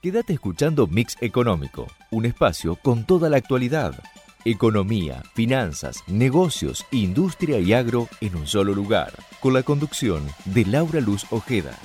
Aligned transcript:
Quédate 0.00 0.32
escuchando 0.32 0.86
Mix 0.86 1.16
Económico, 1.20 1.88
un 2.12 2.24
espacio 2.24 2.76
con 2.76 3.04
toda 3.04 3.28
la 3.28 3.36
actualidad. 3.36 4.00
Economía, 4.44 5.24
finanzas, 5.34 6.04
negocios, 6.06 6.86
industria 6.92 7.58
y 7.58 7.72
agro 7.72 8.06
en 8.20 8.36
un 8.36 8.46
solo 8.46 8.74
lugar, 8.74 9.12
con 9.40 9.54
la 9.54 9.64
conducción 9.64 10.24
de 10.44 10.64
Laura 10.66 11.00
Luz 11.00 11.26
Ojeda. 11.32 11.76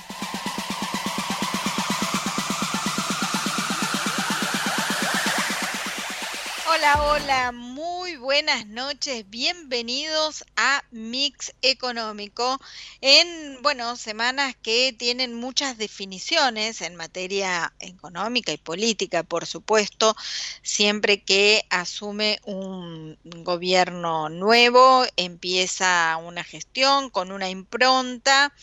Hola, 6.99 7.51
muy 7.51 8.17
buenas 8.17 8.67
noches, 8.67 9.27
bienvenidos 9.27 10.45
a 10.55 10.83
Mix 10.91 11.51
Económico 11.63 12.59
en, 13.01 13.61
bueno, 13.63 13.95
semanas 13.95 14.55
que 14.61 14.93
tienen 14.95 15.33
muchas 15.33 15.79
definiciones 15.79 16.81
en 16.81 16.95
materia 16.95 17.73
económica 17.79 18.51
y 18.51 18.57
política, 18.57 19.23
por 19.23 19.47
supuesto, 19.47 20.15
siempre 20.61 21.23
que 21.23 21.65
asume 21.71 22.39
un 22.45 23.17
gobierno 23.23 24.29
nuevo, 24.29 25.03
empieza 25.15 26.17
una 26.17 26.43
gestión 26.43 27.09
con 27.09 27.31
una 27.31 27.49
impronta 27.49 28.53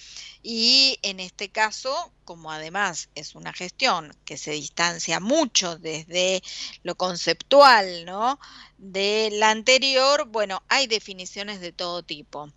y 0.42 0.98
en 1.02 1.20
este 1.20 1.50
caso, 1.50 2.12
como 2.24 2.50
además 2.50 3.08
es 3.14 3.34
una 3.34 3.52
gestión 3.52 4.16
que 4.24 4.38
se 4.38 4.52
distancia 4.52 5.20
mucho 5.20 5.76
desde 5.78 6.42
lo 6.82 6.94
conceptual, 6.94 8.04
¿no? 8.04 8.38
De 8.78 9.30
la 9.32 9.50
anterior, 9.50 10.26
bueno, 10.28 10.62
hay 10.68 10.86
definiciones 10.86 11.60
de 11.60 11.72
todo 11.72 12.02
tipo. 12.02 12.50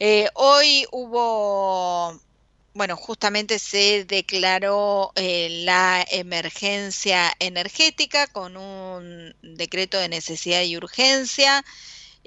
Eh, 0.00 0.28
hoy 0.34 0.86
hubo 0.90 2.20
bueno, 2.74 2.96
justamente 2.96 3.58
se 3.58 4.04
declaró 4.04 5.10
eh, 5.16 5.48
la 5.64 6.06
emergencia 6.12 7.34
energética 7.40 8.28
con 8.28 8.56
un 8.56 9.34
decreto 9.42 9.98
de 9.98 10.08
necesidad 10.08 10.62
y 10.62 10.76
urgencia 10.76 11.64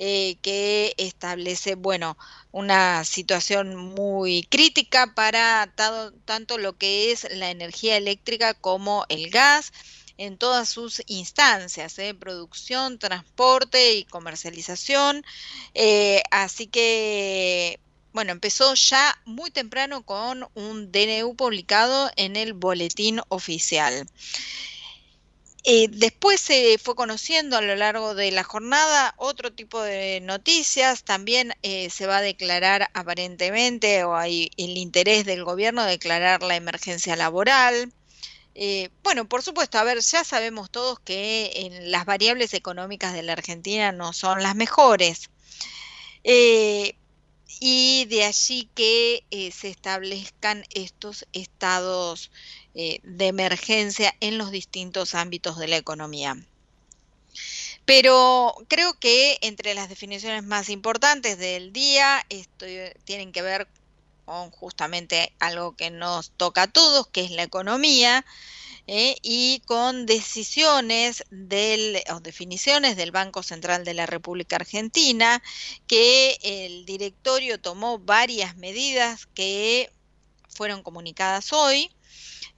eh, 0.03 0.38
que 0.41 0.95
establece, 0.97 1.75
bueno, 1.75 2.17
una 2.52 3.03
situación 3.03 3.75
muy 3.75 4.41
crítica 4.49 5.13
para 5.13 5.71
tanto 6.25 6.58
lo 6.58 6.75
que 6.75 7.11
es 7.11 7.27
la 7.35 7.52
energía 7.52 7.97
eléctrica 7.97 8.55
como 8.55 9.05
el 9.09 9.30
gas 9.30 9.71
en 10.17 10.39
todas 10.39 10.69
sus 10.69 11.03
instancias, 11.05 11.99
¿eh? 11.99 12.16
producción, 12.16 12.97
transporte 12.97 13.93
y 13.93 14.05
comercialización. 14.05 15.23
Eh, 15.75 16.23
así 16.31 16.65
que, 16.65 17.80
bueno, 18.11 18.31
empezó 18.31 18.73
ya 18.73 19.15
muy 19.25 19.52
temprano 19.52 20.03
con 20.03 20.47
un 20.55 20.91
DNU 20.91 21.36
publicado 21.36 22.09
en 22.15 22.38
el 22.38 22.53
boletín 22.53 23.21
oficial. 23.30 24.08
Eh, 25.64 25.90
después 25.92 26.42
se 26.42 26.80
fue 26.80 26.95
conociendo 26.95 27.56
a 27.56 27.62
lo 27.62 27.76
largo 27.76 28.16
de 28.16 28.31
la 28.31 28.44
jornada 28.44 29.14
otro 29.17 29.54
tipo 29.54 29.81
de 29.81 30.20
noticias. 30.22 31.04
También 31.04 31.54
eh, 31.62 31.90
se 31.92 32.08
va 32.08 32.17
a 32.17 32.22
declarar 32.22 32.90
aparentemente, 32.94 34.04
o 34.04 34.16
hay 34.16 34.52
el 34.58 34.78
interés 34.78 35.26
del 35.26 35.44
gobierno 35.44 35.84
de 35.84 35.92
declarar 35.92 36.42
la 36.42 36.56
emergencia 36.56 37.16
laboral. 37.16 37.94
Eh, 38.56 38.89
bueno, 39.04 39.28
por 39.30 39.44
supuesto, 39.44 39.78
a 39.78 39.84
ver, 39.84 40.00
ya 40.02 40.23
sabemos 40.23 40.72
todos 40.72 41.00
que 41.00 41.70
las 41.84 42.06
variables 42.06 42.54
económicas 42.54 43.14
de 43.14 43.23
la 43.23 43.34
Argentina 43.34 43.92
no 43.92 44.14
son 44.14 44.44
las 44.44 44.56
mejores. 44.56 45.30
y 47.64 48.06
de 48.06 48.23
allí 48.23 48.70
que 48.73 49.23
se 49.54 49.70
establezcan 49.70 50.64
estos 50.72 51.28
estados 51.34 52.32
eh, 52.73 53.00
de 53.03 53.27
emergencia 53.27 54.16
en 54.19 54.38
los 54.38 54.52
distintos 54.52 55.16
ámbitos 55.16 55.58
de 55.58 55.67
la 55.67 55.77
economía. 55.77 56.38
Pero 57.86 58.55
creo 58.67 58.94
que 59.00 59.38
entre 59.41 59.73
las 59.73 59.89
definiciones 59.89 60.44
más 60.44 60.69
importantes 60.69 61.38
del 61.38 61.73
día 61.73 62.26
esto, 62.30 62.65
tienen 63.04 63.32
que 63.32 63.42
ver 63.42 63.67
con 64.26 64.52
justamente 64.52 65.33
algo 65.39 65.76
que 65.76 65.89
nos 65.89 66.32
toca 66.32 66.64
a 66.64 66.71
todos, 66.71 67.08
que 67.08 67.26
es 67.26 67.32
la 67.32 67.43
economía, 67.43 68.26
eh, 68.88 69.17
y 69.21 69.61
con 69.65 70.05
decisiones 70.05 71.23
o 71.30 72.20
definiciones 72.20 72.95
del 72.95 73.11
Banco 73.11 73.43
Central 73.43 73.83
de 73.83 73.93
la 73.93 74.05
República 74.05 74.55
Argentina, 74.55 75.42
que 75.88 76.38
el 76.42 76.86
directorio 76.86 77.59
tomó 77.59 77.99
varias 77.99 78.55
medidas 78.58 79.27
que 79.27 79.92
fueron 80.49 80.83
comunicadas 80.83 81.53
hoy 81.53 81.92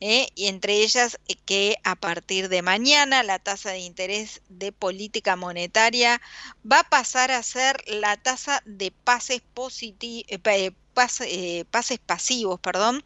¿eh? 0.03 0.27
y 0.35 0.47
entre 0.47 0.83
ellas 0.83 1.17
eh, 1.29 1.35
que 1.45 1.77
a 1.85 1.95
partir 1.95 2.49
de 2.49 2.61
mañana 2.61 3.23
la 3.23 3.39
tasa 3.39 3.71
de 3.71 3.79
interés 3.79 4.41
de 4.49 4.73
política 4.73 5.37
monetaria 5.37 6.21
va 6.69 6.79
a 6.81 6.89
pasar 6.89 7.31
a 7.31 7.41
ser 7.41 7.81
la 7.87 8.17
tasa 8.17 8.61
de 8.65 8.91
pases, 8.91 9.41
eh, 10.21 11.65
pases 11.71 11.99
pasivos 11.99 12.59
perdón, 12.59 13.03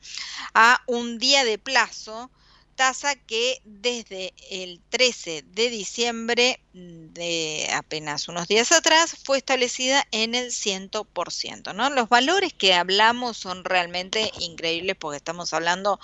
a 0.56 0.82
un 0.88 1.20
día 1.20 1.46
de 1.46 1.60
plazo 1.60 2.32
tasa 2.78 3.16
que 3.16 3.60
desde 3.66 4.34
el 4.52 4.80
13 4.90 5.44
de 5.48 5.70
diciembre 5.70 6.62
de 6.72 7.68
apenas 7.74 8.28
unos 8.28 8.48
días 8.48 8.72
atrás 8.72 9.18
fue 9.26 9.40
establecida 9.40 10.08
en 10.12 10.36
el 10.36 10.52
100%, 10.52 11.74
¿no? 11.74 11.90
Los 11.90 12.08
valores 12.08 12.54
que 12.54 12.76
hablamos 12.76 13.36
son 13.36 13.66
realmente 13.66 14.32
increíbles 14.40 14.96
porque 14.96 15.18
estamos 15.18 15.54
hablando 15.54 16.00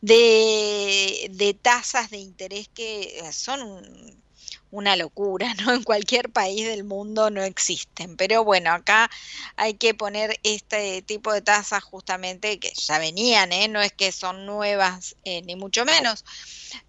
de, 0.00 1.30
de 1.30 1.54
tasas 1.54 2.10
de 2.10 2.18
interés 2.18 2.68
que 2.68 3.22
son 3.32 4.20
una 4.76 4.96
locura, 4.96 5.52
¿no? 5.64 5.72
En 5.74 5.82
cualquier 5.82 6.30
país 6.30 6.66
del 6.66 6.84
mundo 6.84 7.30
no 7.30 7.42
existen. 7.42 8.16
Pero 8.16 8.44
bueno, 8.44 8.72
acá 8.72 9.10
hay 9.56 9.74
que 9.74 9.94
poner 9.94 10.38
este 10.42 11.02
tipo 11.02 11.32
de 11.32 11.42
tasas 11.42 11.82
justamente 11.82 12.58
que 12.58 12.72
ya 12.74 12.98
venían, 12.98 13.52
¿eh? 13.52 13.68
No 13.68 13.80
es 13.80 13.92
que 13.92 14.12
son 14.12 14.46
nuevas, 14.46 15.16
eh, 15.24 15.42
ni 15.42 15.56
mucho 15.56 15.84
menos, 15.84 16.24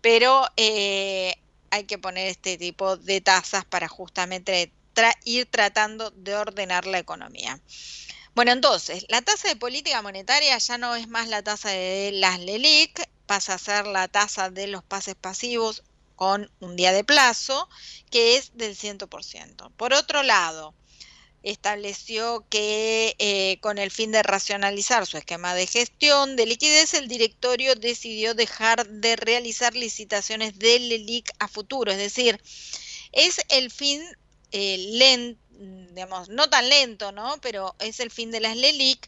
pero 0.02 0.48
eh, 0.58 1.36
hay 1.72 1.86
que 1.86 1.98
poner 1.98 2.28
este 2.28 2.58
tipo 2.58 2.98
de 2.98 3.22
tasas 3.22 3.66
para 3.66 3.88
justamente 3.88 4.72
ir 5.26 5.46
tratando 5.46 6.12
de 6.12 6.36
ordenar 6.36 6.88
la 6.88 7.00
economía. 7.00 7.60
Bueno, 8.34 8.52
entonces, 8.52 9.06
la 9.10 9.22
tasa 9.22 9.48
de 9.48 9.56
política 9.56 10.02
monetaria 10.02 10.58
ya 10.58 10.78
no 10.78 10.96
es 10.96 11.08
más 11.08 11.28
la 11.28 11.44
tasa 11.44 11.70
de 11.70 12.12
las 12.14 12.40
LELIC, 12.40 13.08
pasa 13.26 13.56
a 13.56 13.58
ser 13.58 13.88
la 13.88 14.08
tasa 14.08 14.50
de 14.50 14.68
los 14.68 14.84
pases 14.84 15.16
pasivos 15.16 15.84
con 16.18 16.52
un 16.60 16.76
día 16.76 16.92
de 16.92 17.06
plazo, 17.06 17.70
que 18.12 18.36
es 18.36 18.58
del 18.58 18.76
100%. 18.76 19.72
Por 19.78 19.94
otro 19.94 20.24
lado, 20.24 20.74
estableció 21.44 22.46
que 22.50 23.16
eh, 23.20 23.60
con 23.62 23.78
el 23.78 23.92
fin 23.92 24.12
de 24.12 24.24
racionalizar 24.24 25.06
su 25.06 25.18
esquema 25.18 25.54
de 25.54 25.68
gestión 25.68 26.36
de 26.36 26.48
liquidez, 26.48 26.96
el 26.96 27.08
directorio 27.08 27.76
decidió 27.76 28.34
dejar 28.34 28.88
de 28.88 29.16
realizar 29.16 29.76
licitaciones 29.76 30.58
del 30.58 30.90
LELIC 30.90 31.32
a 31.38 31.48
futuro, 31.48 31.92
es 31.92 32.00
decir, 32.00 32.42
es 33.12 33.40
el 33.50 33.72
fin 33.72 34.04
eh, 34.52 34.78
lento, 34.94 35.40
digamos, 35.94 36.30
no 36.30 36.50
tan 36.50 36.68
lento, 36.68 37.12
¿no? 37.12 37.38
Pero 37.42 37.76
es 37.80 38.00
el 38.00 38.10
fin 38.10 38.32
de 38.32 38.40
las 38.40 38.58
LELIC 38.58 39.08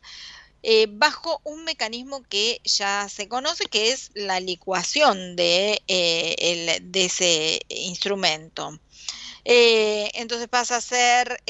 eh, 0.62 0.88
bajo 0.90 1.40
un 1.46 1.64
mecanismo 1.64 2.22
que 2.24 2.59
ya 2.66 3.08
se 3.08 3.30
conoce, 3.30 3.66
que 3.66 3.92
es 3.92 4.12
la 4.14 4.40
licuación 4.40 5.36
de, 5.36 5.81
eh, 5.88 6.81
ese 6.94 7.62
instrumento. 7.70 8.80
Eh, 9.46 10.12
entonces 10.16 10.50
pasa 10.50 10.78
a 10.78 10.81
ser 10.81 11.42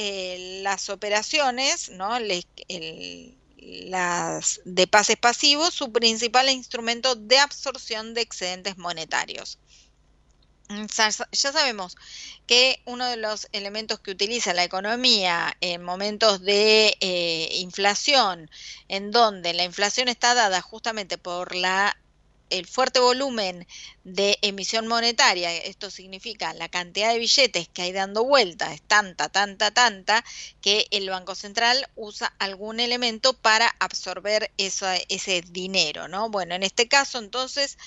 las 0.64 0.90
operaciones, 0.90 1.90
¿no? 1.90 2.18
las 3.58 4.62
de 4.64 4.88
pases 4.88 5.18
pasivos, 5.18 5.74
su 5.74 5.92
principal 5.92 6.50
instrumento 6.50 7.16
de 7.16 7.40
absorción 7.40 8.14
de 8.14 8.22
excedentes 8.22 8.78
monetarios. 8.78 9.60
Mm, 10.70 10.86
ya 11.32 11.52
sabemos 11.52 11.98
que 12.46 12.82
uno 12.86 13.08
de 13.08 13.18
los 13.18 13.48
elementos 13.54 14.00
que 14.00 14.12
utiliza 14.12 14.54
la 14.54 14.64
economía 14.64 15.58
en 15.62 15.84
momentos 15.84 16.42
de 16.42 16.96
eh, 17.00 17.50
inflación, 17.56 18.50
en 18.88 19.10
donde 19.12 19.54
la 19.54 19.64
inflación 19.64 20.10
está 20.10 20.36
dada 20.36 20.62
justamente 20.62 21.18
por 21.18 21.56
la 21.56 21.98
el 22.50 22.66
fuerte 22.66 23.00
volumen 23.00 23.68
de 24.04 24.40
emisión 24.42 24.88
monetaria, 24.88 25.56
esto 25.56 25.92
significa 25.92 26.54
la 26.54 26.68
cantidad 26.70 27.14
de 27.14 27.20
billetes 27.20 27.70
que 27.70 27.84
hay 27.84 27.92
dando 27.92 28.26
vuelta, 28.26 28.74
es 28.74 28.82
tanta, 28.82 29.30
tanta, 29.30 29.72
tanta, 29.72 30.26
que 30.62 30.88
el 30.92 31.10
Banco 31.10 31.36
Central 31.36 31.88
usa 31.96 32.34
algún 32.40 32.80
elemento 32.80 33.34
para 33.34 33.68
absorber 33.80 34.52
ese 34.58 35.42
dinero, 35.50 36.08
¿no? 36.08 36.30
Bueno, 36.32 36.56
en 36.56 36.64
este 36.64 36.88
caso 36.88 37.20
entonces 37.20 37.78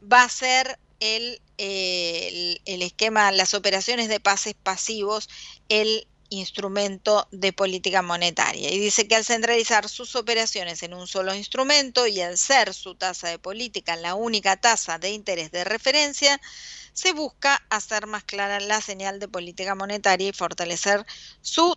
va 0.00 0.22
a 0.22 0.28
ser 0.30 0.78
el, 1.00 1.40
el, 1.58 2.82
esquema, 2.82 3.32
las 3.32 3.54
operaciones 3.54 4.08
de 4.08 4.20
pases 4.20 4.54
pasivos, 4.54 5.28
el 5.68 6.06
instrumento 6.28 7.28
de 7.30 7.52
política 7.52 8.02
monetaria. 8.02 8.72
Y 8.72 8.78
dice 8.78 9.06
que 9.06 9.16
al 9.16 9.24
centralizar 9.24 9.88
sus 9.88 10.16
operaciones 10.16 10.82
en 10.82 10.94
un 10.94 11.06
solo 11.06 11.34
instrumento 11.34 12.06
y 12.06 12.20
al 12.20 12.36
ser 12.36 12.74
su 12.74 12.94
tasa 12.94 13.28
de 13.28 13.38
política 13.38 13.96
la 13.96 14.14
única 14.14 14.56
tasa 14.56 14.98
de 14.98 15.10
interés 15.10 15.50
de 15.50 15.64
referencia, 15.64 16.40
se 16.92 17.12
busca 17.12 17.62
hacer 17.68 18.06
más 18.06 18.24
clara 18.24 18.58
la 18.58 18.80
señal 18.80 19.20
de 19.20 19.28
política 19.28 19.74
monetaria 19.74 20.30
y 20.30 20.32
fortalecer 20.32 21.04
su 21.42 21.76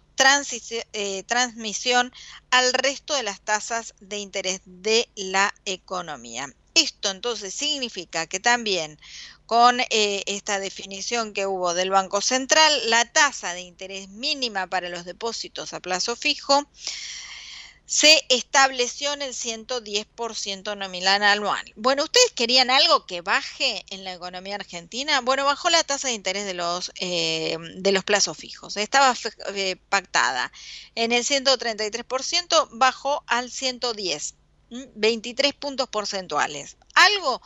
eh, 0.94 1.24
transmisión 1.24 2.14
al 2.52 2.74
resto 2.74 3.14
de 3.16 3.24
las 3.24 3.42
tasas 3.42 3.94
de 4.00 4.18
interés 4.18 4.62
de 4.66 5.10
la 5.16 5.54
economía. 5.66 6.48
Esto 6.80 7.10
entonces 7.10 7.54
significa 7.54 8.28
que 8.28 8.40
también 8.40 9.00
con 9.46 9.80
eh, 9.80 10.24
esta 10.28 10.60
definición 10.60 11.34
que 11.34 11.46
hubo 11.46 11.74
del 11.74 11.90
Banco 11.90 12.22
Central, 12.22 12.72
la 12.90 13.04
tasa 13.12 13.54
de 13.54 13.62
interés 13.62 14.08
mínima 14.10 14.68
para 14.68 14.90
los 14.90 15.06
depósitos 15.06 15.74
a 15.74 15.80
plazo 15.80 16.16
fijo 16.16 16.70
se 17.90 18.24
estableció 18.30 19.14
en 19.14 19.24
el 19.24 19.34
110% 19.34 20.78
nominal 20.78 21.24
anual. 21.24 21.74
Bueno, 21.76 22.04
¿ustedes 22.04 22.32
querían 22.36 22.70
algo 22.70 23.08
que 23.08 23.22
baje 23.22 23.84
en 23.90 24.04
la 24.04 24.14
economía 24.14 24.54
argentina? 24.54 25.22
Bueno, 25.22 25.44
bajó 25.44 25.72
la 25.72 25.84
tasa 25.84 26.10
de 26.10 26.14
interés 26.14 26.46
de 26.46 26.54
los, 26.54 26.92
eh, 27.00 27.58
de 27.78 27.92
los 27.92 28.04
plazos 28.04 28.38
fijos. 28.38 28.78
Estaba 28.78 29.16
eh, 29.56 29.76
pactada 29.90 30.52
en 30.94 31.12
el 31.12 31.26
133%, 31.26 32.70
bajó 32.74 33.24
al 33.26 33.50
110, 33.50 34.36
23 34.70 35.54
puntos 35.54 35.90
porcentuales. 35.90 36.78
Algo 36.94 37.42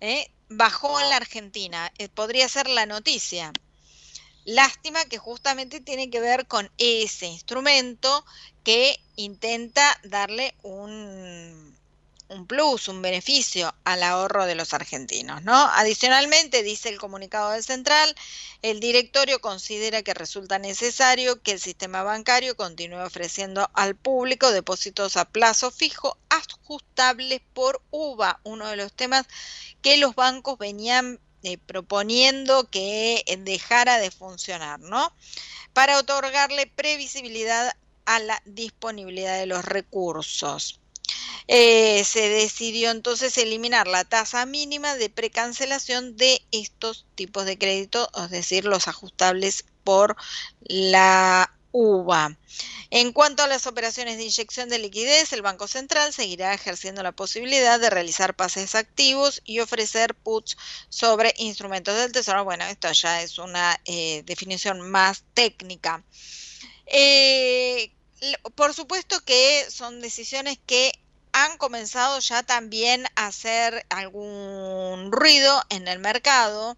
eh, 0.00 0.30
bajó 0.48 1.00
en 1.00 1.10
la 1.10 1.16
Argentina, 1.16 1.92
podría 2.14 2.48
ser 2.48 2.68
la 2.68 2.86
noticia. 2.86 3.52
Lástima 4.44 5.04
que 5.04 5.18
justamente 5.18 5.80
tiene 5.80 6.08
que 6.08 6.20
ver 6.20 6.46
con 6.46 6.70
ese 6.78 7.26
instrumento 7.26 8.24
que 8.64 8.98
intenta 9.16 10.00
darle 10.04 10.54
un, 10.62 11.76
un 12.28 12.46
plus, 12.46 12.88
un 12.88 13.02
beneficio 13.02 13.74
al 13.84 14.02
ahorro 14.02 14.46
de 14.46 14.54
los 14.54 14.74
argentinos, 14.74 15.42
¿no? 15.42 15.54
Adicionalmente, 15.54 16.62
dice 16.62 16.88
el 16.88 16.98
comunicado 16.98 17.50
del 17.50 17.64
Central, 17.64 18.14
el 18.62 18.80
directorio 18.80 19.40
considera 19.40 20.02
que 20.02 20.14
resulta 20.14 20.58
necesario 20.58 21.42
que 21.42 21.52
el 21.52 21.60
sistema 21.60 22.02
bancario 22.02 22.56
continúe 22.56 23.00
ofreciendo 23.00 23.70
al 23.74 23.96
público 23.96 24.50
depósitos 24.50 25.16
a 25.16 25.24
plazo 25.24 25.70
fijo 25.70 26.16
ajustables 26.38 27.40
por 27.52 27.82
UVA, 27.90 28.40
uno 28.44 28.68
de 28.68 28.76
los 28.76 28.92
temas 28.92 29.26
que 29.82 29.96
los 29.96 30.14
bancos 30.14 30.58
venían 30.58 31.20
eh, 31.42 31.58
proponiendo 31.58 32.68
que 32.68 33.22
dejara 33.40 33.98
de 33.98 34.10
funcionar, 34.10 34.80
¿no? 34.80 35.12
Para 35.72 35.98
otorgarle 35.98 36.66
previsibilidad 36.66 37.72
a 38.04 38.18
la 38.20 38.42
disponibilidad 38.44 39.38
de 39.38 39.46
los 39.46 39.64
recursos. 39.64 40.80
Eh, 41.46 42.04
se 42.04 42.28
decidió 42.28 42.90
entonces 42.90 43.38
eliminar 43.38 43.86
la 43.86 44.04
tasa 44.04 44.44
mínima 44.46 44.96
de 44.96 45.08
precancelación 45.08 46.16
de 46.16 46.42
estos 46.50 47.06
tipos 47.14 47.46
de 47.46 47.56
crédito, 47.56 48.10
es 48.22 48.30
decir, 48.30 48.64
los 48.64 48.88
ajustables 48.88 49.64
por 49.84 50.16
la 50.60 51.57
UVA. 51.72 52.36
En 52.90 53.12
cuanto 53.12 53.42
a 53.42 53.46
las 53.46 53.66
operaciones 53.66 54.16
de 54.16 54.24
inyección 54.24 54.68
de 54.68 54.78
liquidez, 54.78 55.32
el 55.32 55.42
Banco 55.42 55.68
Central 55.68 56.12
seguirá 56.12 56.54
ejerciendo 56.54 57.02
la 57.02 57.12
posibilidad 57.12 57.78
de 57.78 57.90
realizar 57.90 58.34
pases 58.34 58.74
activos 58.74 59.42
y 59.44 59.60
ofrecer 59.60 60.14
puts 60.14 60.56
sobre 60.88 61.34
instrumentos 61.36 61.96
del 61.96 62.12
Tesoro. 62.12 62.44
Bueno, 62.44 62.64
esto 62.64 62.90
ya 62.92 63.22
es 63.22 63.38
una 63.38 63.78
eh, 63.84 64.22
definición 64.24 64.80
más 64.90 65.24
técnica. 65.34 66.02
Eh, 66.86 67.92
por 68.54 68.74
supuesto 68.74 69.20
que 69.24 69.66
son 69.70 70.00
decisiones 70.00 70.58
que 70.66 70.92
han 71.32 71.58
comenzado 71.58 72.18
ya 72.20 72.42
también 72.42 73.04
a 73.14 73.26
hacer 73.26 73.84
algún 73.90 75.12
ruido 75.12 75.62
en 75.68 75.88
el 75.88 75.98
mercado. 75.98 76.76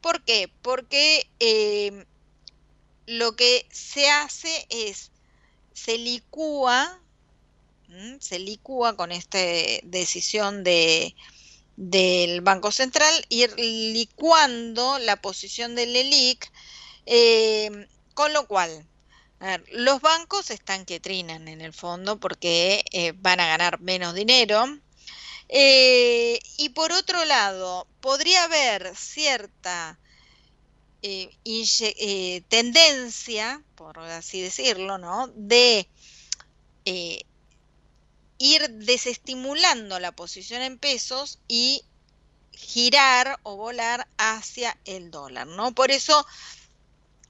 ¿Por 0.00 0.24
qué? 0.24 0.50
Porque 0.62 1.28
eh, 1.40 2.06
lo 3.10 3.34
que 3.34 3.66
se 3.72 4.08
hace 4.08 4.66
es, 4.70 5.10
se 5.72 5.98
licúa, 5.98 7.00
se 8.20 8.38
licúa 8.38 8.96
con 8.96 9.10
esta 9.10 9.38
decisión 9.82 10.62
de, 10.62 11.16
del 11.76 12.40
Banco 12.40 12.70
Central, 12.70 13.12
ir 13.28 13.52
licuando 13.58 14.98
la 15.00 15.16
posición 15.16 15.74
del 15.74 15.96
ELIC, 15.96 16.52
eh, 17.06 17.88
con 18.14 18.32
lo 18.32 18.46
cual 18.46 18.86
los 19.72 20.00
bancos 20.02 20.50
están 20.50 20.84
que 20.84 21.00
trinan 21.00 21.48
en 21.48 21.62
el 21.62 21.72
fondo 21.72 22.20
porque 22.20 22.84
eh, 22.92 23.12
van 23.16 23.40
a 23.40 23.46
ganar 23.46 23.80
menos 23.80 24.14
dinero. 24.14 24.66
Eh, 25.48 26.38
y 26.58 26.68
por 26.68 26.92
otro 26.92 27.24
lado, 27.24 27.88
podría 28.00 28.44
haber 28.44 28.94
cierta 28.94 29.98
eh, 31.02 31.30
eh, 31.44 32.42
tendencia, 32.48 33.62
por 33.74 33.98
así 34.00 34.42
decirlo, 34.42 34.98
¿no? 34.98 35.28
de 35.34 35.88
eh, 36.84 37.22
ir 38.36 38.68
desestimulando 38.70 39.98
la 39.98 40.12
posición 40.12 40.60
en 40.60 40.78
pesos 40.78 41.38
y 41.48 41.82
girar 42.52 43.38
o 43.44 43.56
volar 43.56 44.06
hacia 44.18 44.78
el 44.84 45.10
dólar, 45.10 45.46
¿no? 45.46 45.72
Por 45.72 45.90
eso 45.90 46.26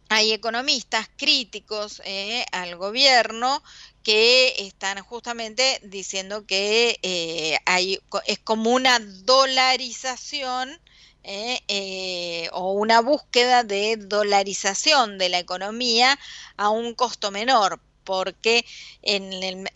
hay 0.08 0.32
economistas 0.32 1.08
críticos 1.16 2.02
al 2.50 2.74
gobierno 2.74 3.62
que 4.02 4.54
están 4.58 5.00
justamente 5.02 5.80
diciendo 5.84 6.44
que 6.46 7.60
hay, 7.64 8.00
es 8.26 8.38
como 8.40 8.70
una 8.70 8.98
dolarización 8.98 10.80
eh, 11.22 11.60
eh, 11.68 12.48
o 12.52 12.72
una 12.72 13.00
búsqueda 13.00 13.62
de 13.62 13.96
dolarización 13.98 15.18
de 15.18 15.28
la 15.28 15.38
economía 15.38 16.18
a 16.56 16.70
un 16.70 16.94
costo 16.94 17.30
menor, 17.30 17.78
porque 18.04 18.64
en, 19.02 19.66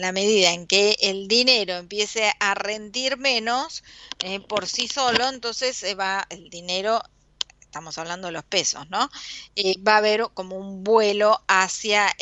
la 0.00 0.12
medida 0.12 0.52
en 0.52 0.66
que 0.66 0.96
el 1.00 1.28
dinero 1.28 1.74
empiece 1.76 2.32
a 2.40 2.54
rendir 2.54 3.16
menos 3.18 3.84
eh, 4.18 4.40
por 4.40 4.66
sí 4.66 4.88
solo, 4.88 5.28
entonces 5.28 5.76
se 5.76 5.94
va 5.94 6.26
el 6.28 6.50
dinero, 6.50 7.00
estamos 7.60 7.96
hablando 7.96 8.26
de 8.26 8.32
los 8.32 8.44
pesos, 8.44 8.90
¿no? 8.90 9.08
va 9.86 9.94
a 9.94 9.98
haber 9.98 10.26
como 10.34 10.56
un 10.56 10.82
vuelo 10.82 11.40
hacia 11.46 12.14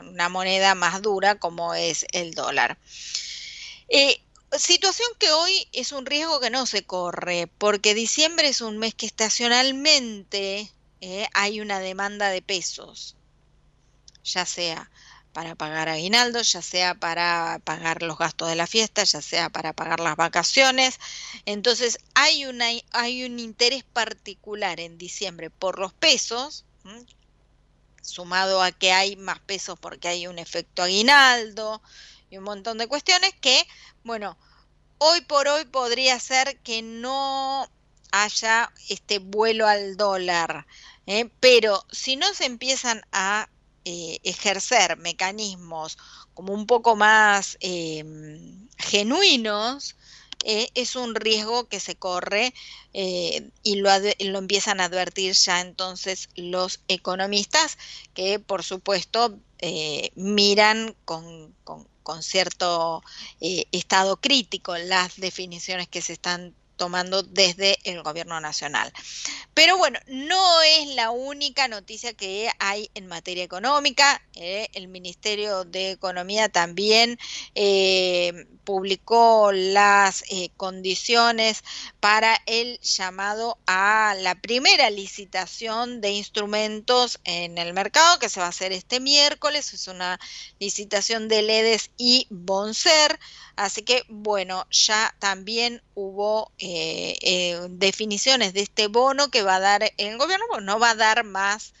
una 0.00 0.28
moneda 0.30 0.74
más 0.74 1.02
dura 1.02 1.38
como 1.38 1.74
es 1.74 2.06
el 2.12 2.32
dólar. 2.32 2.78
Situación 4.58 5.08
que 5.18 5.30
hoy 5.30 5.66
es 5.72 5.92
un 5.92 6.04
riesgo 6.04 6.38
que 6.38 6.50
no 6.50 6.66
se 6.66 6.84
corre, 6.84 7.48
porque 7.56 7.94
diciembre 7.94 8.48
es 8.48 8.60
un 8.60 8.76
mes 8.76 8.94
que 8.94 9.06
estacionalmente 9.06 10.70
eh, 11.00 11.26
hay 11.32 11.62
una 11.62 11.80
demanda 11.80 12.28
de 12.28 12.42
pesos, 12.42 13.16
ya 14.22 14.44
sea 14.44 14.90
para 15.32 15.54
pagar 15.54 15.88
aguinaldo, 15.88 16.42
ya 16.42 16.60
sea 16.60 16.94
para 16.94 17.60
pagar 17.64 18.02
los 18.02 18.18
gastos 18.18 18.50
de 18.50 18.54
la 18.54 18.66
fiesta, 18.66 19.04
ya 19.04 19.22
sea 19.22 19.48
para 19.48 19.72
pagar 19.72 20.00
las 20.00 20.16
vacaciones. 20.16 21.00
Entonces 21.46 21.98
hay, 22.14 22.44
una, 22.44 22.66
hay 22.90 23.24
un 23.24 23.38
interés 23.38 23.84
particular 23.84 24.80
en 24.80 24.98
diciembre 24.98 25.48
por 25.48 25.78
los 25.78 25.94
pesos, 25.94 26.66
sumado 28.02 28.62
a 28.62 28.70
que 28.70 28.92
hay 28.92 29.16
más 29.16 29.40
pesos 29.40 29.78
porque 29.78 30.08
hay 30.08 30.26
un 30.26 30.38
efecto 30.38 30.82
aguinaldo, 30.82 31.80
y 32.32 32.38
un 32.38 32.44
montón 32.44 32.78
de 32.78 32.88
cuestiones 32.88 33.34
que, 33.42 33.62
bueno, 34.04 34.38
hoy 34.98 35.20
por 35.22 35.48
hoy 35.48 35.64
podría 35.64 36.18
ser 36.20 36.58
que 36.60 36.82
no 36.82 37.68
haya 38.12 38.72
este 38.88 39.18
vuelo 39.18 39.66
al 39.66 39.96
dólar, 39.96 40.66
¿eh? 41.06 41.28
pero 41.40 41.84
si 41.90 42.16
no 42.16 42.32
se 42.34 42.44
empiezan 42.44 43.02
a 43.10 43.48
eh, 43.84 44.18
ejercer 44.22 44.96
mecanismos 44.98 45.98
como 46.34 46.52
un 46.52 46.66
poco 46.66 46.94
más 46.94 47.56
em, 47.60 48.68
genuinos, 48.78 49.96
eh, 50.44 50.68
es 50.74 50.96
un 50.96 51.14
riesgo 51.14 51.68
que 51.68 51.80
se 51.80 51.94
corre 51.94 52.52
y 52.92 53.74
lo, 53.76 53.90
lo, 53.98 54.38
empiezan 54.38 54.80
a 54.80 54.84
advertir 54.84 55.34
ya 55.34 55.60
entonces 55.60 56.28
los 56.34 56.80
economistas 56.88 57.78
que 58.12 58.38
por 58.40 58.64
supuesto 58.64 59.38
miran 60.16 60.96
con 61.04 61.54
cierto 62.22 63.02
eh, 63.40 63.66
estado 63.72 64.16
crítico 64.16 64.76
las 64.76 65.16
definiciones 65.16 65.88
que 65.88 66.02
se 66.02 66.12
están 66.12 66.54
tomando 66.82 67.22
desde 67.22 67.78
el 67.84 68.02
gobierno 68.02 68.40
nacional. 68.40 68.92
Pero 69.54 69.78
bueno, 69.78 70.00
no 70.08 70.62
es 70.62 70.88
la 70.96 71.12
única 71.12 71.68
noticia 71.68 72.12
que 72.12 72.50
hay 72.58 72.90
en 72.94 73.06
materia 73.06 73.44
económica. 73.44 74.20
¿eh? 74.34 74.68
el 74.74 74.88
Ministerio 74.88 75.62
de 75.62 75.92
Economía 75.92 76.48
también 76.48 77.20
eh, 77.54 78.48
publicó 78.64 79.52
las 79.52 80.24
eh, 80.28 80.50
condiciones 80.56 81.62
para 82.00 82.36
el 82.46 82.80
llamado 82.80 83.58
a 83.66 84.16
la 84.18 84.34
primera 84.34 84.90
licitación 84.90 86.00
de 86.00 86.10
instrumentos 86.10 87.20
en 87.22 87.58
el 87.58 87.74
mercado 87.74 88.18
que 88.18 88.28
se 88.28 88.40
va 88.40 88.46
a 88.46 88.48
hacer 88.48 88.72
este 88.72 88.98
miércoles. 88.98 89.72
Es 89.72 89.86
una 89.86 90.18
licitación 90.58 91.28
de 91.28 91.42
LEDES 91.42 91.90
y 91.96 92.26
Bonser. 92.28 93.20
Así 93.56 93.82
que 93.82 94.04
bueno, 94.08 94.66
ya 94.70 95.14
también 95.18 95.82
hubo 95.94 96.50
eh, 96.58 97.16
eh, 97.22 97.60
definiciones 97.70 98.54
de 98.54 98.62
este 98.62 98.86
bono 98.88 99.30
que 99.30 99.42
va 99.42 99.56
a 99.56 99.60
dar 99.60 99.92
el 99.96 100.18
gobierno, 100.18 100.46
pues 100.50 100.62
no 100.64 100.78
va 100.78 100.90
a 100.90 100.94
dar 100.94 101.24
más 101.24 101.74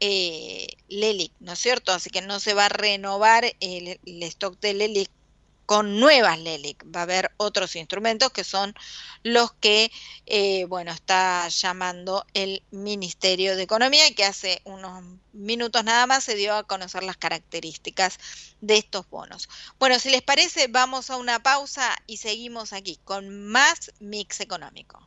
eh, 0.00 0.68
LELIC, 0.88 1.32
¿no 1.40 1.52
es 1.52 1.58
cierto? 1.58 1.92
Así 1.92 2.10
que 2.10 2.22
no 2.22 2.40
se 2.40 2.54
va 2.54 2.66
a 2.66 2.68
renovar 2.70 3.44
el, 3.60 4.00
el 4.04 4.22
stock 4.22 4.58
de 4.60 4.74
LELIC 4.74 5.10
con 5.68 6.00
nuevas 6.00 6.38
LELIC. 6.38 6.82
Va 6.96 7.00
a 7.00 7.02
haber 7.02 7.30
otros 7.36 7.76
instrumentos 7.76 8.32
que 8.32 8.42
son 8.42 8.74
los 9.22 9.52
que, 9.52 9.92
eh, 10.24 10.64
bueno, 10.64 10.92
está 10.92 11.46
llamando 11.48 12.24
el 12.32 12.62
Ministerio 12.70 13.54
de 13.54 13.64
Economía 13.64 14.08
y 14.08 14.14
que 14.14 14.24
hace 14.24 14.62
unos 14.64 15.04
minutos 15.34 15.84
nada 15.84 16.06
más 16.06 16.24
se 16.24 16.36
dio 16.36 16.54
a 16.54 16.64
conocer 16.64 17.02
las 17.02 17.18
características 17.18 18.18
de 18.62 18.78
estos 18.78 19.10
bonos. 19.10 19.50
Bueno, 19.78 19.98
si 19.98 20.08
les 20.08 20.22
parece, 20.22 20.68
vamos 20.68 21.10
a 21.10 21.18
una 21.18 21.42
pausa 21.42 21.94
y 22.06 22.16
seguimos 22.16 22.72
aquí 22.72 22.98
con 23.04 23.28
más 23.28 23.92
mix 24.00 24.40
económico. 24.40 25.06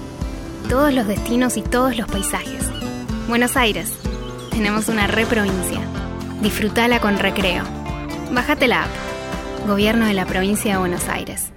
todos 0.71 0.93
los 0.93 1.05
destinos 1.05 1.57
y 1.57 1.63
todos 1.63 1.97
los 1.97 2.07
paisajes. 2.07 2.63
Buenos 3.27 3.57
Aires. 3.57 3.91
Tenemos 4.51 4.87
una 4.87 5.05
reprovincia. 5.05 5.81
Disfrutala 6.41 7.01
con 7.01 7.17
recreo. 7.17 7.65
Bájate 8.31 8.69
la 8.69 8.83
app. 8.83 9.67
Gobierno 9.67 10.05
de 10.05 10.13
la 10.13 10.25
provincia 10.25 10.71
de 10.71 10.79
Buenos 10.79 11.09
Aires. 11.09 11.51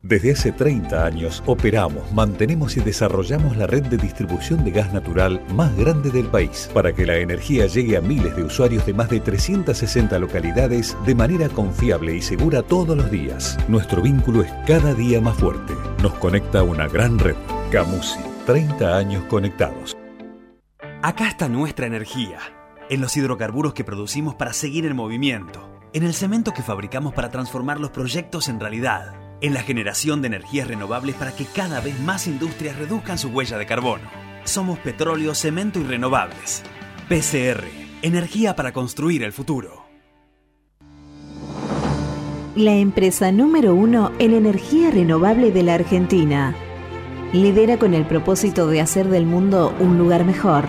Desde 0.00 0.30
hace 0.30 0.52
30 0.52 1.04
años 1.04 1.42
operamos, 1.44 2.12
mantenemos 2.12 2.76
y 2.76 2.80
desarrollamos 2.82 3.56
la 3.56 3.66
red 3.66 3.82
de 3.82 3.96
distribución 3.96 4.64
de 4.64 4.70
gas 4.70 4.92
natural 4.92 5.42
más 5.52 5.76
grande 5.76 6.10
del 6.10 6.26
país 6.26 6.70
para 6.72 6.92
que 6.92 7.04
la 7.04 7.16
energía 7.16 7.66
llegue 7.66 7.96
a 7.96 8.00
miles 8.00 8.36
de 8.36 8.44
usuarios 8.44 8.86
de 8.86 8.94
más 8.94 9.10
de 9.10 9.18
360 9.18 10.16
localidades 10.20 10.96
de 11.04 11.16
manera 11.16 11.48
confiable 11.48 12.14
y 12.14 12.22
segura 12.22 12.62
todos 12.62 12.96
los 12.96 13.10
días. 13.10 13.58
Nuestro 13.66 14.02
vínculo 14.02 14.42
es 14.42 14.52
cada 14.68 14.94
día 14.94 15.20
más 15.20 15.36
fuerte. 15.36 15.74
Nos 16.00 16.14
conecta 16.14 16.62
una 16.62 16.86
gran 16.86 17.18
red. 17.18 17.34
Camusi 17.72 18.35
30 18.46 18.96
años 18.96 19.24
conectados. 19.24 19.96
Acá 21.02 21.26
está 21.26 21.48
nuestra 21.48 21.86
energía, 21.86 22.38
en 22.88 23.00
los 23.00 23.16
hidrocarburos 23.16 23.74
que 23.74 23.82
producimos 23.82 24.36
para 24.36 24.52
seguir 24.52 24.86
en 24.86 24.94
movimiento, 24.94 25.68
en 25.92 26.04
el 26.04 26.14
cemento 26.14 26.54
que 26.54 26.62
fabricamos 26.62 27.12
para 27.12 27.32
transformar 27.32 27.80
los 27.80 27.90
proyectos 27.90 28.48
en 28.48 28.60
realidad, 28.60 29.16
en 29.40 29.52
la 29.52 29.62
generación 29.62 30.22
de 30.22 30.28
energías 30.28 30.68
renovables 30.68 31.16
para 31.16 31.32
que 31.32 31.44
cada 31.44 31.80
vez 31.80 31.98
más 31.98 32.28
industrias 32.28 32.76
reduzcan 32.76 33.18
su 33.18 33.30
huella 33.30 33.58
de 33.58 33.66
carbono. 33.66 34.08
Somos 34.44 34.78
petróleo, 34.78 35.34
cemento 35.34 35.80
y 35.80 35.82
renovables. 35.82 36.62
PCR, 37.08 37.64
energía 38.02 38.54
para 38.54 38.72
construir 38.72 39.24
el 39.24 39.32
futuro. 39.32 39.84
La 42.54 42.74
empresa 42.74 43.32
número 43.32 43.74
uno 43.74 44.12
en 44.20 44.32
energía 44.34 44.92
renovable 44.92 45.50
de 45.50 45.62
la 45.64 45.74
Argentina 45.74 46.54
Lidera 47.32 47.76
con 47.76 47.92
el 47.92 48.06
propósito 48.06 48.68
de 48.68 48.80
hacer 48.80 49.08
del 49.08 49.26
mundo 49.26 49.74
un 49.80 49.98
lugar 49.98 50.24
mejor. 50.24 50.66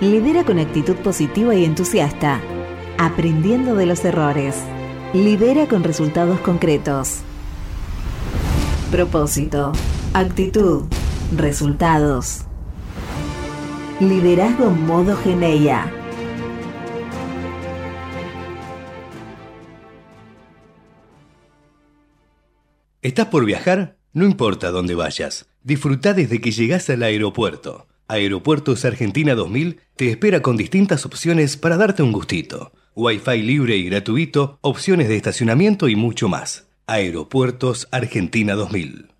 Lidera 0.00 0.44
con 0.44 0.60
actitud 0.60 0.94
positiva 0.96 1.54
y 1.56 1.64
entusiasta, 1.64 2.40
aprendiendo 2.96 3.74
de 3.74 3.86
los 3.86 4.04
errores. 4.04 4.54
Lidera 5.12 5.66
con 5.66 5.82
resultados 5.82 6.38
concretos. 6.40 7.18
Propósito, 8.92 9.72
actitud, 10.14 10.84
resultados. 11.36 12.42
Liderazgo 13.98 14.70
modo 14.70 15.16
Geneia. 15.16 15.92
¿Estás 23.02 23.26
por 23.26 23.44
viajar? 23.44 23.96
No 24.12 24.24
importa 24.24 24.70
dónde 24.70 24.94
vayas, 24.94 25.49
disfruta 25.62 26.14
desde 26.14 26.40
que 26.40 26.52
llegas 26.52 26.88
al 26.90 27.02
aeropuerto. 27.02 27.86
Aeropuertos 28.08 28.84
Argentina 28.84 29.34
2000 29.34 29.80
te 29.96 30.10
espera 30.10 30.42
con 30.42 30.56
distintas 30.56 31.06
opciones 31.06 31.56
para 31.56 31.76
darte 31.76 32.02
un 32.02 32.12
gustito. 32.12 32.72
Wi-Fi 32.96 33.42
libre 33.42 33.76
y 33.76 33.84
gratuito, 33.84 34.58
opciones 34.62 35.08
de 35.08 35.16
estacionamiento 35.16 35.88
y 35.88 35.96
mucho 35.96 36.28
más. 36.28 36.68
Aeropuertos 36.86 37.86
Argentina 37.92 38.54
2000. 38.54 39.19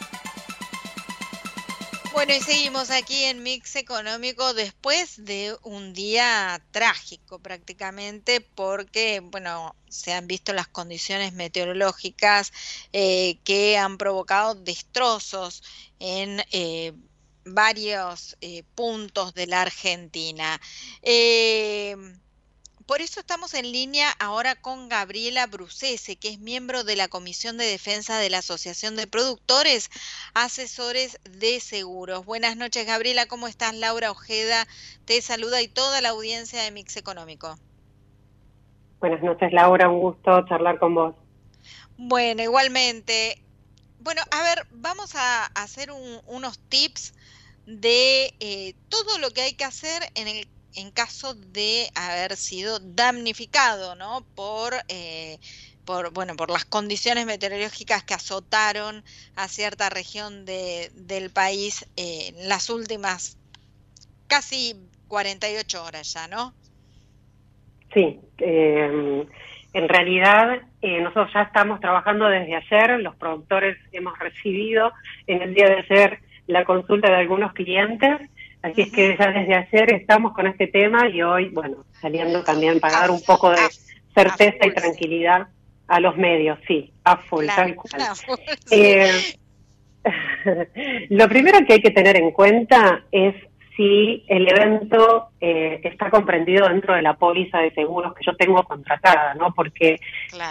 Bueno, 2.31 2.45
y 2.49 2.53
seguimos 2.53 2.91
aquí 2.91 3.25
en 3.25 3.43
Mix 3.43 3.75
Económico 3.75 4.53
después 4.53 5.25
de 5.25 5.53
un 5.63 5.91
día 5.91 6.63
trágico 6.71 7.39
prácticamente 7.39 8.39
porque, 8.39 9.19
bueno, 9.19 9.75
se 9.89 10.13
han 10.13 10.27
visto 10.27 10.53
las 10.53 10.69
condiciones 10.69 11.33
meteorológicas 11.33 12.53
eh, 12.93 13.37
que 13.43 13.77
han 13.77 13.97
provocado 13.97 14.55
destrozos 14.55 15.61
en... 15.99 16.41
Eh, 16.51 16.93
varios 17.43 18.37
eh, 18.39 18.61
puntos 18.75 19.33
de 19.33 19.47
la 19.47 19.63
Argentina. 19.63 20.61
Por 22.85 23.01
eso 23.01 23.19
estamos 23.19 23.53
en 23.53 23.71
línea 23.71 24.09
ahora 24.19 24.55
con 24.55 24.89
Gabriela 24.89 25.45
Brucese, 25.47 26.15
que 26.15 26.29
es 26.29 26.39
miembro 26.39 26.83
de 26.83 26.95
la 26.95 27.07
Comisión 27.07 27.57
de 27.57 27.65
Defensa 27.65 28.17
de 28.17 28.29
la 28.29 28.39
Asociación 28.39 28.95
de 28.95 29.07
Productores 29.07 29.89
Asesores 30.33 31.19
de 31.23 31.59
Seguros. 31.59 32.25
Buenas 32.25 32.55
noches, 32.55 32.85
Gabriela, 32.85 33.25
¿cómo 33.25 33.47
estás? 33.47 33.75
Laura 33.75 34.11
Ojeda 34.11 34.67
te 35.05 35.21
saluda 35.21 35.61
y 35.61 35.67
toda 35.67 36.01
la 36.01 36.09
audiencia 36.09 36.63
de 36.63 36.71
Mix 36.71 36.97
Económico. 36.97 37.57
Buenas 38.99 39.21
noches, 39.21 39.51
Laura, 39.51 39.89
un 39.89 39.99
gusto 39.99 40.45
charlar 40.47 40.79
con 40.79 40.95
vos. 40.95 41.15
Bueno, 41.97 42.41
igualmente. 42.41 43.43
Bueno, 43.99 44.21
a 44.31 44.43
ver, 44.43 44.65
vamos 44.71 45.15
a 45.15 45.45
hacer 45.45 45.91
unos 45.91 46.59
tips 46.69 47.13
de 47.65 48.33
eh, 48.39 48.75
todo 48.89 49.17
lo 49.19 49.31
que 49.31 49.41
hay 49.41 49.53
que 49.53 49.65
hacer 49.65 50.03
en 50.15 50.27
el 50.27 50.47
en 50.75 50.91
caso 50.91 51.33
de 51.35 51.89
haber 51.95 52.35
sido 52.35 52.79
damnificado, 52.79 53.95
¿no? 53.95 54.25
Por, 54.35 54.73
eh, 54.87 55.37
por, 55.85 56.13
bueno, 56.13 56.35
por 56.35 56.49
las 56.49 56.65
condiciones 56.65 57.25
meteorológicas 57.25 58.03
que 58.03 58.13
azotaron 58.13 59.03
a 59.35 59.47
cierta 59.47 59.89
región 59.89 60.45
de, 60.45 60.91
del 60.95 61.29
país 61.29 61.85
eh, 61.97 62.33
en 62.35 62.49
las 62.49 62.69
últimas 62.69 63.37
casi 64.27 64.75
48 65.07 65.83
horas 65.83 66.13
ya, 66.13 66.27
¿no? 66.27 66.53
Sí, 67.93 68.19
em, 68.37 69.25
en 69.73 69.89
realidad 69.89 70.61
eh, 70.81 71.01
nosotros 71.01 71.31
ya 71.33 71.41
estamos 71.41 71.81
trabajando 71.81 72.29
desde 72.29 72.55
ayer, 72.55 72.99
los 73.01 73.15
productores 73.15 73.77
hemos 73.91 74.17
recibido 74.19 74.93
en 75.27 75.41
el 75.41 75.53
día 75.53 75.65
de 75.65 75.79
ayer 75.79 76.19
la 76.47 76.63
consulta 76.63 77.09
de 77.09 77.17
algunos 77.17 77.53
clientes 77.53 78.29
Así 78.61 78.81
es 78.81 78.91
que 78.91 79.17
ya 79.17 79.31
desde 79.31 79.55
ayer 79.55 79.93
estamos 79.93 80.33
con 80.33 80.45
este 80.47 80.67
tema 80.67 81.09
y 81.09 81.21
hoy, 81.21 81.49
bueno, 81.49 81.85
saliendo 81.99 82.43
también 82.43 82.79
para 82.79 82.99
dar 82.99 83.11
un 83.11 83.21
poco 83.23 83.49
de 83.49 83.57
certeza 84.13 84.67
y 84.67 84.73
tranquilidad 84.73 85.47
a 85.87 85.99
los 85.99 86.15
medios, 86.15 86.59
sí, 86.67 86.93
a 87.03 87.17
full, 87.17 87.47
tal 87.47 87.75
cual. 87.75 88.01
Eh, 88.69 89.11
lo 91.09 91.27
primero 91.27 91.65
que 91.65 91.73
hay 91.73 91.81
que 91.81 91.91
tener 91.91 92.15
en 92.17 92.31
cuenta 92.31 93.03
es 93.11 93.35
si 93.75 94.23
el 94.27 94.47
evento 94.47 95.29
eh, 95.39 95.79
está 95.83 96.09
comprendido 96.09 96.67
dentro 96.67 96.93
de 96.93 97.01
la 97.01 97.15
póliza 97.15 97.59
de 97.59 97.71
seguros 97.71 98.13
que 98.13 98.23
yo 98.25 98.35
tengo 98.35 98.63
contratada, 98.63 99.33
¿no? 99.33 99.53
Porque 99.53 99.99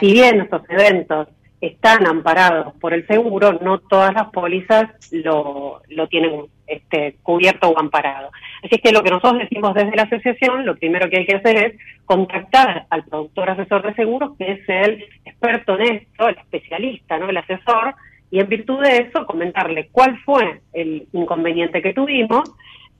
si 0.00 0.12
bien 0.12 0.40
estos 0.40 0.62
eventos 0.68 1.28
están 1.60 2.06
amparados 2.06 2.74
por 2.80 2.94
el 2.94 3.06
seguro, 3.06 3.58
no 3.60 3.78
todas 3.78 4.14
las 4.14 4.30
pólizas 4.30 4.88
lo, 5.10 5.82
lo 5.88 6.08
tienen 6.08 6.46
este, 6.66 7.16
cubierto 7.22 7.68
o 7.68 7.78
amparado. 7.78 8.30
Así 8.62 8.76
es 8.76 8.80
que 8.80 8.92
lo 8.92 9.02
que 9.02 9.10
nosotros 9.10 9.42
decimos 9.42 9.74
desde 9.74 9.96
la 9.96 10.04
asociación, 10.04 10.64
lo 10.64 10.76
primero 10.76 11.10
que 11.10 11.18
hay 11.18 11.26
que 11.26 11.36
hacer 11.36 11.56
es 11.56 11.80
contactar 12.04 12.86
al 12.88 13.04
productor 13.04 13.50
asesor 13.50 13.82
de 13.82 13.94
seguros, 13.94 14.36
que 14.38 14.52
es 14.52 14.68
el 14.68 15.04
experto 15.24 15.78
en 15.78 15.96
esto, 15.96 16.28
el 16.28 16.38
especialista, 16.38 17.18
¿no? 17.18 17.28
el 17.28 17.36
asesor, 17.36 17.94
y 18.30 18.40
en 18.40 18.48
virtud 18.48 18.82
de 18.82 18.98
eso 18.98 19.26
comentarle 19.26 19.88
cuál 19.90 20.18
fue 20.20 20.60
el 20.72 21.08
inconveniente 21.12 21.82
que 21.82 21.92
tuvimos, 21.92 22.48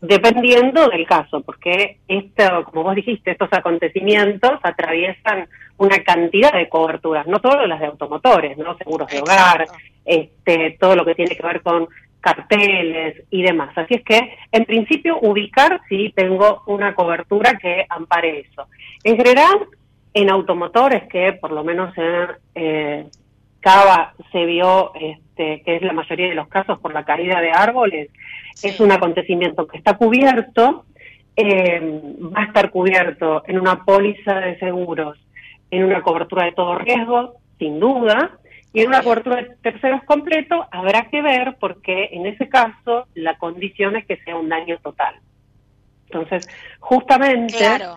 dependiendo 0.01 0.89
del 0.89 1.07
caso, 1.07 1.41
porque 1.43 1.99
esto, 2.09 2.65
como 2.65 2.85
vos 2.85 2.95
dijiste, 2.95 3.33
estos 3.33 3.53
acontecimientos 3.53 4.53
atraviesan 4.63 5.49
una 5.77 6.03
cantidad 6.03 6.53
de 6.53 6.69
coberturas, 6.69 7.27
no 7.27 7.39
solo 7.41 7.67
las 7.67 7.81
de 7.81 7.87
automotores, 7.87 8.57
no 8.57 8.77
seguros 8.77 9.09
de 9.09 9.21
hogar, 9.21 9.67
este, 10.05 10.77
todo 10.81 10.97
lo 10.97 11.05
que 11.05 11.15
tiene 11.15 11.37
que 11.37 11.47
ver 11.47 11.63
con 11.63 11.89
carteles 12.21 13.23
y 13.31 13.43
demás. 13.43 13.77
Así 13.77 13.95
es 13.95 14.05
que, 14.05 14.37
en 14.53 14.65
principio, 14.65 15.19
ubicar 15.23 15.81
si 15.89 16.11
tengo 16.11 16.63
una 16.67 16.95
cobertura 16.95 17.59
que 17.61 17.87
ampare 17.89 18.41
eso. 18.41 18.67
En 19.05 19.17
general, 19.17 19.67
en 20.13 20.31
automotores, 20.31 21.05
que 21.09 21.33
por 21.35 21.53
lo 21.53 21.65
menos 21.65 21.97
en 21.97 22.29
eh, 22.55 23.07
Cava 23.61 24.15
se 24.33 24.45
vio 24.47 24.93
este, 24.95 25.63
que 25.63 25.77
es 25.77 25.83
la 25.83 25.93
mayoría 25.93 26.29
de 26.29 26.35
los 26.35 26.49
casos 26.49 26.79
por 26.79 26.93
la 26.93 27.05
caída 27.05 27.41
de 27.41 27.51
árboles, 27.51 28.11
es 28.63 28.81
un 28.81 28.93
acontecimiento 28.93 29.67
que 29.67 29.79
está 29.79 29.97
cubierto, 29.97 30.85
eh, 31.37 31.81
va 32.35 32.43
a 32.43 32.45
estar 32.47 32.71
cubierto 32.71 33.43
en 33.47 33.59
una 33.59 33.85
póliza 33.85 34.41
de 34.41 34.59
seguros, 34.59 35.19
en 35.71 35.85
una 35.85 36.03
cobertura 36.03 36.45
de 36.45 36.53
todo 36.53 36.77
riesgo, 36.79 37.37
sin 37.59 37.79
duda, 37.79 38.39
y 38.73 38.81
en 38.81 38.89
una 38.89 39.03
cobertura 39.03 39.37
de 39.37 39.57
terceros 39.63 40.03
completo 40.05 40.67
habrá 40.71 41.09
que 41.09 41.23
ver 41.23 41.57
porque 41.59 42.11
en 42.13 42.27
ese 42.27 42.49
caso 42.49 43.07
la 43.15 43.37
condición 43.39 43.97
es 43.97 44.07
que 44.07 44.17
sea 44.19 44.37
un 44.37 44.49
daño 44.49 44.79
total. 44.79 45.17
Entonces, 46.07 46.49
justamente... 46.79 47.57
Claro. 47.57 47.97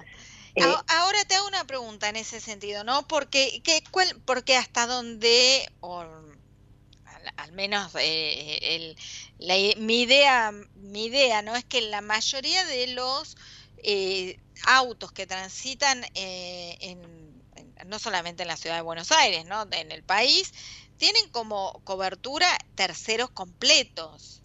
Eh, 0.56 0.64
ahora 0.88 1.26
te 1.28 1.36
hago 1.36 1.48
una 1.48 1.66
pregunta 1.66 2.10
en 2.10 2.16
ese 2.16 2.40
sentido, 2.40 2.84
¿no? 2.84 3.08
Porque, 3.08 3.62
¿qué, 3.64 3.84
cuál, 3.92 4.22
porque 4.26 4.56
hasta 4.56 4.86
donde, 4.86 5.68
o 5.80 6.06
al, 7.38 7.52
menos 7.54 7.94
eh, 7.96 8.60
el, 8.62 8.98
la, 9.40 9.56
mi 9.78 10.02
idea, 10.02 10.52
mi 10.76 11.06
idea, 11.06 11.42
¿no? 11.42 11.56
Es 11.56 11.66
que 11.66 11.82
la 11.82 12.02
mayoría 12.02 12.66
de 12.66 12.88
los 12.88 13.36
eh, 13.78 14.40
autos 14.66 15.12
que 15.12 15.26
transitan 15.26 16.06
en 16.14 17.24
no 17.86 18.00
solamente 18.00 18.44
en 18.44 18.50
la 18.50 18.58
ciudad 18.58 18.76
de 18.76 18.82
Buenos 18.82 19.12
Aires, 19.12 19.46
¿no? 19.46 19.66
En 19.72 19.92
el 19.92 20.04
país, 20.04 20.54
tienen 20.98 21.30
como 21.30 21.82
cobertura 21.84 22.48
terceros 22.76 23.30
completos. 23.32 24.43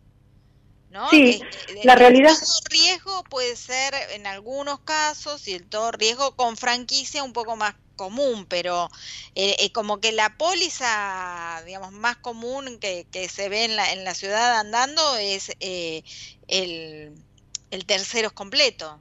¿No? 0.91 1.09
Sí, 1.11 1.41
la 1.85 1.95
realidad. 1.95 2.31
El 2.33 2.39
todo 2.39 2.61
riesgo 2.71 3.25
puede 3.25 3.57
ser 3.57 3.95
en 4.13 4.27
algunos 4.27 4.81
casos 4.81 5.47
y 5.49 5.55
el 5.55 5.69
todo 5.69 5.93
riesgo 5.93 6.35
con 6.37 6.57
franquicia 6.57 7.23
un 7.23 7.33
poco 7.33 7.57
más 7.57 7.75
común, 7.97 8.47
pero 8.49 8.89
eh, 9.35 9.57
eh, 9.59 9.73
como 9.73 10.01
que 10.01 10.13
la 10.13 10.37
póliza, 10.39 11.63
digamos, 11.67 11.93
más 11.93 12.17
común 12.17 12.79
que, 12.81 13.07
que 13.13 13.29
se 13.29 13.49
ve 13.49 13.65
en 13.65 13.77
la, 13.77 13.93
en 13.93 14.05
la 14.05 14.15
ciudad 14.15 14.59
andando 14.61 15.17
es 15.17 15.55
eh, 15.61 16.03
el, 16.47 17.13
el 17.71 17.87
terceros 17.87 18.33
completo. 18.33 19.01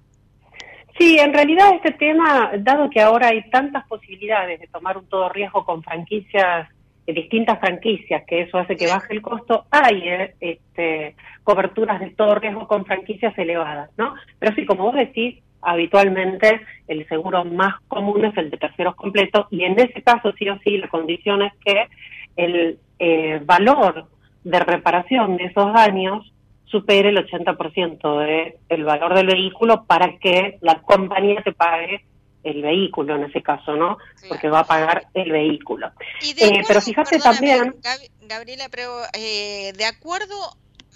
Sí, 0.97 1.19
en 1.19 1.31
realidad 1.31 1.75
este 1.75 1.91
tema, 1.91 2.51
dado 2.57 2.89
que 2.89 2.99
ahora 2.99 3.27
hay 3.27 3.47
tantas 3.51 3.85
posibilidades 3.87 4.59
de 4.59 4.67
tomar 4.67 4.97
un 4.97 5.07
todo 5.07 5.29
riesgo 5.29 5.63
con 5.63 5.83
franquicias, 5.83 6.67
distintas 7.13 7.59
franquicias, 7.59 8.23
que 8.25 8.41
eso 8.41 8.57
hace 8.57 8.75
que 8.75 8.87
baje 8.87 9.13
el 9.13 9.21
costo, 9.21 9.65
hay 9.71 10.07
eh, 10.07 10.35
este, 10.39 11.15
coberturas 11.43 11.99
de 11.99 12.09
todo 12.11 12.35
riesgo 12.35 12.67
con 12.67 12.85
franquicias 12.85 13.37
elevadas, 13.37 13.89
¿no? 13.97 14.13
Pero 14.39 14.55
sí, 14.55 14.65
como 14.65 14.83
vos 14.83 14.95
decís, 14.95 15.41
habitualmente 15.61 16.61
el 16.87 17.07
seguro 17.07 17.45
más 17.45 17.75
común 17.87 18.25
es 18.25 18.37
el 18.37 18.49
de 18.49 18.57
terceros 18.57 18.95
completos 18.95 19.47
y 19.49 19.63
en 19.63 19.79
ese 19.79 20.01
caso 20.01 20.31
sí 20.37 20.47
o 20.49 20.59
sí 20.59 20.77
la 20.77 20.87
condición 20.87 21.41
es 21.41 21.53
que 21.65 21.87
el 22.35 22.79
eh, 22.99 23.41
valor 23.43 24.07
de 24.43 24.59
reparación 24.59 25.37
de 25.37 25.45
esos 25.45 25.73
daños 25.73 26.31
supere 26.65 27.09
el 27.09 27.25
80% 27.25 28.19
del 28.19 28.53
el 28.69 28.83
valor 28.83 29.13
del 29.15 29.27
vehículo 29.27 29.85
para 29.85 30.17
que 30.19 30.57
la 30.61 30.81
compañía 30.81 31.41
te 31.41 31.53
pague 31.53 32.03
el 32.49 32.61
vehículo 32.61 33.15
en 33.15 33.23
ese 33.23 33.41
caso, 33.41 33.75
¿no? 33.75 33.97
Porque 34.27 34.49
va 34.49 34.59
a 34.59 34.67
pagar 34.67 35.07
el 35.13 35.31
vehículo. 35.31 35.91
Eh, 36.21 36.63
pero 36.67 36.81
fíjate 36.81 37.19
también... 37.19 37.75
Gabriela, 38.21 38.67
pero 38.69 39.03
eh, 39.13 39.73
de 39.75 39.85
acuerdo 39.85 40.35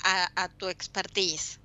a, 0.04 0.50
tu 0.58 0.68
expertise, 0.68 1.60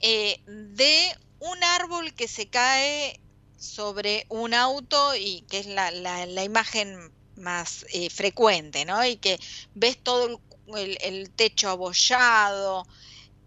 eh, 0.00 0.40
de 0.46 0.98
un 1.40 1.62
árbol 1.64 2.14
que 2.14 2.28
se 2.28 2.48
cae 2.48 3.18
sobre 3.58 4.26
un 4.28 4.54
auto 4.54 5.14
y 5.16 5.44
que 5.50 5.58
es 5.58 5.66
la, 5.66 5.90
la, 5.90 6.44
imagen 6.44 7.10
más 7.36 7.84
frecuente, 8.14 8.84
¿no? 8.84 9.04
Y 9.04 9.16
que 9.16 9.38
ves 9.74 9.98
todo 9.98 10.40
el, 10.76 10.98
el 11.02 11.30
techo 11.30 11.68
abollado, 11.68 12.86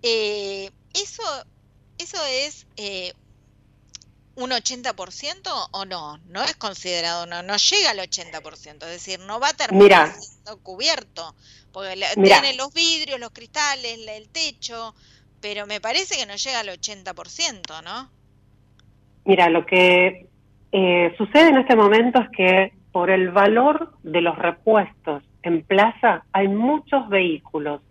eh, 0.03 0.71
¿eso, 0.93 1.23
¿Eso 1.97 2.17
es 2.25 2.65
eh, 2.77 3.13
un 4.39 4.51
80% 4.51 5.67
o 5.71 5.85
no? 5.85 6.17
No 6.29 6.43
es 6.43 6.55
considerado, 6.55 7.25
no, 7.25 7.43
no 7.43 7.55
llega 7.57 7.91
al 7.91 7.99
80%, 7.99 8.73
es 8.73 8.79
decir, 8.79 9.19
no 9.19 9.39
va 9.39 9.49
a 9.49 9.53
terminar 9.53 10.09
cubierto, 10.63 11.35
porque 11.71 11.95
tiene 12.15 12.55
los 12.55 12.73
vidrios, 12.73 13.19
los 13.19 13.31
cristales, 13.31 13.99
el 14.07 14.29
techo, 14.29 14.95
pero 15.41 15.65
me 15.67 15.79
parece 15.79 16.17
que 16.17 16.25
no 16.25 16.35
llega 16.35 16.59
al 16.59 16.69
80%, 16.69 17.83
¿no? 17.83 18.09
Mira, 19.25 19.49
lo 19.49 19.65
que 19.65 20.27
eh, 20.71 21.13
sucede 21.17 21.49
en 21.49 21.57
este 21.57 21.75
momento 21.75 22.21
es 22.21 22.29
que 22.35 22.73
por 22.91 23.09
el 23.09 23.29
valor 23.29 23.93
de 24.03 24.21
los 24.21 24.37
repuestos 24.37 25.23
en 25.43 25.63
plaza 25.63 26.23
hay 26.31 26.47
muchos 26.47 27.07
vehículos 27.09 27.81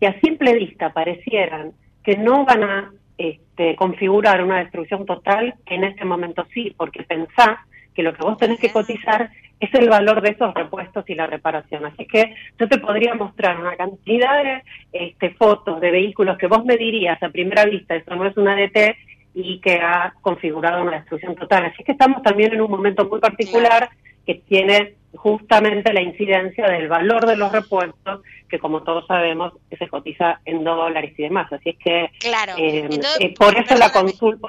que 0.00 0.06
a 0.06 0.20
simple 0.20 0.54
vista 0.54 0.92
parecieran 0.92 1.72
que 2.02 2.16
no 2.16 2.44
van 2.44 2.62
a 2.62 2.92
este, 3.16 3.76
configurar 3.76 4.42
una 4.42 4.58
destrucción 4.58 5.06
total, 5.06 5.54
en 5.66 5.84
este 5.84 6.04
momento 6.04 6.46
sí, 6.52 6.74
porque 6.76 7.02
pensás 7.02 7.58
que 7.94 8.02
lo 8.02 8.12
que 8.12 8.24
vos 8.24 8.36
tenés 8.38 8.58
que 8.58 8.72
cotizar 8.72 9.30
es 9.60 9.72
el 9.74 9.88
valor 9.88 10.20
de 10.20 10.30
esos 10.30 10.52
repuestos 10.52 11.08
y 11.08 11.14
la 11.14 11.26
reparación. 11.26 11.86
Así 11.86 12.06
que 12.06 12.34
yo 12.58 12.68
te 12.68 12.78
podría 12.78 13.14
mostrar 13.14 13.58
una 13.58 13.76
cantidad 13.76 14.42
de 14.42 14.62
este, 14.92 15.30
fotos 15.30 15.80
de 15.80 15.90
vehículos 15.90 16.36
que 16.38 16.48
vos 16.48 16.64
me 16.64 16.76
dirías 16.76 17.22
a 17.22 17.28
primera 17.28 17.64
vista, 17.64 17.94
eso 17.94 18.14
no 18.16 18.26
es 18.26 18.36
una 18.36 18.56
DT 18.56 18.96
y 19.34 19.60
que 19.60 19.74
ha 19.74 20.14
configurado 20.20 20.82
una 20.82 20.98
destrucción 20.98 21.34
total. 21.34 21.66
Así 21.66 21.82
que 21.82 21.92
estamos 21.92 22.22
también 22.22 22.52
en 22.52 22.60
un 22.60 22.70
momento 22.70 23.04
muy 23.06 23.20
particular 23.20 23.88
que 24.26 24.36
tiene 24.46 24.94
justamente 25.16 25.92
la 25.92 26.02
incidencia 26.02 26.66
del 26.66 26.88
valor 26.88 27.26
de 27.26 27.36
los 27.36 27.52
repuestos, 27.52 28.22
que 28.48 28.58
como 28.58 28.82
todos 28.82 29.06
sabemos 29.06 29.52
se 29.78 29.88
cotiza 29.88 30.40
en 30.44 30.64
dólares 30.64 31.14
y 31.16 31.22
demás. 31.22 31.52
Así 31.52 31.70
es 31.70 31.76
que 31.78 32.10
claro. 32.18 32.54
Eh, 32.58 32.88
eh, 33.20 33.34
por 33.34 33.56
eso 33.56 33.74
la 33.76 33.92
consulta... 33.92 34.48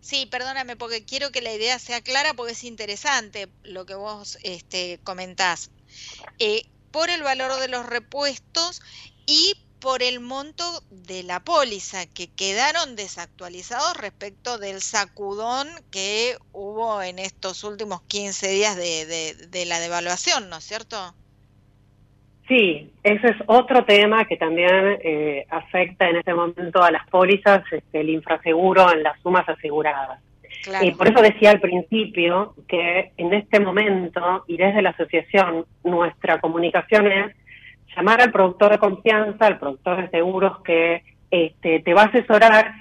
Sí, 0.00 0.26
perdóname, 0.26 0.76
porque 0.76 1.04
quiero 1.04 1.30
que 1.30 1.42
la 1.42 1.52
idea 1.52 1.78
sea 1.78 2.00
clara, 2.00 2.32
porque 2.34 2.52
es 2.52 2.64
interesante 2.64 3.48
lo 3.62 3.84
que 3.84 3.94
vos 3.94 4.38
este, 4.42 4.98
comentás. 5.04 5.70
Eh, 6.38 6.62
por 6.90 7.10
el 7.10 7.22
valor 7.22 7.60
de 7.60 7.68
los 7.68 7.86
repuestos 7.86 8.82
y 9.26 9.54
por 9.80 10.02
el 10.02 10.20
monto 10.20 10.64
de 10.90 11.22
la 11.22 11.40
póliza, 11.40 12.06
que 12.06 12.28
quedaron 12.28 12.96
desactualizados 12.96 13.96
respecto 13.96 14.58
del 14.58 14.80
sacudón 14.80 15.66
que 15.90 16.36
hubo 16.52 17.02
en 17.02 17.18
estos 17.18 17.64
últimos 17.64 18.02
15 18.02 18.48
días 18.48 18.76
de, 18.76 19.34
de, 19.50 19.66
la 19.66 19.80
devaluación, 19.80 20.50
¿no 20.50 20.58
es 20.58 20.64
cierto? 20.64 20.96
Sí, 22.46 22.90
ese 23.02 23.28
es 23.28 23.36
otro 23.46 23.84
tema 23.84 24.24
que 24.24 24.36
también 24.36 24.98
eh, 25.02 25.46
afecta 25.50 26.08
en 26.08 26.16
este 26.16 26.34
momento 26.34 26.82
a 26.82 26.90
las 26.90 27.08
pólizas, 27.08 27.62
este, 27.70 28.00
el 28.00 28.10
infraseguro 28.10 28.92
en 28.92 29.02
las 29.02 29.20
sumas 29.22 29.48
aseguradas. 29.48 30.20
Y 30.82 30.90
por 30.92 31.08
eso 31.08 31.22
decía 31.22 31.50
al 31.50 31.60
principio 31.60 32.54
que 32.68 33.12
en 33.16 33.32
este 33.32 33.60
momento 33.60 34.44
y 34.46 34.56
desde 34.56 34.82
la 34.82 34.90
asociación 34.90 35.64
nuestra 35.84 36.38
comunicación 36.38 37.10
es 37.10 37.34
llamar 37.96 38.20
al 38.20 38.32
productor 38.32 38.72
de 38.72 38.78
confianza, 38.78 39.46
al 39.46 39.58
productor 39.58 40.02
de 40.02 40.10
seguros 40.10 40.62
que 40.62 41.02
este, 41.30 41.80
te 41.80 41.94
va 41.94 42.02
a 42.02 42.06
asesorar 42.06 42.72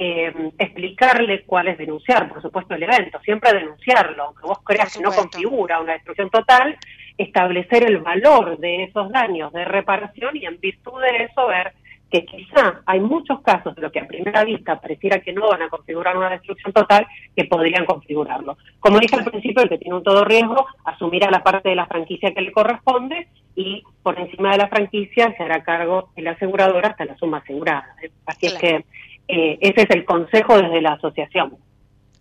eh, 0.00 0.32
explicarle 0.58 1.42
cuál 1.42 1.68
es 1.68 1.78
denunciar, 1.78 2.28
por 2.28 2.40
supuesto, 2.40 2.74
el 2.74 2.84
evento, 2.84 3.18
siempre 3.20 3.52
denunciarlo, 3.52 4.24
aunque 4.24 4.46
vos 4.46 4.58
creas 4.64 4.96
que 4.96 5.02
no 5.02 5.10
configura 5.10 5.80
una 5.80 5.94
destrucción 5.94 6.30
total, 6.30 6.76
establecer 7.16 7.82
el 7.82 7.98
valor 7.98 8.58
de 8.58 8.84
esos 8.84 9.10
daños 9.10 9.52
de 9.52 9.64
reparación 9.64 10.36
y 10.36 10.46
en 10.46 10.60
virtud 10.60 11.00
de 11.02 11.24
eso 11.24 11.48
ver 11.48 11.72
que 12.10 12.24
quizá 12.24 12.80
hay 12.86 13.00
muchos 13.00 13.40
casos 13.42 13.74
de 13.74 13.82
lo 13.82 13.92
que 13.92 14.00
a 14.00 14.06
primera 14.06 14.44
vista 14.44 14.80
pareciera 14.80 15.20
que 15.20 15.32
no 15.32 15.48
van 15.48 15.62
a 15.62 15.68
configurar 15.68 16.16
una 16.16 16.30
destrucción 16.30 16.72
total, 16.72 17.06
que 17.36 17.44
podrían 17.44 17.84
configurarlo. 17.84 18.56
Como 18.80 18.98
dije 18.98 19.16
al 19.16 19.24
principio, 19.24 19.62
el 19.62 19.68
que 19.68 19.78
tiene 19.78 19.96
un 19.96 20.02
todo 20.02 20.24
riesgo 20.24 20.66
asumirá 20.84 21.30
la 21.30 21.42
parte 21.42 21.68
de 21.68 21.74
la 21.76 21.86
franquicia 21.86 22.32
que 22.32 22.40
le 22.40 22.52
corresponde 22.52 23.28
y 23.54 23.82
por 24.02 24.18
encima 24.18 24.52
de 24.52 24.58
la 24.58 24.68
franquicia 24.68 25.34
se 25.36 25.42
hará 25.42 25.62
cargo 25.62 26.10
el 26.16 26.28
asegurador 26.28 26.86
hasta 26.86 27.04
la 27.04 27.16
suma 27.18 27.38
asegurada. 27.38 27.94
Así 28.24 28.46
es 28.46 28.54
que 28.54 28.84
eh, 29.28 29.58
ese 29.60 29.82
es 29.82 29.90
el 29.90 30.04
consejo 30.04 30.56
desde 30.56 30.80
la 30.80 30.92
asociación. 30.92 31.58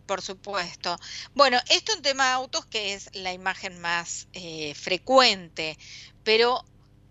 Por 0.06 0.22
supuesto. 0.22 0.96
Bueno, 1.36 1.58
esto 1.70 1.94
en 1.94 2.02
tema 2.02 2.28
de 2.28 2.34
autos 2.34 2.66
que 2.66 2.94
es 2.94 3.10
la 3.14 3.34
imagen 3.34 3.80
más 3.80 4.28
eh, 4.34 4.74
frecuente, 4.74 5.78
pero 6.24 6.62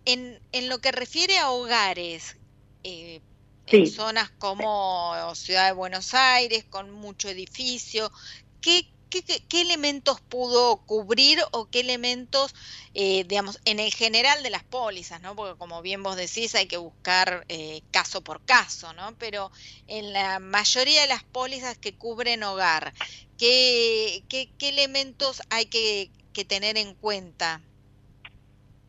en, 0.07 0.39
en 0.53 0.69
lo 0.69 0.79
que 0.79 0.93
refiere 0.93 1.39
a 1.39 1.51
hogares, 1.51 2.39
eh, 2.87 3.21
en 3.67 3.87
zonas 3.89 4.31
como 4.39 5.13
Ciudad 5.35 5.67
de 5.67 5.73
Buenos 5.73 6.15
Aires, 6.15 6.65
con 6.65 6.93
mucho 6.93 7.29
edificio. 7.29 8.13
¿Qué, 8.61 8.87
qué, 9.11 9.61
elementos 9.61 10.21
pudo 10.21 10.77
cubrir 10.87 11.41
o 11.51 11.69
qué 11.69 11.81
elementos, 11.81 12.55
eh, 12.95 13.25
digamos, 13.27 13.61
en 13.65 13.81
el 13.81 13.93
general 13.93 14.41
de 14.45 14.51
las 14.51 14.63
pólizas, 14.63 15.21
¿no? 15.21 15.35
Porque 15.35 15.59
como 15.59 15.83
bien 15.83 16.05
vos 16.05 16.15
decís, 16.15 16.55
hay 16.55 16.67
que 16.67 16.77
buscar 16.77 17.45
eh, 17.49 17.83
caso 17.91 18.23
por 18.23 18.41
caso, 18.45 18.93
¿no? 18.93 19.17
Pero 19.19 19.51
en 19.89 20.13
la 20.13 20.39
mayoría 20.39 21.03
de 21.03 21.09
las 21.09 21.25
pólizas 21.25 21.77
que 21.77 21.95
cubren 21.95 22.45
hogar, 22.45 22.93
¿qué, 23.37 24.23
qué, 24.29 24.49
elementos 24.61 25.43
hay 25.51 25.67
que, 25.67 26.11
que 26.33 26.45
tener 26.45 26.77
en 26.77 26.95
cuenta? 26.95 27.61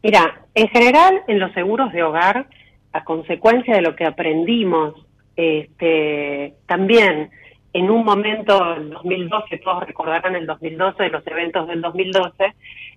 Mira, 0.04 0.46
en 0.54 0.68
general, 0.70 1.24
en 1.28 1.40
los 1.40 1.52
seguros 1.54 1.92
de 1.94 2.04
hogar, 2.04 2.48
a 2.94 3.04
consecuencia 3.04 3.76
de 3.76 3.82
lo 3.82 3.96
que 3.96 4.06
aprendimos 4.06 4.96
este, 5.36 6.56
también 6.66 7.30
en 7.74 7.92
un 7.92 8.04
momento, 8.04 8.76
en 8.76 8.90
2012, 8.90 9.60
todos 9.60 9.86
recordarán 9.86 10.36
el 10.36 10.48
2012, 10.48 11.04
de 11.04 11.10
los 11.10 11.28
eventos 11.28 11.68
del 11.68 11.82
2012, 11.82 12.56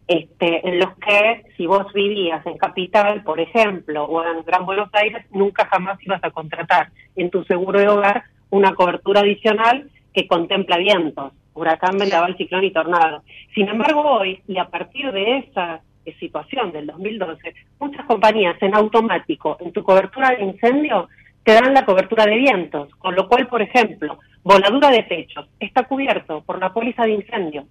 este, 0.08 0.66
en 0.66 0.78
los 0.78 0.96
que 0.96 1.42
si 1.56 1.66
vos 1.66 1.92
vivías 1.92 2.44
en 2.46 2.56
Capital, 2.56 3.22
por 3.22 3.40
ejemplo, 3.40 4.04
o 4.04 4.24
en 4.24 4.42
Gran 4.44 4.64
Buenos 4.64 4.88
Aires, 4.94 5.26
nunca 5.32 5.66
jamás 5.66 5.98
ibas 6.02 6.24
a 6.24 6.30
contratar 6.30 6.88
en 7.14 7.28
tu 7.30 7.44
seguro 7.44 7.78
de 7.78 7.88
hogar 7.88 8.24
una 8.48 8.74
cobertura 8.74 9.20
adicional 9.20 9.90
que 10.14 10.26
contempla 10.26 10.78
vientos, 10.78 11.32
huracán, 11.52 11.98
vendaval, 11.98 12.36
ciclón 12.38 12.64
y 12.64 12.72
tornado. 12.72 13.22
Sin 13.54 13.68
embargo, 13.68 14.02
hoy, 14.02 14.40
y 14.48 14.56
a 14.56 14.64
partir 14.64 15.12
de 15.12 15.38
esa 15.38 15.82
situación 16.14 16.72
del 16.72 16.86
2012, 16.86 17.54
muchas 17.78 18.06
compañías 18.06 18.56
en 18.62 18.74
automático, 18.74 19.56
en 19.60 19.72
tu 19.72 19.82
cobertura 19.82 20.30
de 20.30 20.44
incendio, 20.44 21.08
te 21.44 21.52
dan 21.52 21.72
la 21.72 21.84
cobertura 21.84 22.24
de 22.26 22.36
vientos, 22.36 22.94
con 22.96 23.14
lo 23.14 23.28
cual, 23.28 23.46
por 23.48 23.62
ejemplo, 23.62 24.18
voladura 24.42 24.90
de 24.90 25.02
techos 25.04 25.48
está 25.58 25.84
cubierto 25.84 26.42
por 26.42 26.58
la 26.58 26.72
póliza 26.72 27.04
de 27.04 27.12
incendio. 27.12 27.66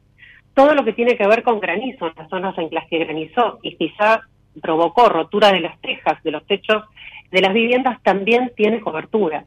Todo 0.54 0.74
lo 0.74 0.84
que 0.84 0.94
tiene 0.94 1.16
que 1.16 1.28
ver 1.28 1.44
con 1.44 1.60
granizo, 1.60 2.08
en 2.08 2.14
las 2.18 2.30
zonas 2.30 2.58
en 2.58 2.70
las 2.72 2.88
que 2.88 3.00
granizó 3.00 3.60
y 3.62 3.76
quizá 3.76 4.22
provocó 4.62 5.10
rotura 5.10 5.52
de 5.52 5.62
las 5.62 5.80
tejas, 5.82 6.22
de 6.24 6.32
los 6.32 6.46
techos 6.46 6.84
de 7.32 7.42
las 7.42 7.54
viviendas, 7.54 8.02
también 8.02 8.52
tiene 8.56 8.82
cobertura. 8.82 9.46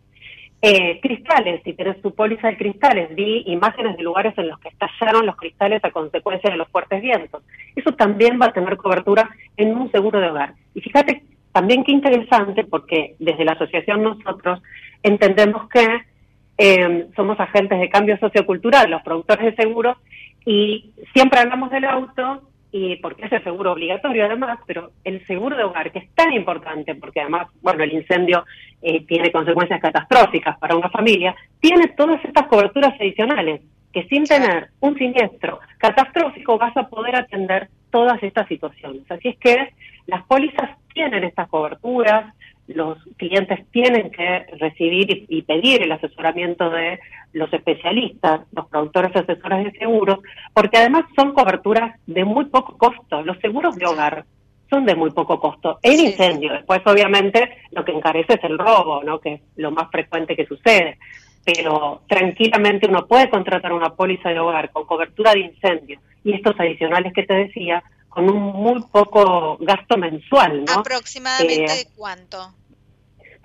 Eh, 0.65 1.01
cristales, 1.03 1.61
si 1.65 1.73
tenés 1.73 2.01
tu 2.01 2.15
póliza 2.15 2.47
de 2.47 2.57
cristales, 2.57 3.13
vi 3.17 3.43
imágenes 3.47 3.97
de 3.97 4.05
lugares 4.05 4.33
en 4.39 4.47
los 4.47 4.61
que 4.61 4.69
estallaron 4.69 5.27
los 5.27 5.35
cristales 5.35 5.85
a 5.85 5.91
consecuencia 5.91 6.51
de 6.51 6.57
los 6.57 6.69
fuertes 6.69 7.03
vientos. 7.03 7.43
Eso 7.75 7.93
también 7.95 8.39
va 8.41 8.47
a 8.47 8.53
tener 8.53 8.77
cobertura 8.77 9.29
en 9.57 9.77
un 9.77 9.91
seguro 9.91 10.21
de 10.21 10.31
hogar. 10.31 10.55
Y 10.73 10.81
fíjate 10.81 11.25
también 11.51 11.83
qué 11.83 11.91
interesante, 11.91 12.63
porque 12.63 13.17
desde 13.19 13.45
la 13.45 13.53
asociación 13.53 14.05
nosotros 14.05 14.63
entendemos 15.03 15.69
que 15.69 15.85
eh, 16.59 17.07
somos 17.17 17.41
agentes 17.41 17.81
de 17.81 17.91
cambio 17.91 18.17
sociocultural, 18.19 18.89
los 18.89 19.03
productores 19.03 19.45
de 19.45 19.63
seguros, 19.65 19.97
y 20.47 20.93
siempre 21.13 21.41
hablamos 21.41 21.73
del 21.73 21.87
auto 21.87 22.43
y 22.73 22.97
porque 22.97 23.27
es 23.27 23.33
el 23.33 23.45
seguro 23.45 23.73
obligatorio 23.73 24.25
además, 24.25 24.59
pero 24.67 24.93
el 25.05 25.25
seguro 25.27 25.57
de 25.57 25.65
hogar, 25.65 25.93
que 25.93 26.01
es 26.01 26.15
tan 26.15 26.33
importante, 26.33 26.95
porque 26.95 27.21
además, 27.21 27.49
bueno, 27.61 27.85
el 27.85 27.93
incendio 27.93 28.45
eh, 28.81 29.05
tiene 29.05 29.31
consecuencias 29.31 29.81
catastróficas 29.81 30.59
para 30.59 30.75
una 30.75 30.89
familia, 30.89 31.35
tiene 31.61 31.89
todas 31.89 32.25
estas 32.25 32.47
coberturas 32.47 32.95
adicionales, 32.99 33.61
que 33.93 34.05
sin 34.05 34.25
tener 34.25 34.71
un 34.81 34.97
siniestro 34.97 35.61
catastrófico 35.77 36.57
vas 36.57 36.75
a 36.77 36.89
poder 36.89 37.15
atender 37.15 37.69
todas 37.91 38.23
estas 38.23 38.49
situaciones. 38.49 39.03
Así 39.11 39.29
es 39.29 39.39
que 39.39 39.75
las 40.07 40.25
pólizas 40.25 40.71
tienen 40.95 41.25
estas 41.25 41.49
coberturas, 41.49 42.35
los 42.69 42.99
clientes 43.17 43.61
tienen 43.71 44.11
que 44.11 44.47
recibir 44.59 45.27
y, 45.29 45.43
pedir 45.43 45.83
el 45.83 45.93
asesoramiento 45.93 46.71
de 46.71 46.99
los 47.33 47.53
especialistas, 47.53 48.43
los 48.53 48.67
productores 48.69 49.15
asesores 49.15 49.65
de 49.65 49.79
seguros, 49.79 50.19
porque 50.53 50.79
además 50.79 51.05
son 51.17 51.33
coberturas 51.33 51.99
de 52.07 52.25
muy 52.25 52.47
poco 52.47 52.77
costo. 52.77 53.23
Los 53.23 53.39
seguros 53.39 53.77
de 53.77 53.87
hogar 53.87 54.25
son 54.69 54.87
de 54.87 54.95
muy 54.95 55.11
poco 55.11 55.39
costo. 55.39 55.79
En 55.83 56.01
incendio, 56.01 56.53
después 56.53 56.81
obviamente 56.87 57.59
lo 57.71 57.85
que 57.85 57.93
encarece 57.93 58.35
es 58.35 58.45
el 58.45 58.59
robo, 58.59 59.03
¿no? 59.03 59.21
que 59.21 59.35
es 59.35 59.41
lo 59.57 59.71
más 59.71 59.91
frecuente 59.91 60.35
que 60.37 60.47
sucede. 60.47 60.99
Pero 61.45 62.03
tranquilamente 62.09 62.87
uno 62.89 63.07
puede 63.07 63.29
contratar 63.29 63.73
una 63.73 63.95
póliza 63.95 64.29
de 64.29 64.39
hogar 64.39 64.71
con 64.71 64.87
cobertura 64.87 65.33
de 65.33 65.41
incendio 65.41 66.01
y 66.25 66.35
estos 66.35 66.59
adicionales 66.59 67.13
que 67.13 67.25
te 67.25 67.35
decía 67.35 67.83
con 68.09 68.29
un 68.29 68.41
muy 68.41 68.81
poco 68.93 69.57
gasto 69.61 69.97
mensual, 69.97 70.65
¿no? 70.65 70.81
¿Aproximadamente 70.81 71.81
eh, 71.81 71.89
cuánto? 71.97 72.53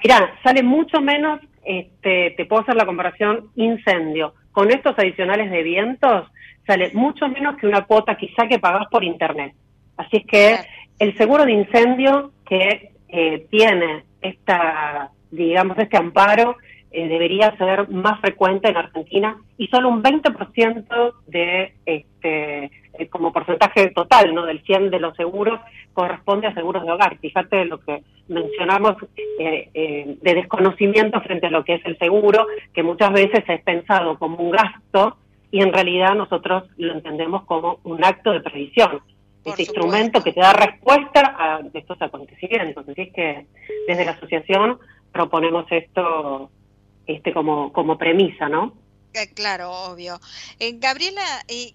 Mira, 0.04 0.34
sale 0.44 0.64
mucho 0.64 1.02
menos, 1.02 1.40
este, 1.64 2.32
te 2.32 2.46
puedo 2.46 2.62
hacer 2.62 2.76
la 2.76 2.86
comparación, 2.86 3.50
incendio. 3.56 4.34
Con 4.52 4.72
estos 4.72 4.98
adicionales 4.98 5.52
de 5.52 5.64
vientos, 5.64 6.28
sale 6.66 6.92
mucho 6.94 7.28
menos 7.30 7.58
que 7.58 7.68
una 7.68 7.86
cuota 7.86 8.18
quizá 8.18 8.48
que 8.48 8.60
pagás 8.60 8.88
por 8.90 9.04
internet. 9.04 9.54
Así 9.98 10.18
es 10.18 10.26
que 10.26 10.56
el 11.00 11.18
seguro 11.18 11.46
de 11.46 11.54
incendio 11.54 12.32
que 12.46 12.92
eh, 13.10 13.48
tiene 13.50 14.04
esta, 14.22 15.12
digamos, 15.32 15.78
este 15.78 15.98
amparo 15.98 16.58
eh, 16.92 17.08
debería 17.08 17.56
ser 17.58 17.90
más 17.90 18.20
frecuente 18.22 18.70
en 18.70 18.78
Argentina 18.78 19.38
y 19.58 19.68
solo 19.68 19.90
un 19.90 20.04
20% 20.04 21.14
de 21.28 21.74
este 21.86 22.72
eh, 22.98 23.08
como 23.08 23.34
porcentaje 23.34 23.90
total, 23.92 24.34
¿no? 24.34 24.46
Del 24.46 24.62
100 24.64 24.90
de 24.90 25.00
los 25.00 25.16
seguros 25.16 25.60
corresponde 25.94 26.48
a 26.48 26.54
seguros 26.54 26.84
de 26.84 26.92
hogar. 26.92 27.18
Fíjate 27.20 27.66
lo 27.66 27.80
que 27.80 28.04
mencionamos 28.28 28.96
eh, 29.40 30.18
de 30.22 30.34
desconocimiento 30.34 31.22
frente 31.22 31.48
a 31.48 31.52
lo 31.52 31.64
que 31.64 31.76
es 31.76 31.86
el 31.86 31.98
seguro, 31.98 32.48
que 32.74 32.84
muchas 32.84 33.12
veces 33.12 33.44
es 33.48 33.62
pensado 33.62 34.18
como 34.20 34.38
un 34.38 34.52
gasto 34.52 35.18
y 35.52 35.62
en 35.62 35.74
realidad 35.74 36.16
nosotros 36.16 36.64
lo 36.78 36.94
entendemos 36.94 37.46
como 37.46 37.80
un 37.84 38.04
acto 38.04 38.32
de 38.32 38.42
previsión. 38.42 39.02
este 39.46 39.64
instrumento 39.64 40.22
que 40.22 40.34
te 40.34 40.42
da 40.42 40.52
respuesta 40.52 41.36
a 41.40 41.62
estos 41.74 42.02
acontecimientos. 42.02 42.88
Así 42.90 43.02
es 43.02 43.14
que 43.14 43.46
desde 43.88 44.06
la 44.06 44.12
asociación 44.12 44.78
proponemos 45.12 45.66
esto 45.72 46.52
este 47.08 47.34
como, 47.34 47.72
como 47.72 47.98
premisa, 47.98 48.50
¿no? 48.50 48.74
Eh, 49.14 49.34
claro, 49.34 49.72
obvio. 49.72 50.20
Eh, 50.60 50.74
Gabriela, 50.78 51.24
eh, 51.48 51.74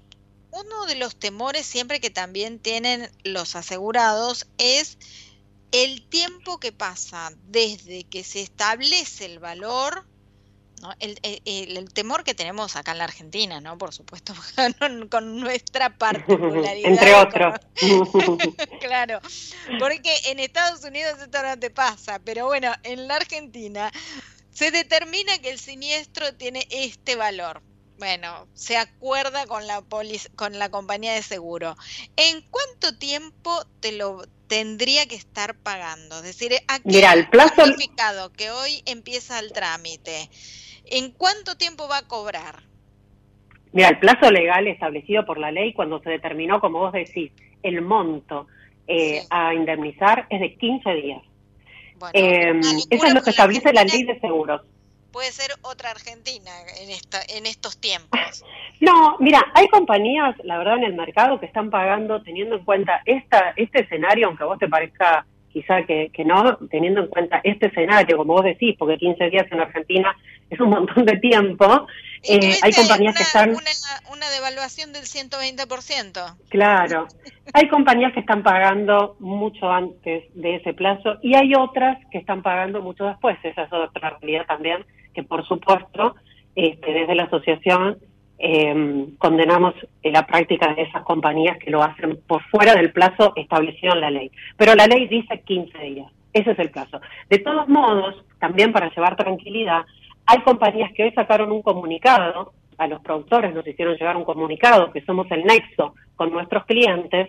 uno 0.52 0.86
de 0.86 0.94
los 0.94 1.16
temores 1.16 1.66
siempre 1.66 2.00
que 2.00 2.10
también 2.10 2.60
tienen 2.60 3.10
los 3.24 3.56
asegurados 3.56 4.46
es 4.58 4.98
el 5.72 6.06
tiempo 6.08 6.60
que 6.60 6.70
pasa 6.72 7.32
desde 7.48 8.04
que 8.04 8.22
se 8.22 8.42
establece 8.42 9.24
el 9.24 9.38
valor 9.40 10.06
el, 10.98 11.92
temor 11.92 12.24
que 12.24 12.34
tenemos 12.34 12.76
acá 12.76 12.92
en 12.92 12.98
la 12.98 13.04
Argentina, 13.04 13.60
¿no? 13.60 13.78
Por 13.78 13.94
supuesto, 13.94 14.34
con 15.10 15.40
nuestra 15.40 15.96
particularidad. 15.96 16.90
Entre 16.90 17.14
otros. 17.14 17.60
claro, 18.80 19.20
porque 19.78 20.12
en 20.26 20.40
Estados 20.40 20.84
Unidos 20.84 21.18
esto 21.20 21.42
no 21.42 21.58
te 21.58 21.70
pasa, 21.70 22.18
pero 22.24 22.46
bueno, 22.46 22.72
en 22.82 23.06
la 23.06 23.16
Argentina 23.16 23.92
se 24.50 24.70
determina 24.70 25.38
que 25.38 25.50
el 25.50 25.58
siniestro 25.58 26.34
tiene 26.34 26.66
este 26.70 27.16
valor. 27.16 27.62
Bueno, 28.02 28.48
se 28.54 28.76
acuerda 28.76 29.46
con 29.46 29.68
la 29.68 29.80
con 30.34 30.58
la 30.58 30.70
compañía 30.70 31.12
de 31.12 31.22
seguro. 31.22 31.76
¿En 32.16 32.42
cuánto 32.50 32.98
tiempo 32.98 33.52
te 33.78 33.92
lo 33.92 34.22
tendría 34.48 35.06
que 35.06 35.14
estar 35.14 35.54
pagando? 35.54 36.16
Es 36.16 36.24
decir, 36.24 36.50
aquí 36.66 36.82
Mira, 36.84 37.12
el 37.12 37.28
plazo 37.28 37.62
que 38.36 38.50
hoy 38.50 38.82
empieza 38.86 39.38
el 39.38 39.52
trámite. 39.52 40.28
¿En 40.86 41.12
cuánto 41.12 41.56
tiempo 41.56 41.86
va 41.86 41.98
a 41.98 42.08
cobrar? 42.08 42.64
Mira, 43.72 43.90
el 43.90 44.00
plazo 44.00 44.32
legal 44.32 44.66
establecido 44.66 45.24
por 45.24 45.38
la 45.38 45.52
ley 45.52 45.72
cuando 45.72 46.00
se 46.00 46.10
determinó, 46.10 46.60
como 46.60 46.80
vos 46.80 46.92
decís, 46.92 47.30
el 47.62 47.82
monto 47.82 48.48
eh, 48.88 49.22
a 49.30 49.54
indemnizar 49.54 50.26
es 50.28 50.40
de 50.40 50.56
15 50.56 50.90
días. 50.94 51.22
Eh, 52.14 52.52
eso 52.90 53.06
es 53.06 53.14
lo 53.14 53.22
que 53.22 53.30
establece 53.30 53.72
la 53.72 53.84
ley 53.84 54.02
de 54.02 54.18
seguros. 54.18 54.62
Puede 55.12 55.30
ser 55.30 55.50
otra 55.62 55.90
Argentina 55.90 56.50
en, 56.80 56.90
esta, 56.90 57.20
en 57.28 57.46
estos 57.46 57.78
tiempos. 57.78 58.20
No, 58.80 59.16
mira, 59.20 59.46
hay 59.54 59.68
compañías, 59.68 60.34
la 60.42 60.58
verdad, 60.58 60.78
en 60.78 60.82
el 60.82 60.94
mercado 60.94 61.38
que 61.38 61.46
están 61.46 61.70
pagando, 61.70 62.20
teniendo 62.24 62.56
en 62.56 62.64
cuenta 62.64 63.00
esta, 63.04 63.52
este 63.54 63.82
escenario, 63.82 64.26
aunque 64.26 64.42
a 64.42 64.46
vos 64.46 64.58
te 64.58 64.68
parezca 64.68 65.24
quizá 65.52 65.82
que, 65.84 66.10
que 66.12 66.24
no, 66.24 66.56
teniendo 66.70 67.02
en 67.02 67.08
cuenta 67.08 67.40
este 67.44 67.66
escenario, 67.66 68.16
como 68.16 68.34
vos 68.34 68.44
decís, 68.44 68.74
porque 68.78 68.96
15 68.96 69.30
días 69.30 69.46
en 69.50 69.60
Argentina 69.60 70.16
es 70.50 70.60
un 70.60 70.70
montón 70.70 71.04
de 71.04 71.16
tiempo, 71.18 71.86
eh, 72.28 72.54
hay 72.62 72.72
compañías 72.72 73.16
que 73.16 73.22
están... 73.22 73.50
Una, 73.50 74.30
devaluación 74.30 74.92
del 74.92 75.02
120%. 75.02 76.36
Claro, 76.48 77.08
hay 77.54 77.68
compañías 77.68 78.12
que 78.12 78.20
están 78.20 78.42
pagando 78.42 79.16
mucho 79.18 79.70
antes 79.70 80.24
de 80.34 80.56
ese 80.56 80.72
plazo 80.72 81.18
y 81.22 81.34
hay 81.34 81.54
otras 81.54 81.98
que 82.10 82.18
están 82.18 82.42
pagando 82.42 82.80
mucho 82.80 83.04
después, 83.04 83.36
esa 83.42 83.64
es 83.64 83.72
otra 83.72 84.18
realidad 84.20 84.46
también, 84.46 84.84
que 85.14 85.22
por 85.22 85.46
supuesto, 85.46 86.14
este, 86.54 86.92
desde 86.92 87.14
la 87.14 87.24
asociación 87.24 87.98
eh, 88.38 89.06
condenamos 89.18 89.74
la 90.02 90.26
práctica 90.26 90.74
de 90.74 90.82
esas 90.82 91.02
compañías 91.02 91.58
que 91.58 91.70
lo 91.70 91.82
hacen 91.82 92.18
por 92.26 92.42
fuera 92.44 92.74
del 92.74 92.92
plazo 92.92 93.32
establecido 93.36 93.94
en 93.94 94.00
la 94.00 94.10
ley. 94.10 94.30
Pero 94.56 94.74
la 94.74 94.86
ley 94.86 95.06
dice 95.08 95.40
15 95.40 95.78
días. 95.78 96.12
Ese 96.32 96.52
es 96.52 96.58
el 96.58 96.70
plazo. 96.70 97.00
De 97.28 97.38
todos 97.38 97.68
modos, 97.68 98.24
también 98.38 98.72
para 98.72 98.90
llevar 98.90 99.16
tranquilidad, 99.16 99.82
hay 100.26 100.40
compañías 100.40 100.92
que 100.92 101.04
hoy 101.04 101.12
sacaron 101.12 101.52
un 101.52 101.62
comunicado, 101.62 102.52
a 102.78 102.86
los 102.86 103.00
productores 103.00 103.54
nos 103.54 103.66
hicieron 103.66 103.96
llegar 103.96 104.16
un 104.16 104.24
comunicado, 104.24 104.90
que 104.92 105.02
somos 105.02 105.30
el 105.30 105.44
nexo 105.44 105.94
con 106.16 106.32
nuestros 106.32 106.64
clientes, 106.64 107.28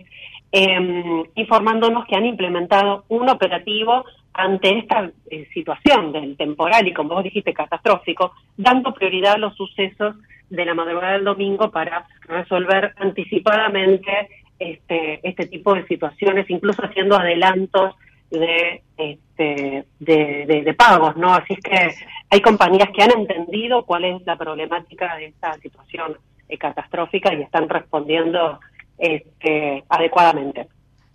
eh, 0.56 1.24
informándonos 1.34 2.06
que 2.06 2.14
han 2.14 2.26
implementado 2.26 3.04
un 3.08 3.28
operativo 3.28 4.04
ante 4.32 4.78
esta 4.78 5.10
eh, 5.28 5.48
situación 5.52 6.12
del 6.12 6.36
temporal 6.36 6.86
y, 6.86 6.94
como 6.94 7.14
vos 7.14 7.24
dijiste, 7.24 7.52
catastrófico, 7.52 8.30
dando 8.56 8.94
prioridad 8.94 9.32
a 9.32 9.38
los 9.38 9.56
sucesos 9.56 10.14
de 10.50 10.64
la 10.64 10.74
madrugada 10.74 11.14
del 11.14 11.24
domingo 11.24 11.72
para 11.72 12.06
resolver 12.28 12.94
anticipadamente 12.98 14.28
este, 14.60 15.18
este 15.28 15.46
tipo 15.48 15.74
de 15.74 15.88
situaciones, 15.88 16.48
incluso 16.48 16.84
haciendo 16.84 17.16
adelantos 17.16 17.96
de, 18.30 18.82
este, 18.96 19.86
de, 19.98 20.74
pagos, 20.78 21.16
¿no? 21.16 21.34
Así 21.34 21.54
es 21.54 21.60
que 21.60 21.94
hay 22.30 22.40
compañías 22.40 22.90
que 22.94 23.02
han 23.02 23.10
entendido 23.10 23.84
cuál 23.84 24.04
es 24.04 24.24
la 24.24 24.36
problemática 24.36 25.16
de 25.16 25.26
esta 25.26 25.54
situación 25.54 26.16
eh, 26.48 26.58
catastrófica 26.58 27.34
y 27.34 27.42
están 27.42 27.68
respondiendo 27.68 28.60
este, 29.06 29.84
adecuadamente. 29.88 30.68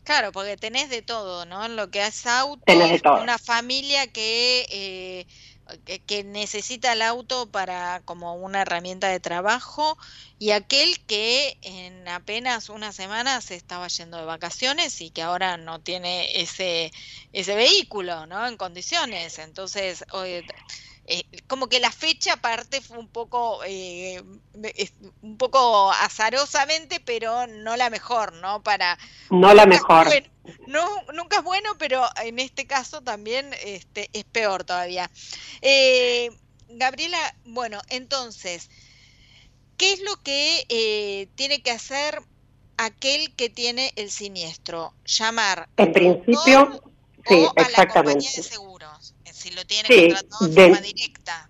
Claro, 0.04 0.32
porque 0.32 0.58
tenés 0.58 0.90
de 0.90 1.02
todo, 1.02 1.46
¿no? 1.46 1.66
En 1.66 1.76
lo 1.76 1.92
que 1.92 2.06
es 2.06 2.26
auto, 2.26 2.64
una 3.22 3.38
familia 3.38 4.08
que 4.08 4.66
eh, 4.72 5.28
que, 6.08 6.24
necesita 6.24 6.94
el 6.94 7.02
auto 7.02 7.50
para 7.52 8.02
como 8.06 8.36
una 8.36 8.62
herramienta 8.62 9.08
de 9.10 9.20
trabajo 9.20 9.98
y 10.38 10.52
aquel 10.52 11.00
que 11.06 11.58
en 11.62 12.08
apenas 12.08 12.70
una 12.70 12.92
semana 12.92 13.42
se 13.42 13.56
estaba 13.56 13.88
yendo 13.88 14.18
de 14.18 14.26
vacaciones 14.26 15.02
y 15.02 15.12
que 15.12 15.22
ahora 15.22 15.58
no 15.58 15.80
tiene 15.80 16.42
ese 16.42 16.92
ese 17.34 17.56
vehículo, 17.56 18.26
¿no? 18.26 18.48
En 18.48 18.58
condiciones. 18.58 19.40
Entonces, 19.40 20.06
eh, 21.12 21.24
como 21.48 21.70
que 21.70 21.80
la 21.80 21.92
fecha 21.92 22.34
aparte 22.34 22.82
fue 22.82 23.00
un 23.00 23.08
poco 23.08 23.62
eh, 23.66 24.22
un 25.24 25.38
poco 25.40 25.92
azarosamente 25.92 27.00
pero 27.00 27.48
no 27.48 27.76
la 27.78 27.90
mejor 27.90 28.34
no 28.34 28.62
para 28.62 28.96
no 29.32 29.52
la 29.56 29.66
mejor. 29.66 30.08
no 30.68 30.88
nunca 31.16 31.38
es 31.38 31.44
bueno 31.44 31.72
pero 31.80 32.06
en 32.22 32.38
este 32.38 32.68
caso 32.68 33.02
también 33.02 33.56
este 33.66 34.12
es 34.14 34.24
peor 34.24 34.64
todavía. 34.64 35.10
Eh, 35.64 36.30
Gabriela 36.68 37.18
bueno 37.44 37.82
entonces 37.90 38.70
qué 39.78 39.94
es 39.94 40.02
lo 40.02 40.16
que 40.22 41.28
tiene 41.34 41.64
que 41.64 41.72
hacer 41.72 42.22
aquel 42.78 43.34
que 43.36 43.50
tiene 43.50 43.94
el 43.96 44.12
siniestro 44.12 44.94
llamar 45.06 45.70
en 45.78 45.92
principio 45.92 46.84
sí 47.28 47.48
exactamente 47.56 48.28
si 49.40 49.56
lo 49.56 49.64
tiene 49.66 49.88
contratado 49.88 50.48
de 50.48 50.62
forma 50.62 50.82
directa. 50.82 51.50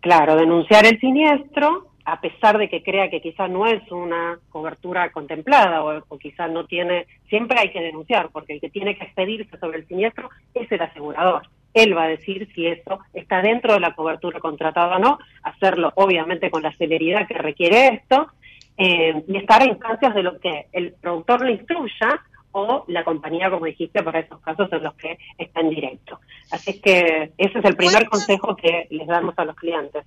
Claro, 0.00 0.36
denunciar 0.36 0.86
el 0.86 0.98
siniestro, 0.98 1.92
a 2.04 2.20
pesar 2.20 2.58
de 2.58 2.68
que 2.68 2.82
crea 2.82 3.10
que 3.10 3.20
quizás 3.20 3.48
no 3.50 3.66
es 3.66 3.82
una 3.90 4.38
cobertura 4.48 5.10
contemplada 5.12 5.84
o, 5.84 6.04
o 6.08 6.18
quizás 6.18 6.50
no 6.50 6.66
tiene, 6.66 7.06
siempre 7.28 7.58
hay 7.60 7.70
que 7.70 7.80
denunciar, 7.80 8.30
porque 8.30 8.54
el 8.54 8.60
que 8.60 8.70
tiene 8.70 8.96
que 8.96 9.04
expedirse 9.04 9.58
sobre 9.58 9.78
el 9.78 9.86
siniestro 9.86 10.30
es 10.54 10.70
el 10.72 10.82
asegurador. 10.82 11.48
Él 11.74 11.96
va 11.96 12.04
a 12.04 12.08
decir 12.08 12.48
si 12.54 12.66
eso 12.66 12.98
está 13.12 13.42
dentro 13.42 13.74
de 13.74 13.80
la 13.80 13.94
cobertura 13.94 14.40
contratada 14.40 14.96
o 14.96 14.98
no, 14.98 15.18
hacerlo 15.42 15.92
obviamente 15.96 16.50
con 16.50 16.62
la 16.62 16.72
celeridad 16.72 17.28
que 17.28 17.34
requiere 17.34 17.88
esto, 17.88 18.28
eh, 18.76 19.22
y 19.26 19.36
estar 19.36 19.62
a 19.62 19.66
instancias 19.66 20.14
de 20.14 20.22
lo 20.22 20.38
que 20.40 20.66
el 20.72 20.94
productor 20.94 21.44
le 21.44 21.52
instruya 21.52 22.20
o 22.52 22.84
la 22.88 23.04
compañía, 23.04 23.50
como 23.50 23.66
dijiste, 23.66 24.02
para 24.02 24.20
esos 24.20 24.40
casos 24.40 24.72
en 24.72 24.82
los 24.82 24.94
que 24.94 25.18
está 25.36 25.60
en 25.60 25.70
directo. 25.70 26.20
Así 26.50 26.80
que 26.80 27.32
ese 27.36 27.58
es 27.58 27.64
el 27.64 27.76
primer 27.76 28.08
consejo 28.08 28.56
que 28.56 28.86
les 28.90 29.06
damos 29.06 29.34
a 29.38 29.44
los 29.44 29.56
clientes. 29.56 30.04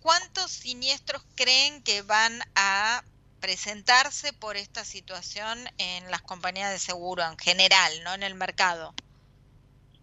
¿Cuántos 0.00 0.50
siniestros 0.50 1.24
creen 1.36 1.82
que 1.82 2.02
van 2.02 2.40
a 2.56 3.02
presentarse 3.40 4.32
por 4.32 4.56
esta 4.56 4.84
situación 4.84 5.58
en 5.78 6.10
las 6.10 6.22
compañías 6.22 6.70
de 6.70 6.78
seguro 6.78 7.22
en 7.22 7.38
general, 7.38 7.92
no 8.04 8.14
en 8.14 8.22
el 8.22 8.34
mercado? 8.34 8.94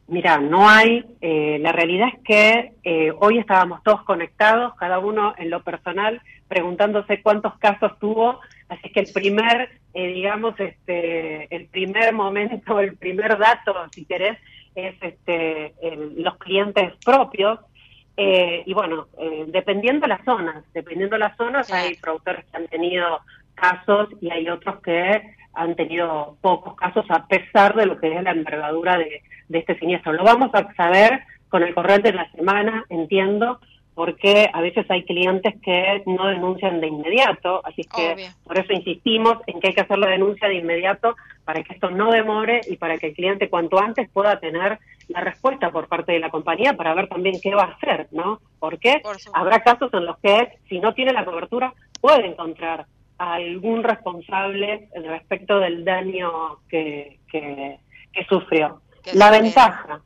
Mira, 0.08 0.38
no 0.38 0.70
hay, 0.70 1.06
eh, 1.20 1.58
la 1.60 1.74
realidad 1.74 2.08
es 2.16 2.24
que 2.24 2.74
eh, 2.84 3.12
hoy 3.20 3.40
estábamos 3.40 3.84
todos 3.84 4.04
conectados, 4.04 4.74
cada 4.76 5.00
uno 5.00 5.34
en 5.38 5.50
lo 5.50 5.64
personal, 5.64 6.22
preguntándose 6.48 7.22
cuántos 7.22 7.58
casos 7.58 7.92
tuvo, 8.00 8.40
así 8.70 8.90
que 8.90 9.02
el 9.02 9.12
primer, 9.14 9.70
eh, 9.94 10.08
digamos, 10.08 10.60
este, 10.60 11.54
el 11.56 11.68
primer 11.68 12.14
momento, 12.14 12.80
el 12.80 12.96
primer 12.98 13.38
dato, 13.38 13.74
si 13.92 14.06
querés, 14.06 14.38
es 14.76 14.96
este, 15.02 15.74
los 16.18 16.38
clientes 16.38 16.94
propios. 17.04 17.60
y 18.18 18.74
bueno, 18.74 19.08
dependiendo 19.48 20.02
de 20.02 20.08
las 20.10 20.24
zonas, 20.26 20.64
dependiendo 20.74 21.16
de 21.16 21.20
las 21.20 21.38
zonas, 21.38 21.72
hay 21.72 21.96
productores 21.96 22.46
que 22.46 22.58
han 22.58 22.68
tenido 22.68 23.22
casos 23.56 24.10
y 24.22 24.30
hay 24.30 24.48
otros 24.50 24.82
que 24.82 25.36
han 25.58 25.76
tenido 25.76 26.38
pocos 26.42 26.76
casos 26.76 27.06
a 27.10 27.28
pesar 27.28 27.76
de 27.76 27.88
lo 27.88 27.98
que 28.00 28.16
es 28.16 28.24
la 28.24 28.32
envergadura 28.32 28.98
de, 28.98 29.22
este 29.50 29.78
siniestro. 29.80 30.14
Lo 30.14 30.24
vamos 30.24 30.52
a 30.54 30.74
saber 30.76 31.22
con 31.50 31.64
el 31.64 31.74
corriente 31.74 32.12
de 32.12 32.18
la 32.18 32.32
semana, 32.32 32.86
entiendo, 32.90 33.60
porque 33.98 34.48
a 34.54 34.62
veces 34.62 34.86
hay 34.92 35.04
clientes 35.06 35.56
que 35.64 36.04
no 36.06 36.28
denuncian 36.28 36.80
de 36.80 36.86
inmediato, 36.86 37.62
así 37.66 37.82
que 37.84 38.30
por 38.44 38.56
eso 38.60 38.72
insistimos 38.72 39.40
en 39.48 39.60
que 39.60 39.70
hay 39.70 39.74
que 39.74 39.82
hacer 39.82 39.98
la 39.98 40.06
denuncia 40.06 40.48
de 40.48 40.54
inmediato 40.54 41.16
para 41.44 41.64
que 41.64 41.74
esto 41.74 41.90
no 41.90 42.12
demore 42.12 42.62
y 42.70 42.78
para 42.78 43.00
que 43.00 43.08
el 43.08 43.16
cliente 43.16 43.50
cuanto 43.50 43.80
antes 43.80 44.08
pueda 44.12 44.40
tener 44.40 44.78
la 45.08 45.22
respuesta 45.22 45.72
por 45.72 45.88
parte 45.88 46.12
de 46.12 46.20
la 46.20 46.30
compañía 46.30 46.74
para 46.74 46.94
ver 46.94 47.08
también 47.08 47.42
qué 47.42 47.56
va 47.56 47.64
a 47.64 47.72
hacer, 47.72 48.08
¿no? 48.12 48.40
Porque 48.60 49.02
habrá 49.34 49.62
casos 49.62 49.92
en 49.92 50.06
los 50.06 50.20
que 50.20 50.60
si 50.70 50.80
no 50.80 50.94
tiene 50.94 51.12
la 51.12 51.26
cobertura 51.26 51.74
puede 52.00 52.28
encontrar 52.28 52.86
algún 53.18 53.82
responsable 53.82 54.90
respecto 54.94 55.60
del 55.60 55.84
daño 55.84 56.60
que, 56.70 57.18
que, 57.32 57.80
sufrió. 58.30 58.80
La 59.16 59.32
ventaja, 59.32 60.02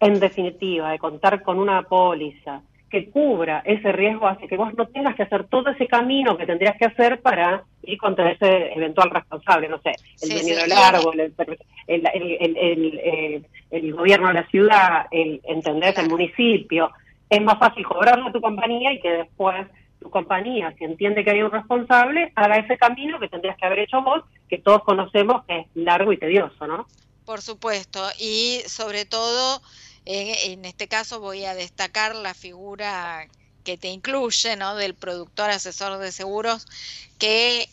en 0.00 0.18
definitiva, 0.18 0.90
de 0.90 0.98
contar 0.98 1.44
con 1.44 1.60
una 1.60 1.82
póliza 1.82 2.62
que 2.94 3.10
cubra 3.10 3.60
ese 3.64 3.90
riesgo 3.90 4.28
hace 4.28 4.46
que 4.46 4.56
vos 4.56 4.72
no 4.74 4.86
tengas 4.86 5.16
que 5.16 5.24
hacer 5.24 5.48
todo 5.48 5.70
ese 5.70 5.88
camino 5.88 6.36
que 6.36 6.46
tendrías 6.46 6.76
que 6.76 6.84
hacer 6.84 7.20
para 7.20 7.64
ir 7.82 7.98
contra 7.98 8.30
ese 8.30 8.72
eventual 8.72 9.10
responsable, 9.10 9.68
no 9.68 9.80
sé, 9.80 9.96
el 10.22 10.28
dueño 10.28 10.54
del 10.54 10.70
árbol, 10.70 11.18
el, 11.18 11.34
el, 11.88 13.00
eh, 13.02 13.42
el, 13.72 13.92
gobierno 13.92 14.28
de 14.28 14.34
la 14.34 14.46
ciudad, 14.46 15.06
el, 15.10 15.40
¿entendés? 15.42 15.98
El 15.98 16.08
municipio. 16.08 16.92
Es 17.28 17.42
más 17.42 17.58
fácil 17.58 17.84
cobrarlo 17.84 18.28
a 18.28 18.32
tu 18.32 18.40
compañía 18.40 18.92
y 18.92 19.00
que 19.00 19.10
después 19.10 19.66
tu 20.00 20.08
compañía, 20.08 20.72
si 20.78 20.84
entiende 20.84 21.24
que 21.24 21.32
hay 21.32 21.42
un 21.42 21.50
responsable, 21.50 22.30
haga 22.36 22.58
ese 22.58 22.78
camino 22.78 23.18
que 23.18 23.28
tendrías 23.28 23.56
que 23.56 23.66
haber 23.66 23.80
hecho 23.80 24.02
vos, 24.02 24.22
que 24.48 24.58
todos 24.58 24.84
conocemos 24.84 25.44
que 25.46 25.58
es 25.58 25.66
largo 25.74 26.12
y 26.12 26.18
tedioso, 26.18 26.68
¿no? 26.68 26.86
Por 27.26 27.42
supuesto, 27.42 28.00
y 28.20 28.60
sobre 28.66 29.04
todo, 29.04 29.60
en 30.04 30.64
este 30.64 30.88
caso 30.88 31.20
voy 31.20 31.44
a 31.44 31.54
destacar 31.54 32.14
la 32.14 32.34
figura 32.34 33.26
que 33.62 33.78
te 33.78 33.88
incluye, 33.88 34.56
¿no? 34.56 34.76
Del 34.76 34.96
productor 34.96 35.50
asesor 35.50 35.98
de 35.98 36.12
seguros, 36.12 36.66
que 37.18 37.68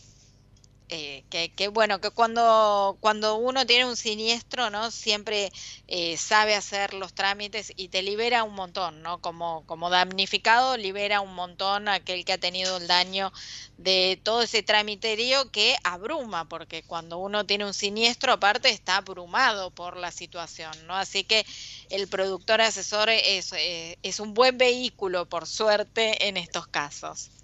eh, 0.92 1.24
que, 1.56 1.68
bueno, 1.70 2.02
que 2.02 2.12
cuando, 2.12 2.98
cuando 3.00 3.36
uno 3.36 3.66
tiene 3.66 3.86
un 3.86 3.96
siniestro, 3.96 4.70
¿no? 4.70 4.92
Siempre 4.92 5.50
eh, 5.88 6.18
sabe 6.18 6.54
hacer 6.54 6.94
los 6.94 7.14
trámites 7.14 7.72
y 7.78 7.88
te 7.88 8.02
libera 8.02 8.44
un 8.44 8.54
montón, 8.54 9.02
¿no? 9.02 9.22
Como, 9.22 9.66
como 9.66 9.90
damnificado 9.90 10.76
libera 10.78 11.22
un 11.22 11.34
montón 11.34 11.88
aquel 11.88 12.26
que 12.26 12.34
ha 12.34 12.38
tenido 12.38 12.78
el 12.78 12.88
daño 12.88 13.32
de 13.78 14.20
todo 14.24 14.42
ese 14.44 14.64
tramiterio 14.64 15.50
que 15.52 15.78
abruma, 15.84 16.48
porque 16.50 16.84
cuando 16.84 17.18
uno 17.20 17.46
tiene 17.46 17.66
un 17.66 17.74
siniestro 17.74 18.34
aparte 18.34 18.70
está 18.70 18.98
abrumado 18.98 19.72
por 19.72 19.98
la 19.98 20.12
situación, 20.12 20.74
¿no? 20.88 20.96
Así 20.98 21.24
que 21.24 21.46
el 21.90 22.08
productor 22.10 22.62
asesor 22.62 23.10
es, 23.10 23.54
eh, 23.54 23.98
es 24.04 24.20
un 24.20 24.34
buen 24.34 24.58
vehículo, 24.58 25.28
por 25.28 25.48
suerte, 25.48 26.28
en 26.28 26.38
estos 26.38 26.68
casos. 26.68 27.41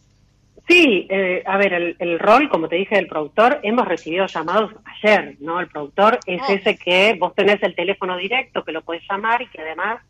Sí, 0.67 1.07
eh, 1.09 1.43
a 1.45 1.57
ver, 1.57 1.95
el, 1.97 2.19
rol, 2.19 2.49
como 2.49 2.67
te 2.67 2.75
dije, 2.75 2.95
del 2.95 3.07
productor, 3.07 3.59
hemos 3.63 3.87
recibido 3.87 4.25
llamados 4.25 4.71
ayer, 4.83 5.37
¿no? 5.39 5.61
El 5.61 5.67
productor 5.67 6.19
es 6.25 6.41
oh. 6.41 6.51
ese 6.51 6.77
que 6.77 7.15
vos 7.17 7.33
tenés 7.33 7.63
el 7.63 7.73
teléfono 7.73 8.17
directo, 8.17 8.65
que 8.65 8.73
lo 8.73 8.81
puedes 8.81 9.03
llamar 9.09 9.41
y 9.41 9.47
que 9.47 9.61
además 9.61 10.01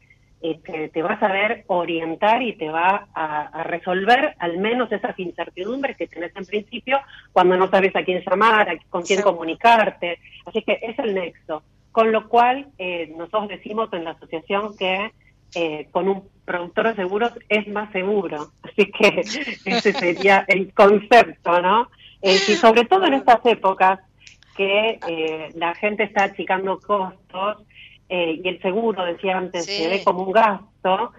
este, 0.42 0.90
te 0.90 1.02
va 1.04 1.14
a 1.14 1.20
saber 1.20 1.64
orientar 1.68 2.42
y 2.42 2.54
te 2.54 2.70
va 2.70 3.08
a, 3.14 3.64
resolver 3.64 4.36
al 4.40 4.58
menos 4.58 4.92
esas 4.92 5.18
incertidumbres 5.20 5.96
que 5.96 6.08
tenés 6.08 6.36
en 6.36 6.46
principio 6.46 7.00
cuando 7.32 7.56
no 7.56 7.70
sabes 7.70 7.96
a 7.96 8.04
quién 8.04 8.24
llamar, 8.28 8.80
con 8.90 9.04
quién 9.04 9.22
comunicarte. 9.22 10.20
Así 10.46 10.64
que 10.64 10.80
es 10.82 10.98
el 10.98 11.14
nexo. 11.14 11.62
Con 11.92 12.12
lo 12.12 12.28
cual, 12.30 12.68
eh, 12.80 13.14
nosotros 13.16 13.50
decimos 13.50 13.94
en 13.94 14.06
la 14.06 14.12
asociación 14.12 14.76
que 14.78 15.12
eh, 15.56 15.88
con 15.92 16.08
un 16.08 16.30
productor 16.46 16.90
de 16.90 16.96
seguros 16.96 17.32
es 17.50 17.68
más 17.68 17.92
seguro. 17.92 18.52
Así 18.64 18.92
que 18.92 19.22
ese 19.66 19.94
sería 19.94 20.46
el 20.48 20.74
concepto, 20.74 21.62
¿no? 21.62 21.90
Eh, 22.22 22.36
y 22.48 22.56
sobre 22.56 22.86
todo 22.86 23.06
en 23.06 23.14
estas 23.14 23.46
épocas 23.46 24.00
que 24.56 25.00
eh, 25.08 25.52
la 25.56 25.76
gente 25.76 26.04
está 26.04 26.26
achicando 26.26 26.80
costos 26.80 27.64
y 28.10 28.48
el 28.48 28.62
seguro, 28.62 29.04
decía 29.04 29.38
antes, 29.38 29.66
se 29.66 29.90
ve 29.90 30.02
como 30.02 30.24
un 30.24 30.32
gasto, 30.32 31.12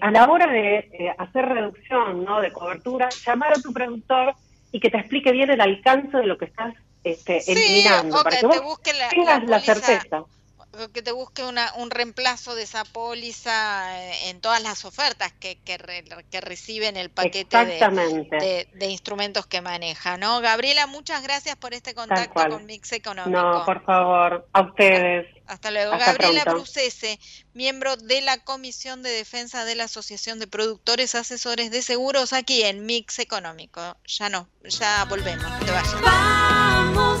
a 0.00 0.10
la 0.10 0.26
hora 0.30 0.46
de 0.46 1.14
hacer 1.16 1.46
reducción 1.46 2.22
¿no? 2.22 2.42
de 2.42 2.52
cobertura, 2.52 3.08
llamar 3.26 3.52
a 3.54 3.62
tu 3.62 3.72
productor 3.72 4.34
y 4.70 4.78
que 4.78 4.90
te 4.90 4.98
explique 4.98 5.32
bien 5.32 5.48
el 5.48 5.62
alcance 5.62 6.18
de 6.18 6.26
lo 6.26 6.36
que 6.36 6.44
estás 6.44 6.74
este, 7.02 7.40
eliminando, 7.50 8.22
para 8.22 8.40
que, 8.40 8.46
vos 8.46 8.78
tengas 8.82 9.44
la 9.44 9.58
certeza 9.58 10.24
que 10.92 11.02
te 11.02 11.12
busque 11.12 11.42
una, 11.42 11.72
un 11.74 11.90
reemplazo 11.90 12.54
de 12.54 12.62
esa 12.62 12.84
póliza 12.84 13.98
eh, 13.98 14.30
en 14.30 14.40
todas 14.40 14.62
las 14.62 14.84
ofertas 14.84 15.32
que, 15.32 15.58
que, 15.62 15.78
que 16.30 16.40
reciben 16.40 16.96
el 16.96 17.10
paquete 17.10 17.64
de, 17.64 18.68
de, 18.72 18.86
instrumentos 18.86 19.46
que 19.46 19.60
maneja, 19.60 20.16
¿no? 20.16 20.40
Gabriela, 20.40 20.86
muchas 20.86 21.22
gracias 21.22 21.56
por 21.56 21.74
este 21.74 21.94
contacto 21.94 22.48
con 22.48 22.66
Mix 22.66 22.92
Económico. 22.92 23.40
No, 23.40 23.64
por 23.64 23.84
favor, 23.84 24.48
a 24.52 24.60
ustedes. 24.62 25.26
Hasta 25.46 25.70
luego. 25.70 25.92
Gabriela 25.98 26.44
Brucese, 26.44 27.18
miembro 27.54 27.96
de 27.96 28.20
la 28.20 28.44
Comisión 28.44 29.02
de 29.02 29.10
Defensa 29.10 29.64
de 29.64 29.74
la 29.74 29.84
Asociación 29.84 30.38
de 30.38 30.46
Productores 30.46 31.14
Asesores 31.14 31.70
de 31.70 31.82
Seguros 31.82 32.32
aquí 32.32 32.62
en 32.62 32.84
Mix 32.86 33.18
Económico. 33.18 33.80
Ya 34.06 34.28
no, 34.28 34.48
ya 34.64 35.04
volvemos, 35.06 35.50
no 35.50 35.58
te 35.64 35.72
vayas. 35.72 36.00
Vamos 36.02 37.20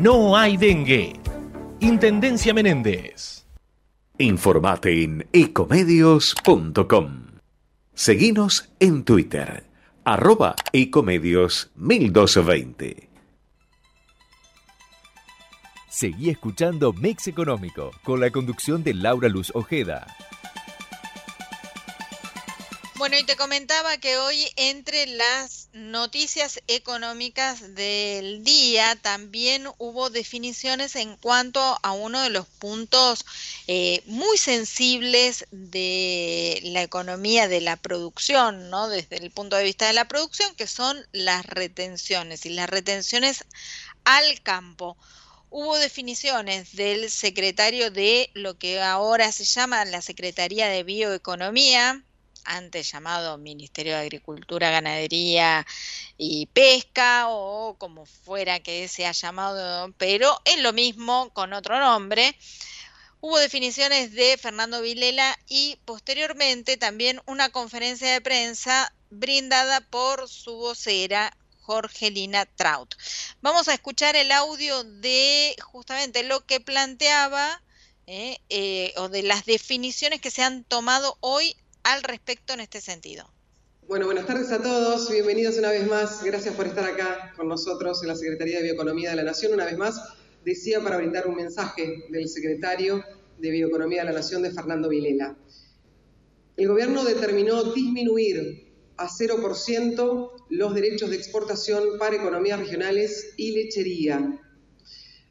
no 0.00 0.36
hay 0.36 0.56
dengue. 0.56 1.14
Intendencia 1.80 2.54
Menéndez. 2.54 3.44
Informate 4.18 5.02
en 5.02 5.28
ecomedios.com. 5.32 7.26
Seguinos 7.94 8.68
en 8.78 9.04
Twitter, 9.04 9.64
arroba 10.04 10.54
ecomedios 10.72 11.70
1220. 11.74 13.08
Seguí 15.90 16.30
escuchando 16.30 16.92
Mix 16.92 17.26
Económico 17.26 17.90
con 18.04 18.20
la 18.20 18.30
conducción 18.30 18.84
de 18.84 18.94
Laura 18.94 19.28
Luz 19.28 19.50
Ojeda. 19.54 20.06
Bueno, 22.98 23.16
y 23.16 23.24
te 23.24 23.36
comentaba 23.36 23.96
que 23.98 24.16
hoy 24.16 24.46
entre 24.56 25.06
las 25.06 25.67
noticias 25.78 26.60
económicas 26.66 27.74
del 27.74 28.44
día 28.44 28.96
también 29.00 29.66
hubo 29.78 30.10
definiciones 30.10 30.96
en 30.96 31.16
cuanto 31.16 31.78
a 31.82 31.92
uno 31.92 32.20
de 32.20 32.30
los 32.30 32.46
puntos 32.46 33.24
eh, 33.66 34.02
muy 34.06 34.36
sensibles 34.38 35.46
de 35.50 36.60
la 36.64 36.82
economía 36.82 37.48
de 37.48 37.60
la 37.60 37.76
producción, 37.76 38.70
¿no? 38.70 38.88
Desde 38.88 39.16
el 39.16 39.30
punto 39.30 39.56
de 39.56 39.64
vista 39.64 39.86
de 39.86 39.92
la 39.92 40.08
producción, 40.08 40.54
que 40.56 40.66
son 40.66 40.98
las 41.12 41.46
retenciones 41.46 42.44
y 42.44 42.50
las 42.50 42.68
retenciones 42.68 43.44
al 44.04 44.42
campo. 44.42 44.96
Hubo 45.50 45.78
definiciones 45.78 46.76
del 46.76 47.10
secretario 47.10 47.90
de 47.90 48.30
lo 48.34 48.58
que 48.58 48.82
ahora 48.82 49.32
se 49.32 49.44
llama 49.44 49.84
la 49.86 50.02
Secretaría 50.02 50.68
de 50.68 50.82
Bioeconomía, 50.82 52.02
antes 52.48 52.90
llamado 52.90 53.38
Ministerio 53.38 53.94
de 53.94 54.00
Agricultura, 54.00 54.70
Ganadería 54.70 55.66
y 56.16 56.46
Pesca 56.46 57.26
o 57.28 57.76
como 57.78 58.06
fuera 58.06 58.60
que 58.60 58.88
se 58.88 59.06
ha 59.06 59.12
llamado, 59.12 59.92
pero 59.98 60.40
es 60.44 60.58
lo 60.60 60.72
mismo 60.72 61.30
con 61.34 61.52
otro 61.52 61.78
nombre. 61.78 62.36
Hubo 63.20 63.38
definiciones 63.38 64.12
de 64.12 64.38
Fernando 64.38 64.80
Vilela 64.80 65.38
y 65.48 65.76
posteriormente 65.84 66.76
también 66.76 67.20
una 67.26 67.50
conferencia 67.50 68.12
de 68.12 68.20
prensa 68.20 68.92
brindada 69.10 69.80
por 69.80 70.28
su 70.28 70.56
vocera 70.56 71.36
Jorgelina 71.60 72.46
Traut. 72.46 72.94
Vamos 73.42 73.68
a 73.68 73.74
escuchar 73.74 74.16
el 74.16 74.32
audio 74.32 74.84
de 74.84 75.54
justamente 75.60 76.22
lo 76.22 76.46
que 76.46 76.60
planteaba 76.60 77.62
eh, 78.06 78.38
eh, 78.48 78.94
o 78.96 79.10
de 79.10 79.22
las 79.22 79.44
definiciones 79.44 80.22
que 80.22 80.30
se 80.30 80.42
han 80.42 80.64
tomado 80.64 81.18
hoy 81.20 81.54
al 81.88 82.02
respecto 82.02 82.52
en 82.52 82.60
este 82.60 82.82
sentido. 82.82 83.24
Bueno, 83.88 84.04
buenas 84.04 84.26
tardes 84.26 84.52
a 84.52 84.62
todos, 84.62 85.10
bienvenidos 85.10 85.56
una 85.56 85.70
vez 85.70 85.88
más, 85.88 86.22
gracias 86.22 86.54
por 86.54 86.66
estar 86.66 86.84
acá 86.84 87.32
con 87.34 87.48
nosotros 87.48 88.02
en 88.02 88.08
la 88.08 88.14
Secretaría 88.14 88.58
de 88.58 88.64
Bioeconomía 88.64 89.08
de 89.08 89.16
la 89.16 89.22
Nación. 89.22 89.54
Una 89.54 89.64
vez 89.64 89.78
más, 89.78 89.98
decía 90.44 90.82
para 90.82 90.98
brindar 90.98 91.26
un 91.26 91.36
mensaje 91.36 92.04
del 92.10 92.28
secretario 92.28 93.02
de 93.38 93.50
Bioeconomía 93.50 94.00
de 94.02 94.10
la 94.10 94.18
Nación, 94.18 94.42
de 94.42 94.50
Fernando 94.50 94.90
Vilela. 94.90 95.38
El 96.58 96.68
gobierno 96.68 97.04
determinó 97.04 97.72
disminuir 97.72 98.70
a 98.98 99.08
0% 99.08 100.30
los 100.50 100.74
derechos 100.74 101.08
de 101.08 101.16
exportación 101.16 101.96
para 101.98 102.16
economías 102.16 102.60
regionales 102.60 103.32
y 103.38 103.52
lechería. 103.52 104.38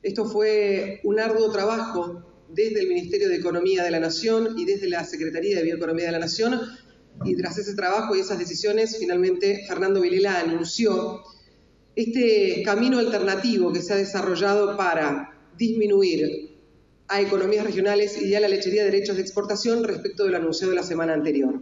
Esto 0.02 0.26
fue 0.26 1.02
un 1.04 1.20
arduo 1.20 1.52
trabajo 1.52 2.27
desde 2.50 2.82
el 2.82 2.88
Ministerio 2.88 3.30
de 3.30 3.36
Economía 3.36 3.84
de 3.84 3.92
la 3.92 4.00
Nación 4.00 4.58
y 4.58 4.66
desde 4.66 4.90
la 4.90 5.04
Secretaría 5.04 5.58
de 5.58 5.64
Bioeconomía 5.64 6.06
de 6.08 6.12
la 6.14 6.20
Nación. 6.20 6.60
Y 7.26 7.36
tras 7.36 7.58
ese 7.58 7.76
trabajo 7.76 8.16
y 8.16 8.20
esas 8.20 8.40
decisiones, 8.40 8.98
finalmente 9.00 9.66
Fernando 9.68 10.02
Vilela 10.02 10.40
anunció 10.40 11.22
este 11.96 12.62
camino 12.64 13.00
alternativo 13.00 13.74
que 13.74 13.82
se 13.82 13.94
ha 13.94 13.98
desarrollado 13.98 14.78
para 14.78 15.34
disminuir 15.58 16.56
a 17.08 17.22
economías 17.22 17.66
regionales 17.66 18.22
y 18.22 18.36
a 18.36 18.40
la 18.40 18.48
lechería 18.48 18.84
de 18.84 18.91
derechos 18.91 19.16
de 19.16 19.22
exportación 19.24 19.84
respecto 19.84 20.26
de 20.26 20.32
lo 20.32 20.38
anunciado 20.38 20.74
la 20.74 20.84
semana 20.84 21.14
anterior. 21.14 21.62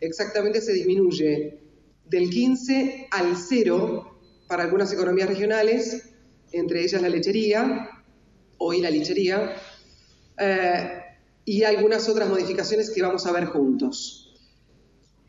Exactamente 0.00 0.60
se 0.60 0.72
disminuye 0.72 1.58
del 2.06 2.30
15 2.30 3.08
al 3.10 3.36
0 3.36 4.18
para 4.46 4.64
algunas 4.64 4.92
economías 4.92 5.28
regionales, 5.28 6.10
entre 6.52 6.82
ellas 6.82 7.00
la 7.00 7.08
lechería, 7.08 7.88
hoy 8.58 8.80
la 8.82 8.90
lechería, 8.90 9.56
eh, 10.44 11.02
y 11.44 11.62
algunas 11.62 12.08
otras 12.08 12.28
modificaciones 12.28 12.90
que 12.90 13.00
vamos 13.00 13.26
a 13.26 13.32
ver 13.32 13.46
juntos. 13.46 14.34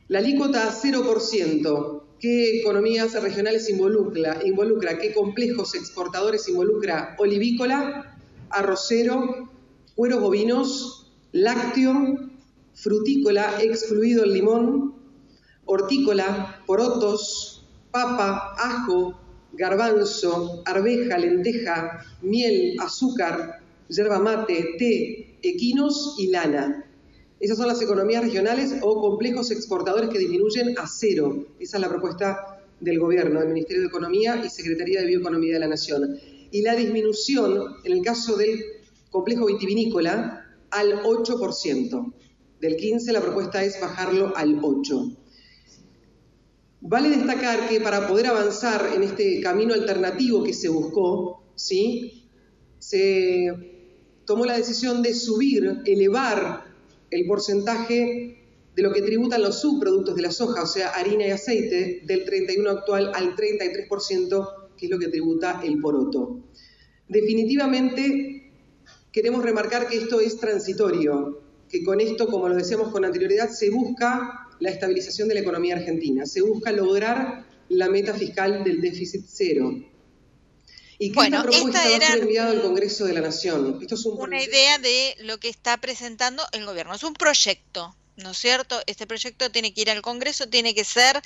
La 0.08 0.20
alícuota 0.20 0.72
0%, 0.72 2.04
¿qué 2.20 2.60
economías 2.60 3.14
regionales 3.22 3.70
involucra? 3.70 4.40
involucra? 4.44 4.98
¿Qué 4.98 5.14
complejos 5.14 5.76
exportadores 5.76 6.48
involucra? 6.50 7.16
Olivícola, 7.20 8.18
arrocero, 8.50 9.50
cueros 9.96 10.20
bovinos, 10.20 11.12
lácteo, 11.32 12.32
frutícola, 12.74 13.62
excluido 13.62 14.24
el 14.24 14.34
limón, 14.34 14.96
hortícola, 15.66 16.64
porotos, 16.66 17.66
papa, 17.92 18.56
ajo, 18.58 19.20
garbanzo, 19.54 20.64
arveja, 20.66 21.18
lenteja, 21.20 22.04
miel, 22.22 22.76
azúcar, 22.80 23.63
yerba 23.94 24.20
mate, 24.20 24.76
té, 24.78 25.38
equinos 25.42 26.16
y 26.18 26.28
lana. 26.28 26.90
Esas 27.40 27.58
son 27.58 27.68
las 27.68 27.82
economías 27.82 28.24
regionales 28.24 28.76
o 28.82 29.02
complejos 29.02 29.52
exportadores 29.52 30.10
que 30.10 30.20
disminuyen 30.20 30.78
a 30.78 30.88
cero. 30.88 31.46
Esa 31.60 31.78
es 31.78 31.82
la 31.82 31.90
propuesta 31.90 32.62
del 32.80 33.00
Gobierno, 33.00 33.40
del 33.40 33.50
Ministerio 33.50 33.82
de 33.82 33.88
Economía 33.88 34.42
y 34.46 34.50
Secretaría 34.50 35.02
de 35.02 35.08
Bioeconomía 35.08 35.54
de 35.54 35.60
la 35.60 35.68
Nación. 35.68 36.18
Y 36.52 36.62
la 36.62 36.76
disminución, 36.76 37.76
en 37.84 37.92
el 37.92 38.02
caso 38.02 38.36
del 38.38 38.64
complejo 39.10 39.46
vitivinícola, 39.46 40.46
al 40.72 41.04
8%. 41.04 42.14
Del 42.62 42.76
15 42.78 43.12
la 43.12 43.22
propuesta 43.22 43.64
es 43.64 43.80
bajarlo 43.82 44.36
al 44.36 44.62
8%. 44.62 45.18
Vale 46.86 47.10
destacar 47.10 47.70
que 47.70 47.80
para 47.80 48.08
poder 48.08 48.28
avanzar 48.28 48.90
en 48.94 49.04
este 49.04 49.40
camino 49.42 49.74
alternativo 49.74 50.44
que 50.44 50.54
se 50.54 50.68
buscó, 50.68 51.44
¿sí? 51.56 52.24
se 52.84 53.73
tomó 54.26 54.46
la 54.46 54.58
decisión 54.58 55.02
de 55.02 55.14
subir, 55.14 55.82
elevar 55.86 56.66
el 57.12 57.26
porcentaje 57.28 58.38
de 58.76 58.82
lo 58.82 58.92
que 58.92 59.02
tributan 59.02 59.42
los 59.42 59.62
subproductos 59.62 60.16
de 60.16 60.22
la 60.24 60.32
soja, 60.32 60.64
o 60.64 60.68
sea, 60.68 60.90
harina 60.90 61.28
y 61.28 61.32
aceite, 61.32 62.02
del 62.06 62.26
31 62.26 62.70
actual 62.70 63.12
al 63.14 63.36
33%, 63.36 64.50
que 64.76 64.86
es 64.86 64.92
lo 64.92 64.98
que 64.98 65.10
tributa 65.10 65.62
el 65.64 65.80
poroto. 65.80 66.40
Definitivamente 67.08 68.52
queremos 69.12 69.44
remarcar 69.44 69.88
que 69.88 69.98
esto 69.98 70.20
es 70.20 70.38
transitorio, 70.38 71.42
que 71.70 71.84
con 71.84 72.02
esto, 72.02 72.28
como 72.28 72.50
lo 72.50 72.56
decíamos 72.56 72.90
con 72.90 73.06
anterioridad, 73.06 73.50
se 73.50 73.70
busca 73.70 74.50
la 74.60 74.70
estabilización 74.70 75.28
de 75.28 75.36
la 75.36 75.42
economía 75.42 75.76
argentina. 75.76 76.26
Se 76.26 76.42
busca 76.42 76.72
lograr 76.72 77.46
la 77.70 77.90
meta 77.90 78.14
fiscal 78.14 78.64
del 78.64 78.82
déficit 78.82 79.26
cero. 79.28 79.72
¿Y 81.00 81.10
qué 81.10 81.16
bueno, 81.16 81.42
propuesta 81.44 81.84
esta 81.84 81.96
era 81.96 82.14
enviado 82.14 82.52
al 82.52 82.62
Congreso 82.62 83.06
de 83.06 83.14
la 83.14 83.22
Nación? 83.22 83.80
Esto 83.82 83.96
es 83.96 84.06
una 84.06 84.42
idea 84.42 84.78
de 84.78 85.16
lo 85.20 85.40
que 85.40 85.50
está 85.50 85.78
presentando 85.78 86.44
el 86.52 86.66
gobierno. 86.66 86.94
Es 86.94 87.04
un 87.04 87.14
proyecto, 87.14 87.96
¿no 88.16 88.32
es 88.32 88.38
cierto? 88.38 88.82
Este 88.86 89.08
proyecto 89.08 89.52
tiene 89.52 89.74
que 89.74 89.82
ir 89.82 89.92
al 89.92 90.02
Congreso, 90.02 90.48
tiene 90.48 90.76
que 90.76 90.84
ser 90.84 91.22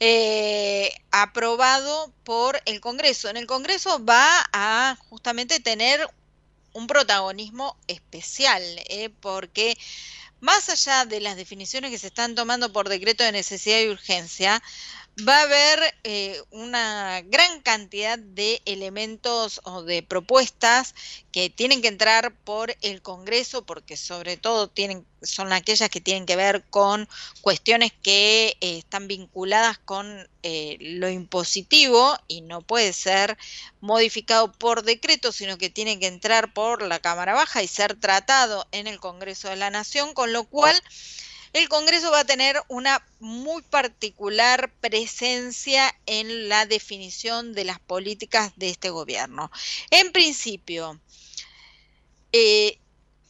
eh, 0.00 0.92
aprobado 1.10 2.12
por 2.24 2.60
el 2.66 2.80
Congreso. 2.80 3.28
En 3.28 3.36
el 3.36 3.46
Congreso 3.46 4.04
va 4.04 4.28
a 4.52 4.96
justamente 5.08 5.60
tener 5.60 6.06
un 6.72 6.86
protagonismo 6.86 7.76
especial, 7.86 8.62
¿eh? 8.88 9.10
porque 9.20 9.78
más 10.40 10.68
allá 10.68 11.06
de 11.06 11.20
las 11.20 11.36
definiciones 11.36 11.90
que 11.90 11.98
se 11.98 12.08
están 12.08 12.34
tomando 12.34 12.72
por 12.72 12.88
decreto 12.88 13.24
de 13.24 13.32
necesidad 13.32 13.80
y 13.80 13.88
urgencia, 13.88 14.62
va 15.16 15.38
a 15.38 15.42
haber 15.42 15.94
eh, 16.02 16.42
una 16.50 17.22
gran 17.22 17.60
cantidad 17.60 18.18
de 18.18 18.60
elementos 18.64 19.60
o 19.64 19.82
de 19.82 20.02
propuestas 20.02 20.94
que 21.30 21.50
tienen 21.50 21.82
que 21.82 21.88
entrar 21.88 22.34
por 22.44 22.76
el 22.82 23.00
Congreso, 23.00 23.64
porque 23.64 23.96
sobre 23.96 24.36
todo 24.36 24.68
tienen, 24.68 25.06
son 25.22 25.52
aquellas 25.52 25.88
que 25.88 26.00
tienen 26.00 26.26
que 26.26 26.34
ver 26.36 26.64
con 26.68 27.08
cuestiones 27.42 27.92
que 28.02 28.56
eh, 28.60 28.78
están 28.78 29.06
vinculadas 29.06 29.78
con 29.78 30.28
eh, 30.42 30.76
lo 30.80 31.08
impositivo 31.08 32.18
y 32.26 32.40
no 32.40 32.62
puede 32.62 32.92
ser 32.92 33.38
modificado 33.80 34.52
por 34.52 34.82
decreto, 34.82 35.30
sino 35.30 35.58
que 35.58 35.70
tiene 35.70 36.00
que 36.00 36.08
entrar 36.08 36.52
por 36.52 36.82
la 36.82 36.98
Cámara 36.98 37.34
Baja 37.34 37.62
y 37.62 37.68
ser 37.68 37.94
tratado 37.94 38.66
en 38.72 38.88
el 38.88 38.98
Congreso 38.98 39.48
de 39.48 39.56
la 39.56 39.70
Nación, 39.70 40.12
con 40.12 40.32
lo 40.32 40.44
cual 40.44 40.80
el 41.54 41.68
Congreso 41.68 42.10
va 42.10 42.20
a 42.20 42.24
tener 42.26 42.60
una 42.66 43.02
muy 43.20 43.62
particular 43.62 44.70
presencia 44.80 45.94
en 46.04 46.48
la 46.48 46.66
definición 46.66 47.54
de 47.54 47.64
las 47.64 47.78
políticas 47.78 48.52
de 48.56 48.70
este 48.70 48.90
gobierno. 48.90 49.52
En 49.90 50.10
principio, 50.10 51.00
eh, 52.32 52.78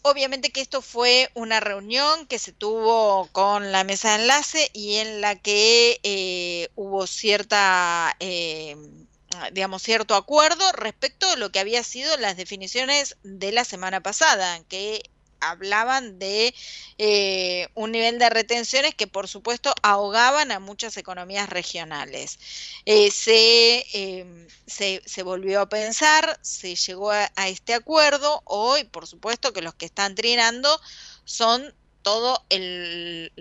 obviamente 0.00 0.50
que 0.50 0.62
esto 0.62 0.80
fue 0.80 1.30
una 1.34 1.60
reunión 1.60 2.26
que 2.26 2.38
se 2.38 2.52
tuvo 2.52 3.28
con 3.32 3.72
la 3.72 3.84
mesa 3.84 4.16
de 4.16 4.22
enlace 4.22 4.70
y 4.72 4.96
en 4.96 5.20
la 5.20 5.36
que 5.36 6.00
eh, 6.02 6.70
hubo 6.74 7.06
cierta... 7.06 8.16
Eh, 8.20 8.76
digamos, 9.52 9.82
cierto 9.82 10.14
acuerdo 10.14 10.70
respecto 10.72 11.28
de 11.28 11.36
lo 11.36 11.50
que 11.50 11.58
había 11.58 11.82
sido 11.82 12.16
las 12.18 12.36
definiciones 12.36 13.16
de 13.24 13.50
la 13.50 13.64
semana 13.64 14.00
pasada, 14.00 14.62
que 14.68 15.10
hablaban 15.50 16.18
de 16.18 16.54
eh, 16.98 17.68
un 17.74 17.92
nivel 17.92 18.18
de 18.18 18.30
retenciones 18.30 18.94
que 18.94 19.06
por 19.06 19.28
supuesto 19.28 19.74
ahogaban 19.82 20.52
a 20.52 20.60
muchas 20.60 20.96
economías 20.96 21.48
regionales. 21.48 22.38
Eh, 22.86 23.10
em, 23.92 24.46
se, 24.66 25.02
se, 25.04 25.22
volvió 25.22 25.60
a 25.60 25.68
pensar, 25.68 26.38
se 26.42 26.76
llegó 26.76 27.10
a, 27.10 27.30
este 27.48 27.74
acuerdo, 27.74 28.42
hoy 28.44 28.84
por 28.84 29.06
supuesto 29.06 29.52
que 29.52 29.62
los 29.62 29.74
que 29.74 29.86
están 29.86 30.14
trinando 30.14 30.80
son 31.24 31.74
todo 32.02 32.44
el, 32.50 33.32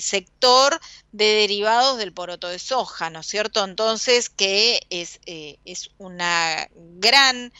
sector 0.00 0.80
de 1.12 1.26
derivados 1.26 1.98
del 1.98 2.12
poroto 2.12 2.48
de 2.48 2.58
soja, 2.58 3.10
¿no 3.10 3.20
es 3.20 3.26
cierto? 3.26 3.62
Entonces, 3.64 4.30
que 4.30 4.80
es, 4.90 5.20
eh, 5.26 5.58
es 5.66 5.90
una 5.98 6.68
gran 6.98 7.52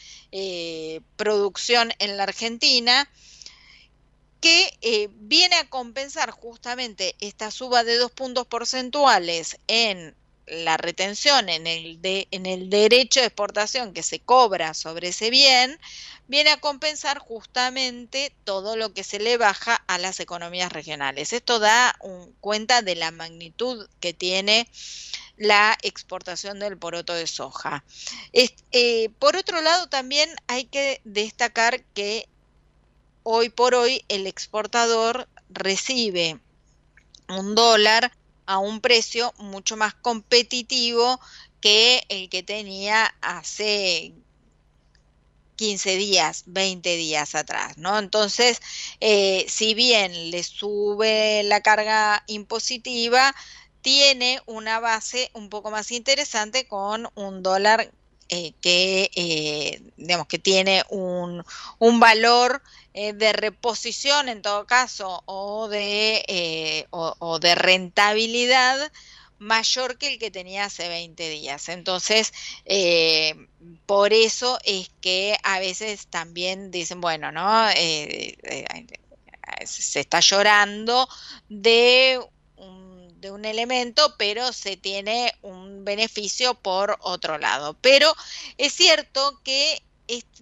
producción 1.15 1.93
en 1.99 2.17
la 2.17 2.23
Argentina 2.23 3.07
que 4.39 4.77
eh, 4.81 5.09
viene 5.11 5.55
a 5.55 5.69
compensar 5.69 6.31
justamente 6.31 7.15
esta 7.19 7.51
suba 7.51 7.83
de 7.83 7.97
dos 7.97 8.11
puntos 8.11 8.47
porcentuales 8.47 9.57
en 9.67 10.15
la 10.49 10.77
retención, 10.77 11.49
en 11.49 11.67
el, 11.67 12.69
derecho 12.69 13.19
de 13.19 13.27
exportación 13.27 13.93
que 13.93 14.03
se 14.03 14.19
cobra 14.19 14.73
sobre 14.73 15.09
ese 15.09 15.29
bien, 15.29 15.79
viene 16.27 16.49
a 16.49 16.59
compensar 16.59 17.19
justamente 17.19 18.33
todo 18.43 18.75
lo 18.75 18.93
que 18.93 19.03
se 19.03 19.19
le 19.19 19.37
baja 19.37 19.75
a 19.87 19.97
las 19.97 20.19
economías 20.19 20.71
regionales. 20.71 21.33
Esto 21.33 21.59
da 21.59 21.97
cuenta 22.41 22.81
de 22.81 22.95
la 22.95 23.11
magnitud 23.11 23.87
que 23.99 24.13
tiene 24.13 24.67
la 25.37 25.77
exportación 25.83 26.59
del 26.59 26.77
poroto 26.77 27.13
de 27.13 27.27
soja. 27.27 27.83
Eh, 28.33 29.09
por 29.19 29.35
otro 29.35 29.61
lado, 29.61 29.87
también 29.87 30.29
hay 30.47 30.65
que 30.65 31.01
destacar 31.03 31.83
que 31.93 32.27
hoy 33.31 33.49
por 33.49 33.75
hoy 33.75 34.03
el 34.07 34.25
exportador 34.25 35.29
recibe 35.51 36.39
un 37.27 37.53
dólar 37.53 38.11
a 38.47 38.57
un 38.57 38.81
precio 38.81 39.35
mucho 39.37 39.77
más 39.77 39.93
competitivo 39.93 41.19
que 41.61 42.01
el 42.09 42.27
que 42.29 42.41
tenía 42.41 43.13
hace 43.21 44.13
15 45.57 45.95
días, 45.97 46.43
20 46.47 46.95
días 46.95 47.35
atrás, 47.35 47.77
¿no? 47.77 47.99
Entonces, 47.99 48.61
eh, 48.99 49.45
si 49.47 49.75
bien 49.75 50.31
le 50.31 50.41
sube 50.41 51.43
la 51.43 51.61
carga 51.61 52.23
impositiva, 52.25 53.35
tiene 53.83 54.41
una 54.47 54.79
base 54.79 55.29
un 55.33 55.49
poco 55.49 55.69
más 55.69 55.91
interesante 55.91 56.67
con 56.67 57.07
un 57.13 57.43
dólar 57.43 57.91
eh, 58.29 58.53
que, 58.61 59.09
eh, 59.15 59.81
digamos, 59.97 60.27
que 60.27 60.39
tiene 60.39 60.83
un, 60.89 61.43
un 61.79 61.99
valor 61.99 62.61
eh, 62.93 63.13
de 63.13 63.33
reposición 63.33 64.29
en 64.29 64.41
todo 64.41 64.65
caso 64.65 65.23
o 65.25 65.67
de, 65.67 66.23
eh, 66.27 66.87
o, 66.91 67.39
de 67.39 67.55
rentabilidad 67.55 68.91
mayor 69.37 69.97
que 69.97 70.13
el 70.13 70.19
que 70.19 70.31
tenía 70.31 70.65
hace 70.65 70.89
20 70.89 71.29
días. 71.29 71.69
Entonces, 71.69 72.33
eh, 72.65 73.47
por 73.85 74.13
eso 74.13 74.59
es 74.63 74.89
que 75.01 75.37
a 75.43 75.59
veces 75.59 76.07
también 76.07 76.71
dicen, 76.71 76.99
bueno, 76.99 77.31
¿no? 77.31 77.69
se 79.65 79.99
está 79.99 80.19
llorando 80.19 81.07
de 81.47 82.19
un 82.57 82.89
de 83.19 83.31
un 83.31 83.45
elemento, 83.45 84.15
pero 84.17 84.53
se 84.53 84.77
tiene 84.77 85.33
un 85.41 85.83
beneficio 85.83 86.55
por 86.55 86.97
otro 87.01 87.37
lado. 87.37 87.77
Pero 87.81 88.13
es 88.57 88.73
cierto 88.73 89.39
que 89.43 89.81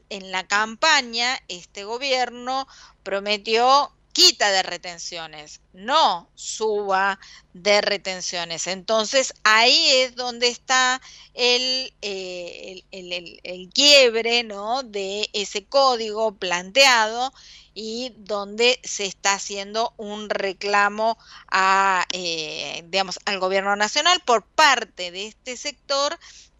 en 0.09 0.31
la 0.31 0.47
campaña 0.47 1.39
este 1.47 1.83
gobierno 1.83 2.67
prometió 3.03 3.91
quita 4.17 4.49
de 4.49 4.63
retenciones, 4.63 5.61
no 5.73 6.27
suba 6.33 7.19
de 7.53 7.81
retenciones. 7.81 8.65
Entonces 8.65 9.35
ahí 9.43 9.89
es 9.91 10.15
donde 10.15 10.47
está 10.47 10.99
el, 11.35 11.93
eh, 12.01 12.83
el, 12.89 13.69
quiebre 13.71 14.41
¿no? 14.41 14.81
de 14.81 15.29
ese 15.33 15.65
código 15.65 16.33
planteado 16.33 17.31
y 17.75 18.11
donde 18.17 18.79
se 18.83 19.05
está 19.05 19.33
haciendo 19.33 19.93
un 19.97 20.31
reclamo 20.31 21.15
a, 21.51 22.07
eh, 22.11 22.83
digamos, 22.87 23.19
al 23.25 23.39
gobierno 23.39 23.75
nacional 23.75 24.19
por 24.25 24.43
parte 24.43 25.11
de 25.11 25.27
este 25.27 25.57
sector 25.57 26.17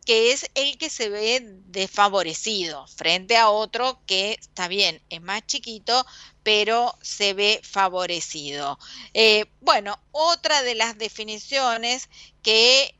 que 0.08 0.32
es 0.32 0.50
el 0.56 0.78
que 0.78 0.90
se 0.90 1.10
ve 1.10 1.42
desfavorecido 1.66 2.88
frente 2.88 3.36
a 3.36 3.50
otro 3.50 4.00
que 4.06 4.38
está 4.40 4.70
bien, 4.70 5.02
es 5.10 5.22
más 5.22 5.46
chiquito, 5.46 6.06
pero 6.44 6.98
se 7.02 7.34
ve 7.34 7.60
favorecido. 7.62 8.80
Eh, 9.14 9.48
bueno, 9.60 10.00
otra 10.14 10.64
de 10.64 10.76
las 10.76 10.98
definiciones 10.98 12.08
que 12.42 12.96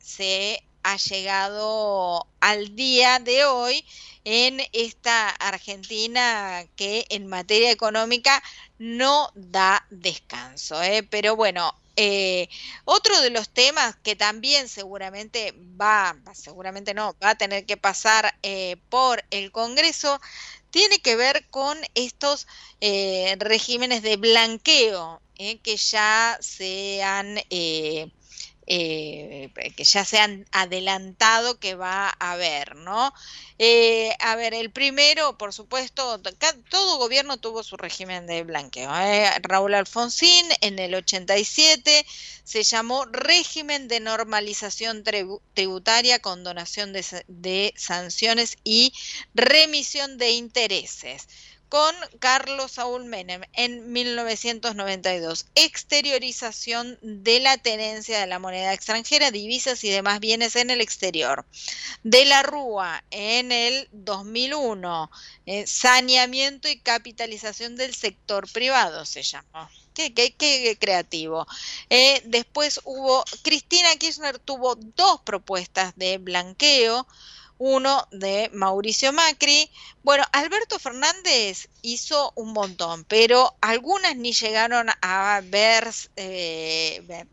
se 0.00 0.64
ha 0.82 0.96
llegado 0.96 2.26
al 2.40 2.74
día 2.74 3.20
de 3.20 3.44
hoy 3.44 3.86
en 4.24 4.60
esta 4.72 5.30
Argentina 5.30 6.66
que 6.74 7.06
en 7.10 7.28
materia 7.28 7.70
económica 7.70 8.42
no 8.78 9.30
da 9.36 9.86
descanso. 9.90 10.82
¿eh? 10.82 11.04
Pero 11.04 11.36
bueno, 11.36 11.72
eh, 11.96 12.48
otro 12.84 13.20
de 13.20 13.30
los 13.30 13.50
temas 13.50 13.96
que 14.02 14.16
también 14.16 14.68
seguramente 14.68 15.54
va, 15.80 16.16
seguramente 16.34 16.94
no, 16.94 17.16
va 17.22 17.30
a 17.30 17.34
tener 17.34 17.66
que 17.66 17.76
pasar 17.76 18.34
eh, 18.42 18.76
por 18.88 19.24
el 19.30 19.52
Congreso, 19.52 20.20
tiene 20.70 21.00
que 21.00 21.16
ver 21.16 21.46
con 21.50 21.78
estos 21.94 22.46
eh, 22.80 23.36
regímenes 23.38 24.02
de 24.02 24.16
blanqueo 24.16 25.20
que 25.62 25.76
ya 25.76 26.38
se 26.40 27.02
han 27.02 27.36
eh, 28.66 29.50
que 29.76 29.84
ya 29.84 30.04
se 30.04 30.18
han 30.18 30.46
adelantado 30.52 31.58
que 31.58 31.74
va 31.74 32.08
a 32.08 32.32
haber, 32.32 32.76
¿no? 32.76 33.12
Eh, 33.58 34.14
a 34.20 34.36
ver, 34.36 34.54
el 34.54 34.70
primero, 34.70 35.36
por 35.36 35.52
supuesto, 35.52 36.20
todo 36.70 36.98
gobierno 36.98 37.38
tuvo 37.38 37.62
su 37.62 37.76
régimen 37.76 38.26
de 38.26 38.44
blanqueo. 38.44 38.90
¿eh? 38.94 39.30
Raúl 39.42 39.74
Alfonsín 39.74 40.46
en 40.60 40.78
el 40.78 40.94
87 40.94 42.06
se 42.44 42.62
llamó 42.62 43.04
régimen 43.04 43.88
de 43.88 44.00
normalización 44.00 45.04
tributaria 45.54 46.20
con 46.20 46.44
donación 46.44 46.92
de 46.92 47.74
sanciones 47.76 48.56
y 48.64 48.92
remisión 49.34 50.18
de 50.18 50.30
intereses 50.30 51.28
con 51.72 51.94
Carlos 52.18 52.72
Saúl 52.72 53.06
Menem 53.06 53.40
en 53.54 53.94
1992. 53.94 55.46
Exteriorización 55.54 56.98
de 57.00 57.40
la 57.40 57.56
tenencia 57.56 58.20
de 58.20 58.26
la 58.26 58.38
moneda 58.38 58.74
extranjera, 58.74 59.30
divisas 59.30 59.82
y 59.82 59.88
demás 59.88 60.20
bienes 60.20 60.54
en 60.56 60.68
el 60.68 60.82
exterior. 60.82 61.46
De 62.02 62.26
la 62.26 62.42
Rúa 62.42 63.02
en 63.10 63.52
el 63.52 63.88
2001. 63.92 65.10
Eh, 65.46 65.66
saneamiento 65.66 66.68
y 66.68 66.78
capitalización 66.78 67.76
del 67.76 67.94
sector 67.94 68.52
privado 68.52 69.06
se 69.06 69.22
llamó. 69.22 69.66
Qué, 69.94 70.12
qué, 70.12 70.76
creativo. 70.78 71.46
Eh, 71.88 72.20
después 72.26 72.80
hubo, 72.84 73.24
Cristina 73.40 73.96
Kirchner 73.96 74.38
tuvo 74.38 74.74
dos 74.74 75.22
propuestas 75.22 75.94
de 75.96 76.18
blanqueo 76.18 77.06
uno 77.64 78.08
de 78.10 78.50
Mauricio 78.52 79.12
Macri. 79.12 79.70
Bueno, 80.02 80.24
Alberto 80.32 80.80
Fernández 80.80 81.68
hizo 81.80 82.32
un 82.34 82.52
montón, 82.52 83.04
pero 83.04 83.54
algunas 83.60 84.16
ni 84.16 84.32
llegaron 84.32 84.88
a 85.00 85.40
ver, 85.44 85.88
eh, 86.16 87.24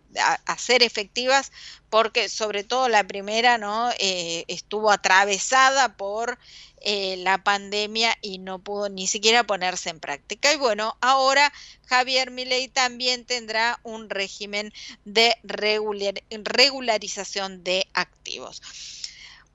a, 0.45 0.57
ser 0.59 0.83
efectivas, 0.83 1.51
porque 1.89 2.29
sobre 2.29 2.63
todo 2.63 2.89
la 2.89 3.03
primera, 3.05 3.57
¿no? 3.57 3.89
Eh, 3.97 4.45
estuvo 4.47 4.91
atravesada 4.91 5.97
por 5.97 6.37
eh, 6.81 7.17
la 7.17 7.43
pandemia 7.43 8.15
y 8.21 8.37
no 8.37 8.59
pudo 8.59 8.87
ni 8.87 9.07
siquiera 9.07 9.45
ponerse 9.45 9.89
en 9.89 9.99
práctica. 9.99 10.53
Y 10.53 10.57
bueno, 10.57 10.95
ahora 11.01 11.51
Javier 11.87 12.29
Milei 12.29 12.67
también 12.67 13.25
tendrá 13.25 13.79
un 13.81 14.11
régimen 14.11 14.71
de 15.05 15.35
regularización 15.43 17.63
de 17.63 17.87
activos. 17.93 18.61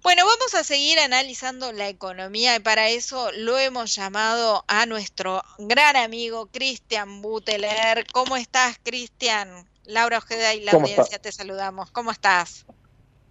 Bueno, 0.05 0.26
vamos 0.26 0.55
a 0.55 0.62
seguir 0.64 0.98
analizando 0.98 1.72
la 1.72 1.88
economía 1.88 2.55
y 2.57 2.61
para 2.61 2.90
eso 2.90 3.32
lo 3.32 3.57
hemos 3.59 3.94
llamado 3.94 4.62
a 4.68 4.84
nuestro 4.84 5.42
gran 5.57 5.96
amigo 5.96 6.48
Cristian 6.52 7.22
Buteler. 7.22 8.07
¿Cómo 8.12 8.36
estás, 8.36 8.78
Cristian? 8.82 9.66
Laura 9.86 10.18
Ojeda 10.18 10.52
y 10.52 10.61
la 10.61 10.72
audiencia 10.72 11.18
te 11.18 11.32
saludamos. 11.32 11.90
¿Cómo 11.90 12.11
estás? 12.11 12.66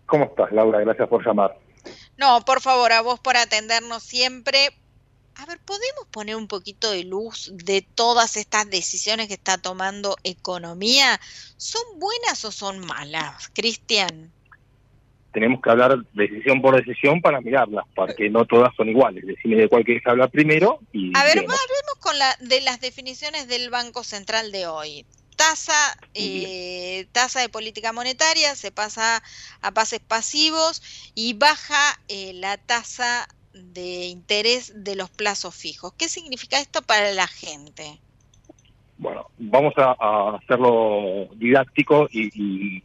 ¿Cómo 0.08 0.24
estás, 0.24 0.52
Laura? 0.52 0.80
Gracias 0.80 1.08
por 1.08 1.24
llamar. 1.24 1.56
No, 2.18 2.44
por 2.44 2.60
favor, 2.60 2.92
a 2.92 3.02
vos 3.02 3.20
por 3.20 3.38
atendernos 3.38 4.02
siempre. 4.02 4.76
A 5.36 5.46
ver, 5.46 5.60
¿podemos 5.60 6.08
poner 6.10 6.36
un 6.36 6.48
poquito 6.48 6.90
de 6.90 7.04
luz 7.04 7.52
de 7.54 7.84
todas 7.84 8.36
estas 8.36 8.68
decisiones 8.68 9.28
que 9.28 9.36
está 9.36 9.60
tomando 9.60 10.16
economía? 10.24 11.22
¿Son 11.56 11.84
buenas 12.00 12.44
o 12.46 12.52
son 12.52 12.80
malas, 12.80 13.52
Cristian? 13.54 14.34
Tenemos 15.34 15.62
que 15.62 15.70
hablar 15.70 15.98
decisión 16.14 16.62
por 16.62 16.76
decisión 16.76 17.22
para 17.22 17.42
mirarlas, 17.42 17.86
porque 17.96 18.30
no 18.30 18.46
todas 18.46 18.74
son 18.76 18.88
iguales. 18.88 19.26
Decime 19.26 19.56
de 19.58 19.68
cuál 19.68 19.84
quieres 19.84 20.06
hablar 20.06 20.30
primero 20.30 20.80
y... 20.94 21.12
A 21.18 21.24
ver, 21.24 21.40
hablemos 21.40 21.96
con 22.00 22.18
la, 22.18 22.36
de 22.40 22.62
las 22.62 22.80
definiciones 22.80 23.48
del 23.48 23.70
Banco 23.70 24.04
Central 24.04 24.52
de 24.52 24.68
hoy. 24.68 25.06
Tasa, 25.36 25.98
eh, 26.14 27.08
tasa 27.12 27.42
de 27.42 27.50
política 27.50 27.92
monetaria 27.92 28.56
se 28.56 28.72
pasa 28.72 29.24
a 29.62 29.72
pases 29.72 30.00
pasivos 30.00 30.84
y 31.16 31.34
baja 31.34 32.00
eh, 32.08 32.34
la 32.36 32.58
tasa 32.58 33.28
de 33.54 34.06
interés 34.06 34.84
de 34.84 34.96
los 34.96 35.10
plazos 35.10 35.56
fijos. 35.56 35.94
¿Qué 35.94 36.08
significa 36.08 36.60
esto 36.60 36.84
para 36.84 37.12
la 37.14 37.28
gente? 37.28 38.00
Bueno, 38.98 39.26
vamos 39.38 39.74
a, 39.78 40.38
hacerlo 40.38 41.28
didáctico 41.36 42.08
y, 42.12 42.30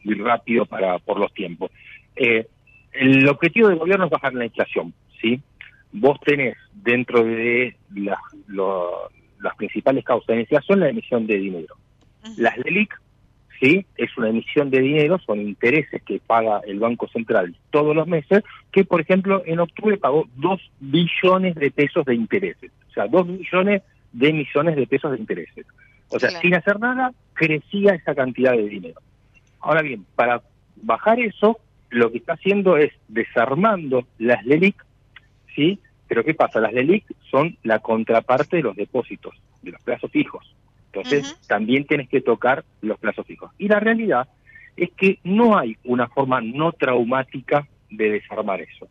y, 0.03 0.13
rápido 0.15 0.65
para 0.65 0.97
por 0.99 1.19
los 1.19 1.33
tiempos. 1.33 1.71
Eh, 2.19 2.47
el 2.91 3.27
objetivo 3.29 3.69
del 3.69 3.77
gobierno 3.77 4.05
es 4.05 4.11
bajar 4.11 4.33
la 4.33 4.45
inflación, 4.45 4.93
¿sí? 5.21 5.41
Vos 5.93 6.19
tenés 6.19 6.57
dentro 6.73 7.23
de 7.23 7.77
las, 7.95 8.19
las 9.39 9.55
principales 9.55 10.03
causas 10.03 10.35
de 10.35 10.41
inflación 10.41 10.81
la 10.81 10.89
emisión 10.89 11.25
de 11.25 11.37
dinero. 11.37 11.75
Las 12.35 12.57
LELIC, 12.57 12.93
¿sí? 13.61 13.85
Es 13.95 14.17
una 14.17 14.29
emisión 14.29 14.69
de 14.69 14.81
dinero, 14.81 15.17
son 15.19 15.39
intereses 15.39 16.03
que 16.03 16.19
paga 16.19 16.59
el 16.67 16.79
Banco 16.79 17.07
Central 17.07 17.55
todos 17.69 17.95
los 17.95 18.05
meses, 18.05 18.43
que 18.73 18.83
por 18.83 18.99
ejemplo 18.99 19.41
en 19.45 19.59
octubre 19.59 19.97
pagó 19.97 20.27
2 20.35 20.71
billones 20.81 21.55
de 21.55 21.71
pesos 21.71 22.03
de 22.03 22.15
intereses, 22.15 22.71
o 22.89 22.91
sea, 22.91 23.07
2 23.07 23.27
billones 23.27 23.81
de 24.11 24.29
emisiones 24.29 24.75
de 24.75 24.87
pesos 24.87 25.11
de 25.11 25.19
intereses. 25.19 25.65
O 26.09 26.19
sea, 26.19 26.31
sin 26.41 26.55
hacer 26.55 26.79
nada, 26.79 27.13
crecía 27.33 27.93
esa 27.93 28.13
cantidad 28.13 28.51
de 28.53 28.67
dinero. 28.67 28.99
Ahora 29.61 29.83
bien, 29.83 30.05
para 30.15 30.41
bajar 30.81 31.19
eso, 31.19 31.59
lo 31.89 32.11
que 32.11 32.19
está 32.19 32.33
haciendo 32.33 32.77
es 32.77 32.91
desarmando 33.07 34.07
las 34.17 34.45
LELIC, 34.45 34.85
¿sí? 35.55 35.79
Pero 36.07 36.23
¿qué 36.23 36.33
pasa? 36.33 36.59
Las 36.59 36.73
LELIC 36.73 37.05
son 37.29 37.57
la 37.63 37.79
contraparte 37.79 38.57
de 38.57 38.63
los 38.63 38.75
depósitos, 38.75 39.35
de 39.61 39.71
los 39.71 39.81
plazos 39.81 40.11
fijos. 40.11 40.55
Entonces, 40.87 41.39
también 41.47 41.85
tienes 41.85 42.09
que 42.09 42.21
tocar 42.21 42.65
los 42.81 42.97
plazos 42.97 43.25
fijos. 43.27 43.51
Y 43.59 43.67
la 43.67 43.79
realidad 43.79 44.27
es 44.75 44.89
que 44.91 45.19
no 45.23 45.57
hay 45.57 45.77
una 45.83 46.07
forma 46.07 46.41
no 46.41 46.71
traumática 46.71 47.67
de 47.91 48.09
desarmar 48.09 48.61
eso. 48.61 48.87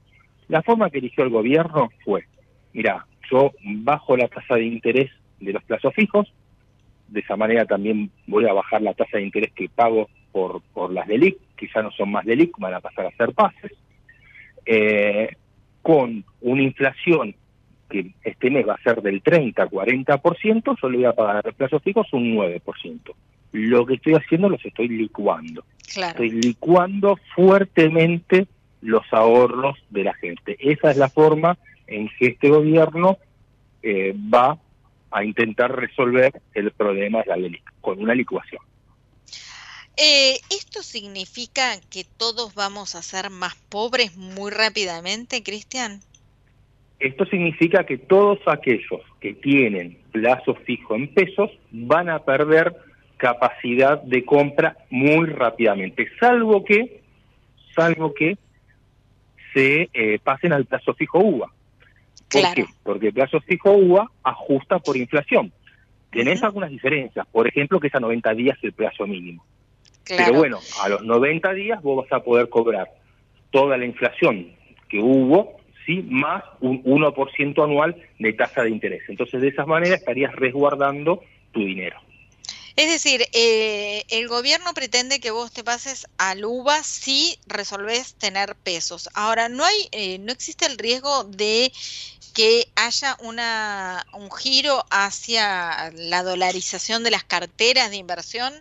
La 0.49 0.63
forma 0.63 0.91
que 0.91 0.99
eligió 0.99 1.25
el 1.25 1.31
gobierno 1.31 1.91
fue, 2.05 2.25
mira, 2.73 3.07
yo 3.31 3.53
bajo 3.63 4.17
la 4.17 4.29
tasa 4.29 4.55
de 4.55 4.65
interés 4.65 5.11
de 5.41 5.53
los 5.53 5.63
plazos 5.65 5.93
fijos, 5.95 6.33
de 7.09 7.21
esa 7.21 7.37
manera 7.37 7.65
también 7.65 8.11
voy 8.27 8.47
a 8.47 8.53
bajar 8.53 8.83
la 8.83 8.95
tasa 8.95 9.19
de 9.19 9.25
interés 9.25 9.53
que 9.53 9.69
pago 9.69 10.09
por, 10.33 10.63
por 10.73 10.93
las 10.93 11.07
DELIC, 11.07 11.39
que 11.57 11.69
ya 11.75 11.83
no 11.83 11.91
son 11.91 12.13
más 12.13 12.25
DELIC, 12.25 12.59
van 12.59 12.75
a 12.75 12.81
pasar 12.81 13.07
a 13.07 13.17
ser 13.17 13.33
pases, 13.33 13.73
eh, 14.67 15.31
con 15.83 16.25
una 16.41 16.63
inflación 16.63 17.35
que 17.89 18.13
este 18.23 18.51
mes 18.51 18.69
va 18.69 18.75
a 18.75 18.83
ser 18.83 19.01
del 19.01 19.23
30-40%, 19.23 20.77
yo 20.81 20.89
le 20.91 20.99
voy 20.99 21.07
a 21.07 21.13
pagar 21.13 21.37
a 21.39 21.53
plazos 21.53 21.83
fijos 21.83 22.13
un 22.13 22.37
9%. 22.37 23.15
Lo 23.53 23.87
que 23.87 23.95
estoy 23.95 24.15
haciendo 24.15 24.49
los 24.49 24.65
estoy 24.65 24.89
licuando. 24.89 25.65
Estoy 25.87 26.31
licuando 26.31 27.19
fuertemente 27.35 28.47
los 28.83 29.03
ahorros 29.11 29.79
de 29.89 30.05
la 30.05 30.15
gente. 30.15 30.57
Esa 30.61 30.91
es 30.91 30.99
la 30.99 31.09
forma 31.09 31.57
en 31.87 32.11
que 32.19 32.27
este 32.27 32.51
gobierno 32.51 33.17
eh, 33.83 34.15
va 34.33 34.59
a 35.11 35.25
intentar 35.25 35.75
resolver 35.75 36.33
el 36.53 36.71
problema 36.73 37.21
de 37.21 37.27
la 37.27 37.37
DELIC, 37.37 37.63
con 37.81 38.01
una 38.01 38.15
licuación. 38.15 38.61
Eh, 40.01 40.39
¿Esto 40.51 40.85
significa 40.85 41.73
que 41.91 42.05
todos 42.05 42.55
vamos 42.55 42.95
a 42.95 43.03
ser 43.03 43.31
más 43.31 43.57
pobres 43.69 44.17
muy 44.17 44.53
rápidamente, 44.53 45.43
Cristian? 45.43 45.99
Esto 47.01 47.27
significa 47.27 47.85
que 47.85 47.99
todos 47.99 48.39
aquellos 48.47 49.01
que 49.21 49.35
tienen 49.35 49.99
plazo 50.13 50.55
fijo 50.55 50.95
en 50.95 51.13
pesos 51.13 51.51
van 51.73 52.09
a 52.09 52.21
perder 52.21 52.77
capacidad 53.17 54.01
de 54.01 54.25
compra 54.25 54.77
muy 54.89 55.27
rápidamente, 55.27 56.09
salvo 56.21 56.65
que, 56.65 57.03
salvo 57.75 58.15
que 58.15 58.39
se 59.53 59.91
eh, 59.93 60.21
pasen 60.23 60.53
al 60.53 60.67
plazo 60.67 60.95
fijo 60.95 61.19
UVA. 61.19 61.51
¿Por 62.31 62.55
qué? 62.55 62.67
Porque 62.85 63.09
el 63.09 63.15
plazo 63.15 63.41
fijo 63.41 63.73
UVA 63.73 64.09
ajusta 64.23 64.79
por 64.79 64.97
inflación. 64.97 65.53
Tenés 66.13 66.45
algunas 66.45 66.71
diferencias, 66.71 67.27
por 67.27 67.49
ejemplo, 67.49 67.81
que 67.81 67.89
es 67.89 67.95
a 67.97 68.01
90 68.01 68.35
días 68.35 68.59
el 68.63 68.73
plazo 68.73 69.05
mínimo. 69.05 69.45
Pero 70.09 70.33
bueno, 70.35 70.61
a 70.81 70.89
los 70.89 71.03
90 71.05 71.53
días 71.55 71.83
vos 71.83 72.05
vas 72.05 72.13
a 72.13 72.25
poder 72.25 72.49
cobrar 72.49 72.91
toda 73.51 73.77
la 73.77 73.85
inflación 73.85 74.53
que 74.89 74.99
hubo, 74.99 75.61
sí, 75.87 76.03
más 76.09 76.43
un 76.61 76.83
1% 76.83 77.65
anual 77.65 77.97
de 78.19 78.33
tasa 78.33 78.63
de 78.63 78.71
interés. 78.71 79.03
Entonces, 79.09 79.41
de 79.41 79.49
esa 79.49 79.67
manera 79.67 79.97
estarías 79.97 80.35
resguardando 80.35 81.23
tu 81.53 81.61
dinero. 81.61 82.01
Es 82.77 82.89
decir, 82.89 83.27
eh, 83.33 84.05
el 84.09 84.29
gobierno 84.29 84.73
pretende 84.73 85.19
que 85.19 85.33
vos 85.33 85.51
te 85.51 85.65
pases 85.65 86.07
al 86.17 86.45
UVA 86.45 86.85
si 86.85 87.37
resolvés 87.49 88.15
tener 88.15 88.55
pesos. 88.55 89.11
Ahora, 89.15 89.49
no 89.49 89.65
hay, 89.65 89.89
eh, 89.91 90.19
no 90.21 90.31
existe 90.31 90.65
el 90.65 90.79
riesgo 90.79 91.25
de 91.25 91.73
que 92.35 92.69
haya 92.77 93.17
una, 93.19 94.07
un 94.13 94.31
giro 94.31 94.85
hacia 94.91 95.91
la 95.97 96.23
dolarización 96.23 97.03
de 97.03 97.11
las 97.11 97.25
carteras 97.25 97.91
de 97.91 97.97
inversión. 97.97 98.55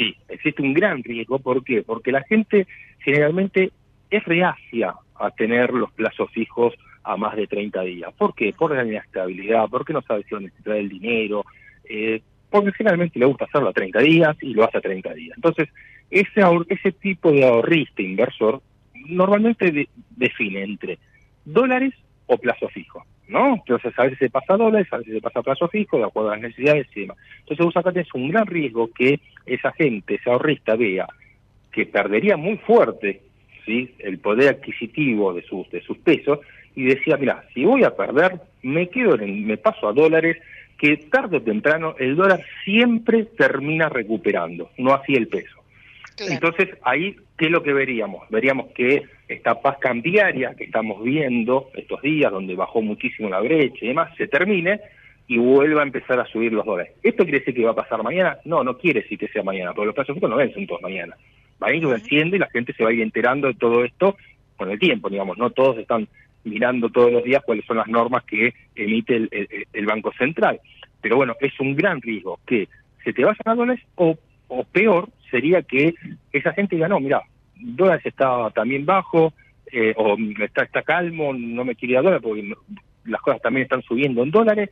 Sí, 0.00 0.16
existe 0.30 0.62
un 0.62 0.72
gran 0.72 1.04
riesgo. 1.04 1.38
¿Por 1.40 1.62
qué? 1.62 1.82
Porque 1.82 2.10
la 2.10 2.22
gente 2.22 2.66
generalmente 3.00 3.70
es 4.08 4.24
reacia 4.24 4.94
a 5.14 5.30
tener 5.30 5.74
los 5.74 5.92
plazos 5.92 6.30
fijos 6.30 6.72
a 7.04 7.18
más 7.18 7.36
de 7.36 7.46
30 7.46 7.82
días. 7.82 8.10
¿Por 8.14 8.34
qué? 8.34 8.54
Por 8.54 8.74
la 8.74 8.82
inestabilidad, 8.82 9.66
porque 9.70 9.92
no 9.92 10.00
sabe 10.00 10.22
si 10.22 10.30
va 10.30 10.38
a 10.38 10.44
necesitar 10.44 10.76
el 10.76 10.88
dinero, 10.88 11.44
eh, 11.84 12.22
porque 12.48 12.72
generalmente 12.72 13.18
le 13.18 13.26
gusta 13.26 13.44
hacerlo 13.44 13.68
a 13.68 13.74
30 13.74 13.98
días 14.00 14.36
y 14.40 14.54
lo 14.54 14.64
hace 14.64 14.78
a 14.78 14.80
30 14.80 15.12
días. 15.12 15.36
Entonces, 15.36 15.68
ese, 16.10 16.40
ese 16.70 16.92
tipo 16.92 17.30
de 17.30 17.44
ahorrista 17.44 18.00
inversor 18.00 18.62
normalmente 19.06 19.86
define 20.16 20.62
entre 20.62 20.98
dólares 21.44 21.92
o 22.24 22.38
plazo 22.38 22.68
fijo, 22.68 23.04
¿no? 23.30 23.54
Entonces, 23.54 23.92
a 23.96 24.02
veces 24.02 24.18
se 24.18 24.30
pasa 24.30 24.54
a 24.54 24.56
dólares, 24.58 24.88
a 24.90 24.98
veces 24.98 25.14
se 25.14 25.20
pasa 25.20 25.40
a 25.40 25.42
plazo 25.42 25.68
fijo, 25.68 25.98
de 25.98 26.04
acuerdo 26.04 26.30
a 26.30 26.34
las 26.34 26.42
necesidades 26.42 26.86
y 26.94 27.00
demás. 27.00 27.16
Entonces, 27.40 27.64
vos 27.64 27.76
acá 27.76 27.92
tenés 27.92 28.12
un 28.14 28.28
gran 28.28 28.46
riesgo 28.46 28.90
que 28.92 29.20
esa 29.46 29.72
gente, 29.72 30.16
ese 30.16 30.30
ahorrista, 30.30 30.76
vea 30.76 31.06
que 31.72 31.86
perdería 31.86 32.36
muy 32.36 32.56
fuerte 32.58 33.22
¿sí? 33.64 33.94
el 33.98 34.18
poder 34.18 34.56
adquisitivo 34.56 35.32
de 35.32 35.42
sus, 35.42 35.70
de 35.70 35.80
sus 35.82 35.98
pesos 35.98 36.40
y 36.74 36.84
decía, 36.84 37.16
mira, 37.16 37.44
si 37.54 37.64
voy 37.64 37.84
a 37.84 37.96
perder, 37.96 38.40
me 38.62 38.88
quedo 38.88 39.18
en, 39.18 39.46
me 39.46 39.56
paso 39.56 39.88
a 39.88 39.92
dólares, 39.92 40.36
que 40.78 40.96
tarde 40.96 41.36
o 41.36 41.42
temprano 41.42 41.94
el 41.98 42.16
dólar 42.16 42.40
siempre 42.64 43.24
termina 43.24 43.88
recuperando, 43.88 44.70
no 44.78 44.94
así 44.94 45.14
el 45.14 45.28
peso. 45.28 45.59
Entonces, 46.18 46.68
ahí, 46.82 47.16
¿qué 47.38 47.46
es 47.46 47.50
lo 47.50 47.62
que 47.62 47.72
veríamos? 47.72 48.28
Veríamos 48.28 48.72
que 48.72 49.02
esta 49.28 49.60
paz 49.60 49.78
cambiaria 49.78 50.54
que 50.54 50.64
estamos 50.64 51.02
viendo 51.02 51.70
estos 51.74 52.02
días, 52.02 52.30
donde 52.30 52.54
bajó 52.54 52.82
muchísimo 52.82 53.28
la 53.28 53.40
brecha 53.40 53.78
y 53.84 53.88
demás, 53.88 54.14
se 54.16 54.26
termine 54.26 54.80
y 55.28 55.38
vuelva 55.38 55.82
a 55.82 55.84
empezar 55.84 56.18
a 56.18 56.26
subir 56.26 56.52
los 56.52 56.66
dólares. 56.66 56.92
¿Esto 57.02 57.22
quiere 57.22 57.38
decir 57.38 57.54
que 57.54 57.64
va 57.64 57.70
a 57.70 57.76
pasar 57.76 58.02
mañana? 58.02 58.38
No, 58.44 58.64
no 58.64 58.76
quiere 58.76 59.02
decir 59.02 59.18
que 59.18 59.28
sea 59.28 59.42
mañana, 59.42 59.72
porque 59.72 59.86
los 59.86 59.94
plazos 59.94 60.20
no 60.20 60.36
vencen 60.36 60.66
todos 60.66 60.82
mañana. 60.82 61.16
Va 61.62 61.68
a 61.68 61.74
ir 61.74 61.86
venciendo 61.86 62.36
y 62.36 62.40
la 62.40 62.50
gente 62.50 62.72
se 62.72 62.82
va 62.82 62.90
a 62.90 62.92
ir 62.92 63.00
enterando 63.00 63.48
de 63.48 63.54
todo 63.54 63.84
esto 63.84 64.16
con 64.56 64.70
el 64.70 64.78
tiempo, 64.78 65.08
digamos, 65.08 65.38
no 65.38 65.50
todos 65.50 65.78
están 65.78 66.08
mirando 66.44 66.88
todos 66.88 67.12
los 67.12 67.24
días 67.24 67.42
cuáles 67.44 67.64
son 67.64 67.76
las 67.76 67.88
normas 67.88 68.24
que 68.24 68.52
emite 68.74 69.28
el, 69.72 69.86
Banco 69.86 70.12
Central. 70.18 70.60
Pero 71.00 71.16
bueno, 71.16 71.34
es 71.40 71.58
un 71.60 71.74
gran 71.74 72.00
riesgo 72.02 72.40
que 72.46 72.68
se 73.04 73.12
te 73.12 73.24
vayan 73.24 73.40
a 73.46 73.54
dólares 73.54 73.84
o, 73.94 74.18
o 74.48 74.64
peor 74.64 75.08
sería 75.30 75.62
que 75.62 75.94
esa 76.32 76.52
gente 76.52 76.76
diga, 76.76 76.88
no, 76.88 77.00
mira, 77.00 77.22
dólares 77.56 78.04
está 78.06 78.50
también 78.50 78.84
bajo 78.84 79.32
eh, 79.72 79.94
o 79.96 80.16
está, 80.42 80.62
está 80.64 80.82
calmo, 80.82 81.32
no 81.32 81.64
me 81.64 81.74
quiere 81.74 81.92
ir 81.92 81.98
a 81.98 82.02
dólares 82.02 82.22
porque 82.22 82.54
las 83.04 83.20
cosas 83.20 83.40
también 83.42 83.64
están 83.64 83.82
subiendo 83.82 84.22
en 84.22 84.30
dólares, 84.30 84.70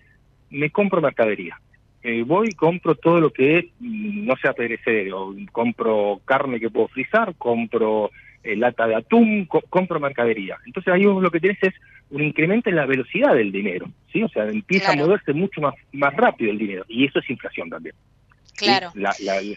me 0.51 0.71
compro 0.71 1.01
mercadería. 1.01 1.59
Eh, 2.03 2.23
voy 2.23 2.49
y 2.51 2.55
compro 2.55 2.95
todo 2.95 3.21
lo 3.21 3.31
que 3.33 3.71
mm, 3.81 4.27
no 4.27 4.37
sea 4.37 4.53
perecedero, 4.53 5.35
compro 5.53 6.21
carne 6.25 6.61
que 6.61 6.71
puedo 6.71 6.89
frizar, 6.89 7.35
compro 7.37 8.11
eh, 8.43 8.57
lata 8.57 8.87
de 8.87 8.95
atún, 8.95 9.47
compro 9.47 10.01
mercadería. 10.01 10.57
Entonces 10.65 10.93
ahí 10.93 11.03
lo 11.03 11.31
que 11.31 11.41
tienes 11.41 11.63
es 11.63 11.75
un 12.11 12.23
incremento 12.23 12.71
en 12.71 12.77
la 12.77 12.87
velocidad 12.87 13.35
del 13.35 13.53
dinero, 13.53 13.91
¿sí? 14.13 14.23
O 14.23 14.29
sea, 14.29 14.45
empieza 14.45 14.93
a 14.93 14.97
moverse 14.97 15.33
mucho 15.33 15.61
más, 15.61 15.75
más 15.93 16.15
rápido 16.15 16.51
el 16.51 16.59
dinero 16.59 16.85
y 16.89 17.05
eso 17.05 17.19
es 17.19 17.29
inflación 17.29 17.69
también. 17.69 17.95
Claro. 18.59 18.93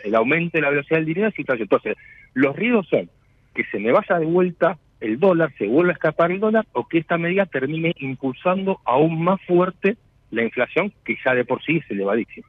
el 0.03 0.15
aumento 0.15 0.57
de 0.57 0.61
la 0.61 0.69
velocidad 0.69 0.97
del 0.97 1.07
dinero 1.07 1.27
es 1.27 1.39
inflación. 1.39 1.63
Entonces, 1.63 1.97
los 2.33 2.55
riesgos 2.55 2.87
son 2.87 3.09
que 3.53 3.65
se 3.65 3.79
me 3.79 3.91
vaya 3.91 4.19
de 4.19 4.25
vuelta 4.25 4.77
el 4.99 5.19
dólar, 5.19 5.53
se 5.57 5.67
vuelva 5.67 5.91
a 5.91 5.95
escapar 5.95 6.31
el 6.31 6.39
dólar 6.39 6.67
o 6.73 6.87
que 6.87 6.99
esta 6.99 7.17
medida 7.17 7.45
termine 7.45 7.93
impulsando 7.99 8.79
aún 8.85 9.23
más 9.23 9.41
fuerte 9.47 9.97
la 10.29 10.43
inflación 10.43 10.93
que 11.03 11.17
ya 11.25 11.33
de 11.33 11.43
por 11.43 11.63
sí 11.63 11.77
es 11.77 11.91
elevadísima. 11.91 12.47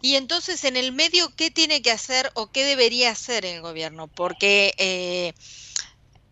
Y 0.00 0.16
entonces, 0.16 0.64
en 0.64 0.76
el 0.76 0.92
medio, 0.92 1.26
¿qué 1.36 1.50
tiene 1.50 1.82
que 1.82 1.90
hacer 1.90 2.30
o 2.34 2.50
qué 2.50 2.64
debería 2.64 3.10
hacer 3.10 3.44
el 3.44 3.60
gobierno? 3.60 4.08
Porque, 4.08 4.72
eh, 4.78 5.32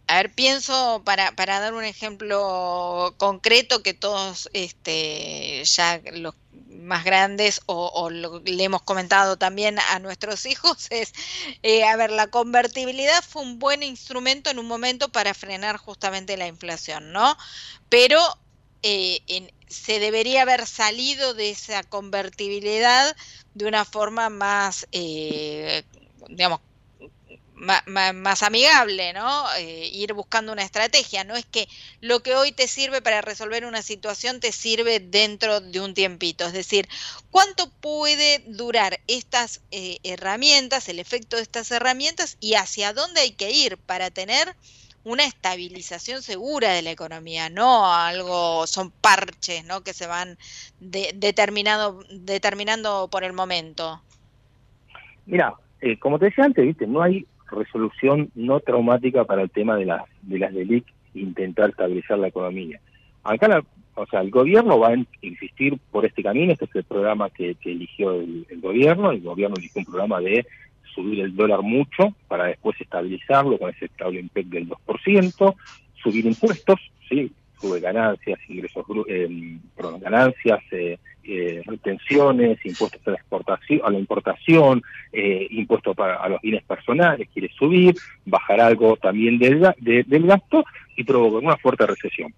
a 0.06 0.16
ver, 0.16 0.34
pienso, 0.34 1.02
para, 1.04 1.32
para 1.32 1.60
dar 1.60 1.74
un 1.74 1.84
ejemplo 1.84 3.14
concreto 3.18 3.82
que 3.82 3.94
todos 3.94 4.50
este, 4.52 5.62
ya 5.64 6.00
los 6.14 6.34
más 6.80 7.04
grandes 7.04 7.60
o, 7.66 8.10
le 8.10 8.64
hemos 8.64 8.82
comentado 8.82 9.36
también 9.36 9.78
a 9.78 9.98
nuestros 9.98 10.46
hijos 10.46 10.86
es, 10.90 11.12
eh, 11.62 11.84
a 11.84 11.96
ver, 11.96 12.10
la 12.10 12.28
convertibilidad 12.28 13.22
fue 13.22 13.42
un 13.42 13.58
buen 13.58 13.82
instrumento 13.82 14.50
en 14.50 14.58
un 14.58 14.66
momento 14.66 15.10
para 15.10 15.34
frenar 15.34 15.76
justamente 15.76 16.36
la 16.36 16.46
inflación, 16.46 17.12
¿no? 17.12 17.36
Pero 17.88 18.20
eh, 18.82 19.20
se 19.68 20.00
debería 20.00 20.42
haber 20.42 20.66
salido 20.66 21.34
de 21.34 21.50
esa 21.50 21.82
convertibilidad 21.82 23.16
de 23.54 23.66
una 23.66 23.84
forma 23.84 24.28
más, 24.28 24.86
eh, 24.92 25.84
digamos, 26.28 26.60
más, 27.62 28.42
amigable, 28.42 29.12
¿no? 29.12 29.44
Eh, 29.58 29.88
ir 29.92 30.12
buscando 30.12 30.52
una 30.52 30.62
estrategia. 30.62 31.24
No 31.24 31.34
es 31.36 31.46
que 31.46 31.68
lo 32.00 32.20
que 32.20 32.34
hoy 32.34 32.52
te 32.52 32.68
sirve 32.68 33.00
para 33.00 33.20
resolver 33.20 33.64
una 33.64 33.82
situación 33.82 34.40
te 34.40 34.52
sirve 34.52 35.00
dentro 35.00 35.60
de 35.60 35.80
un 35.80 35.94
tiempito. 35.94 36.46
Es 36.46 36.52
decir, 36.52 36.88
¿cuánto 37.30 37.70
puede 37.70 38.42
durar 38.46 39.00
estas 39.06 39.60
herramientas, 39.70 40.88
el 40.88 40.98
efecto 40.98 41.36
de 41.36 41.42
estas 41.42 41.70
herramientas 41.70 42.36
y 42.40 42.54
hacia 42.54 42.92
dónde 42.92 43.20
hay 43.20 43.32
que 43.32 43.50
ir 43.50 43.78
para 43.78 44.10
tener 44.10 44.54
una 45.04 45.24
estabilización 45.24 46.22
segura 46.22 46.72
de 46.72 46.82
la 46.82 46.90
economía, 46.90 47.50
no 47.50 47.92
algo, 47.92 48.66
son 48.66 48.90
parches, 48.90 49.64
¿no? 49.64 49.82
Que 49.82 49.94
se 49.94 50.06
van 50.06 50.38
determinado, 50.80 52.04
determinando 52.10 53.08
por 53.10 53.24
el 53.24 53.32
momento. 53.32 54.00
Mira, 55.26 55.54
eh, 55.80 55.98
como 55.98 56.18
te 56.18 56.26
decía 56.26 56.44
antes, 56.44 56.64
viste, 56.64 56.86
no 56.86 57.02
hay 57.02 57.26
resolución 57.52 58.30
no 58.34 58.60
traumática 58.60 59.24
para 59.24 59.42
el 59.42 59.50
tema 59.50 59.76
de 59.76 59.86
las 59.86 60.02
de 60.22 60.38
las 60.38 60.52
DELIC 60.52 60.84
intentar 61.14 61.70
estabilizar 61.70 62.18
la 62.18 62.28
economía. 62.28 62.80
Acá, 63.22 63.62
o 63.94 64.06
sea, 64.06 64.20
el 64.20 64.30
gobierno 64.30 64.78
va 64.78 64.88
a 64.88 64.96
insistir 65.20 65.78
por 65.90 66.06
este 66.06 66.22
camino, 66.22 66.52
este 66.52 66.64
es 66.64 66.74
el 66.76 66.84
programa 66.84 67.30
que, 67.30 67.56
eligió 67.64 68.12
el, 68.12 68.46
el, 68.48 68.60
gobierno, 68.60 69.10
el 69.10 69.20
gobierno 69.20 69.56
eligió 69.58 69.80
un 69.80 69.84
programa 69.84 70.20
de 70.20 70.46
subir 70.94 71.20
el 71.20 71.36
dólar 71.36 71.62
mucho 71.62 72.14
para 72.28 72.46
después 72.46 72.80
estabilizarlo 72.80 73.58
con 73.58 73.70
ese 73.70 73.86
estable 73.86 74.20
IMPEC 74.20 74.46
del 74.46 74.68
2%, 74.68 75.54
subir 76.02 76.26
impuestos, 76.26 76.80
sí, 77.08 77.32
sube 77.62 77.80
ganancias, 77.80 78.38
ingresos, 78.48 78.84
eh, 79.08 79.58
ganancias, 80.00 80.60
eh, 80.72 80.98
eh, 81.24 81.62
retenciones, 81.64 82.58
impuestos 82.66 83.00
a 83.06 83.12
la 83.12 83.16
exportación, 83.16 83.80
a 83.84 83.90
la 83.90 83.98
importación, 83.98 84.82
eh, 85.12 85.46
impuestos 85.50 85.96
a 85.98 86.28
los 86.28 86.40
bienes 86.40 86.64
personales, 86.64 87.28
quiere 87.32 87.48
subir, 87.56 87.94
bajar 88.26 88.60
algo 88.60 88.96
también 88.96 89.38
del, 89.38 89.72
del 89.78 90.26
gasto 90.26 90.64
y 90.96 91.04
provocar 91.04 91.44
una 91.44 91.56
fuerte 91.56 91.86
recesión. 91.86 92.34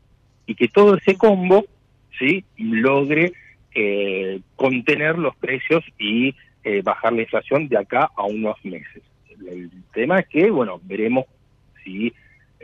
Y 0.47 0.55
que 0.55 0.69
todo 0.69 0.97
ese 0.97 1.17
combo, 1.17 1.65
sí, 2.19 2.45
logre 2.59 3.33
eh, 3.75 4.41
contener 4.55 5.19
los 5.19 5.35
precios 5.37 5.83
y 5.99 6.35
bajar 6.83 7.13
la 7.13 7.21
inflación 7.21 7.69
de 7.69 7.77
acá 7.77 8.11
a 8.17 8.23
unos 8.25 8.57
meses. 8.65 9.03
El 9.47 9.71
tema 9.93 10.21
es 10.21 10.29
que, 10.29 10.51
bueno, 10.51 10.81
veremos 10.83 11.27
si 11.85 12.11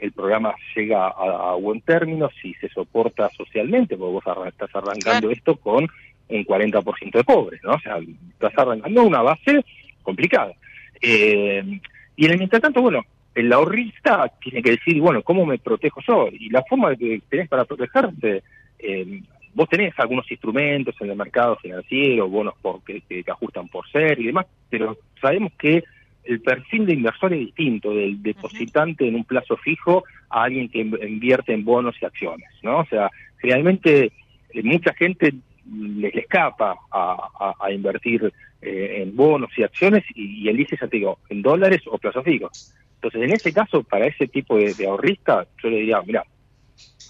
el 0.01 0.13
programa 0.13 0.55
llega 0.75 1.09
a, 1.09 1.55
buen 1.55 1.81
término, 1.83 2.31
si 2.41 2.55
se 2.55 2.69
soporta 2.69 3.29
socialmente, 3.31 3.97
porque 3.97 4.13
vos 4.13 4.47
estás 4.49 4.71
arrancando 4.75 5.31
esto 5.31 5.57
con 5.57 5.89
un 6.29 6.45
40% 6.45 7.13
de 7.13 7.25
pobres, 7.25 7.61
¿no? 7.63 7.73
O 7.73 7.81
sea, 7.81 7.99
estás 8.33 8.53
arrancando 8.57 9.03
una 9.03 9.23
base 9.23 9.65
complicada. 10.03 10.53
Eh, 11.01 11.81
y 12.17 12.25
en 12.25 12.31
el 12.31 12.39
mientras 12.39 12.63
tanto, 12.63 12.83
bueno, 12.83 13.03
el 13.35 13.53
ahorrista 13.53 14.31
tiene 14.41 14.63
que 14.63 14.73
decir, 14.73 15.01
bueno, 15.01 15.23
¿cómo 15.23 15.47
me 15.47 15.59
protejo 15.59 16.01
yo? 16.07 16.29
Y 16.33 16.51
la 16.51 16.63
forma 16.69 16.97
que 16.97 17.23
tenés 17.29 17.49
para 17.49 17.65
protegerte, 17.65 18.43
eh, 18.79 19.23
vos 19.55 19.69
tenés 19.69 19.93
algunos 19.99 20.31
instrumentos 20.31 20.95
en 21.01 21.11
el 21.11 21.17
mercado 21.17 21.57
financiero, 21.57 22.29
bonos 22.29 22.55
por, 22.61 22.83
que, 22.85 23.01
que, 23.03 23.25
ajustan 23.27 23.69
por 23.69 23.89
ser 23.91 24.19
y 24.21 24.27
demás, 24.27 24.47
pero 24.69 24.97
sabemos 25.21 25.53
que 25.59 25.83
el 26.25 26.41
perfil 26.41 26.87
de 26.87 26.95
inversor 26.95 27.33
es 27.33 27.41
distinto 27.41 27.95
del 27.95 28.23
depositante 28.23 29.07
en 29.07 29.14
un 29.14 29.25
plazo 29.25 29.57
fijo 29.57 30.05
a 30.29 30.45
alguien 30.45 30.68
que 30.68 30.81
invierte 30.81 31.53
en 31.53 31.64
bonos 31.64 31.97
y 32.01 32.05
acciones, 32.05 32.49
¿no? 32.62 32.81
O 32.81 32.87
sea, 32.87 33.11
realmente 33.43 34.12
eh, 34.51 34.62
mucha 34.62 34.93
gente 34.95 35.35
les 35.73 36.14
escapa 36.14 36.77
a, 36.91 37.71
invertir 37.71 38.33
eh, 38.61 39.03
en 39.03 39.14
bonos 39.14 39.51
y 39.57 39.62
acciones 39.62 40.05
y, 40.14 40.49
elige, 40.49 40.77
ya 40.81 40.89
te 40.89 40.97
digo, 40.97 41.18
en 41.29 41.43
dólares 41.43 41.83
o 41.87 41.99
plazo 41.99 42.23
fijo. 42.23 42.51
Entonces, 42.97 43.23
en 43.23 43.33
ese 43.33 43.53
caso, 43.53 43.83
para 43.83 44.07
ese 44.07 44.27
tipo 44.27 44.57
de, 44.57 44.75
ahorrista, 44.87 45.47
yo 45.62 45.71
le 45.71 45.77
diría, 45.77 46.03
mira, 46.03 46.25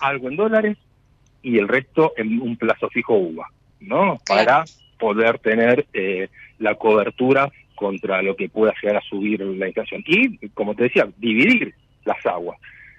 algo 0.00 0.28
en 0.28 0.36
dólares 0.36 0.78
y 1.42 1.58
el 1.58 1.68
resto 1.68 2.12
en 2.16 2.40
un 2.40 2.56
plazo 2.56 2.88
fijo 2.90 3.14
UVA, 3.14 3.46
¿no? 3.80 4.18
Para 4.26 4.64
poder 4.98 5.38
tener 5.38 5.86
eh, 5.94 6.28
la 6.58 6.74
cobertura 6.74 7.50
contra 7.80 8.20
lo 8.20 8.36
que 8.36 8.50
pueda 8.50 8.74
llegar 8.80 8.98
a 8.98 9.08
subir 9.08 9.40
la 9.40 9.66
inflación. 9.66 10.04
Y, 10.06 10.48
como 10.50 10.74
te 10.74 10.84
decía, 10.84 11.08
dividir 11.16 11.74
las 12.04 12.24
aguas. 12.26 12.58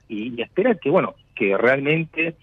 Y, 0.10 0.34
y 0.36 0.42
esperar 0.42 0.80
que, 0.80 0.90
bueno, 0.90 1.14
que 1.36 1.56
realmente 1.56 2.34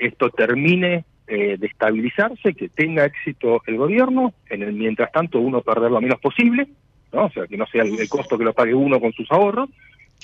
esto 0.00 0.28
termine 0.30 1.04
eh, 1.28 1.56
de 1.56 1.66
estabilizarse, 1.68 2.52
que 2.54 2.68
tenga 2.68 3.04
éxito 3.04 3.62
el 3.68 3.76
gobierno, 3.76 4.34
en 4.50 4.64
el 4.64 4.72
mientras 4.72 5.12
tanto 5.12 5.38
uno 5.38 5.62
perder 5.62 5.92
lo 5.92 6.00
menos 6.00 6.18
posible, 6.18 6.66
¿no? 7.12 7.26
o 7.26 7.30
sea, 7.30 7.46
que 7.46 7.56
no 7.56 7.64
sea 7.66 7.84
el, 7.84 8.08
costo 8.08 8.36
que 8.36 8.44
lo 8.44 8.52
pague 8.52 8.74
uno 8.74 8.98
con 8.98 9.12
sus 9.12 9.30
ahorros, 9.30 9.70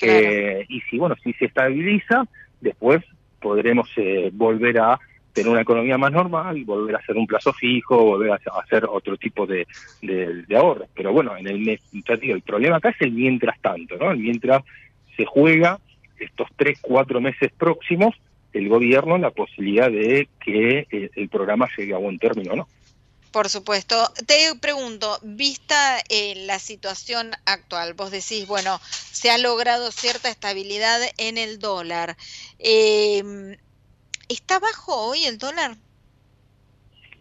eh, 0.01 0.65
y 0.67 0.81
si, 0.81 0.97
bueno, 0.97 1.15
si 1.23 1.31
se 1.33 1.45
estabiliza, 1.45 2.25
después 2.59 3.01
podremos 3.39 3.89
eh, 3.95 4.29
volver 4.33 4.77
a 4.79 4.99
tener 5.33 5.49
una 5.51 5.61
economía 5.61 5.97
más 5.97 6.11
normal, 6.11 6.63
volver 6.65 6.95
a 6.95 6.99
hacer 6.99 7.17
un 7.17 7.27
plazo 7.27 7.53
fijo, 7.53 7.97
volver 7.97 8.31
a 8.31 8.59
hacer 8.59 8.85
otro 8.85 9.17
tipo 9.17 9.45
de, 9.45 9.67
de, 10.01 10.55
ahorros. 10.55 10.87
Pero 10.93 11.11
bueno, 11.13 11.35
en 11.37 11.47
el 11.47 11.79
el 12.01 12.41
problema 12.41 12.77
acá 12.77 12.89
es 12.89 13.01
el 13.01 13.11
mientras 13.11 13.59
tanto, 13.61 13.97
¿no? 13.97 14.11
El 14.11 14.19
mientras 14.19 14.63
se 15.15 15.25
juega 15.25 15.79
estos 16.19 16.47
tres, 16.55 16.79
cuatro 16.81 17.19
meses 17.19 17.51
próximos 17.57 18.15
el 18.53 18.69
gobierno 18.69 19.17
la 19.17 19.31
posibilidad 19.31 19.89
de 19.89 20.27
que 20.43 20.87
eh, 20.91 21.09
el 21.15 21.29
programa 21.29 21.69
llegue 21.77 21.93
a 21.93 21.97
buen 21.97 22.19
término, 22.19 22.55
¿no? 22.55 22.67
Por 23.31 23.47
supuesto. 23.47 24.11
Te 24.25 24.53
pregunto, 24.59 25.17
vista 25.23 25.99
eh, 26.09 26.35
la 26.45 26.59
situación 26.59 27.31
actual, 27.45 27.93
vos 27.93 28.11
decís, 28.11 28.45
bueno, 28.45 28.79
se 28.83 29.31
ha 29.31 29.37
logrado 29.37 29.89
cierta 29.91 30.29
estabilidad 30.29 30.99
en 31.17 31.37
el 31.37 31.59
dólar. 31.59 32.17
Eh, 32.59 33.55
¿Está 34.31 34.59
bajo 34.59 35.09
hoy 35.09 35.25
el 35.25 35.37
dólar? 35.37 35.71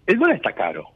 El 0.07 0.21
dólar 0.21 0.37
está 0.37 0.53
caro. 0.53 0.91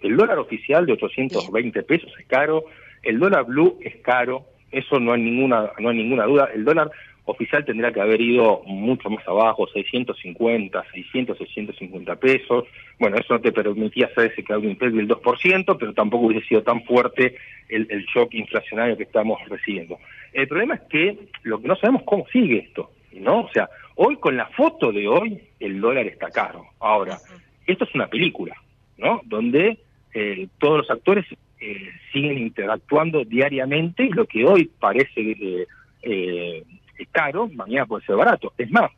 El 0.00 0.16
dólar 0.16 0.38
oficial 0.38 0.86
de 0.86 0.94
820 0.94 1.82
pesos 1.82 2.10
es 2.18 2.26
caro. 2.26 2.64
El 3.02 3.18
dólar 3.18 3.44
blue 3.44 3.78
es 3.82 3.96
caro. 3.96 4.46
Eso 4.72 4.98
no 4.98 5.12
hay 5.12 5.20
ninguna, 5.20 5.70
no 5.78 5.90
hay 5.90 5.96
ninguna 5.98 6.24
duda. 6.24 6.48
El 6.54 6.64
dólar 6.64 6.90
oficial 7.26 7.66
tendría 7.66 7.92
que 7.92 8.00
haber 8.00 8.18
ido 8.18 8.62
mucho 8.64 9.10
más 9.10 9.28
abajo, 9.28 9.68
650, 9.68 10.84
600, 10.90 11.36
650 11.36 12.16
pesos. 12.16 12.64
Bueno, 12.98 13.18
eso 13.18 13.34
no 13.34 13.40
te 13.42 13.52
permitía 13.52 14.06
hacer 14.06 14.32
ese 14.32 14.42
cambio 14.44 14.70
del 14.70 15.06
2%, 15.06 15.76
pero 15.78 15.92
tampoco 15.92 16.28
hubiese 16.28 16.48
sido 16.48 16.62
tan 16.62 16.82
fuerte 16.84 17.36
el, 17.68 17.86
el 17.90 18.06
shock 18.06 18.32
inflacionario 18.32 18.96
que 18.96 19.02
estamos 19.02 19.38
recibiendo. 19.46 19.98
El 20.32 20.48
problema 20.48 20.76
es 20.76 20.80
que 20.88 21.18
lo 21.42 21.60
que 21.60 21.68
no 21.68 21.76
sabemos 21.76 22.04
cómo 22.04 22.26
sigue 22.32 22.56
esto, 22.60 22.90
¿no? 23.12 23.40
O 23.40 23.50
sea, 23.52 23.68
hoy 24.00 24.16
con 24.16 24.36
la 24.36 24.46
foto 24.46 24.92
de 24.92 25.08
hoy, 25.08 25.40
el 25.58 25.80
dólar 25.80 26.06
está 26.06 26.30
caro. 26.30 26.64
Ahora, 26.78 27.18
esto 27.66 27.84
es 27.84 27.94
una 27.94 28.06
película, 28.06 28.54
¿no? 28.96 29.20
Donde 29.24 29.78
eh, 30.14 30.48
todos 30.58 30.78
los 30.78 30.90
actores 30.90 31.26
eh, 31.60 31.90
siguen 32.12 32.38
interactuando 32.38 33.24
diariamente 33.24 34.04
y 34.04 34.10
lo 34.10 34.26
que 34.26 34.44
hoy 34.44 34.70
parece 34.78 35.20
eh, 35.20 35.66
eh 36.02 36.64
caro, 37.10 37.48
mañana 37.48 37.86
puede 37.86 38.06
ser 38.06 38.14
barato. 38.14 38.52
Es 38.56 38.70
más, 38.70 38.90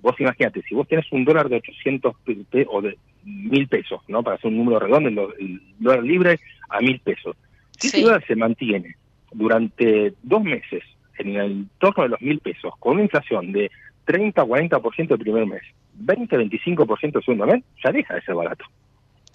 vos 0.00 0.18
imagínate, 0.18 0.62
si 0.62 0.74
vos 0.74 0.88
tenés 0.88 1.10
un 1.12 1.26
dólar 1.26 1.50
de 1.50 1.56
800 1.56 2.14
o 2.68 2.82
de 2.82 2.96
mil 3.24 3.68
pesos, 3.68 4.00
¿no? 4.08 4.22
Para 4.22 4.36
hacer 4.36 4.50
un 4.50 4.56
número 4.56 4.78
redondo, 4.78 5.34
el 5.38 5.60
dólar 5.78 6.02
libre 6.02 6.40
a 6.70 6.80
mil 6.80 6.98
pesos. 7.00 7.36
Si 7.72 7.88
ese 7.88 8.00
dólar 8.00 8.24
se 8.26 8.34
mantiene 8.34 8.96
durante 9.30 10.14
dos 10.22 10.42
meses 10.42 10.82
en 11.18 11.36
el 11.36 11.66
torno 11.78 12.04
de 12.04 12.08
los 12.10 12.22
mil 12.22 12.38
pesos, 12.38 12.72
con 12.78 12.94
una 12.94 13.02
inflación 13.02 13.52
de 13.52 13.70
30 14.08 14.42
40% 14.42 15.12
el 15.12 15.18
primer 15.18 15.46
mes, 15.46 15.62
20 15.94 16.38
25% 16.38 17.16
el 17.16 17.22
segundo 17.22 17.46
mes, 17.46 17.62
ya 17.84 17.92
deja 17.92 18.14
de 18.14 18.22
ser 18.22 18.34
barato. 18.34 18.64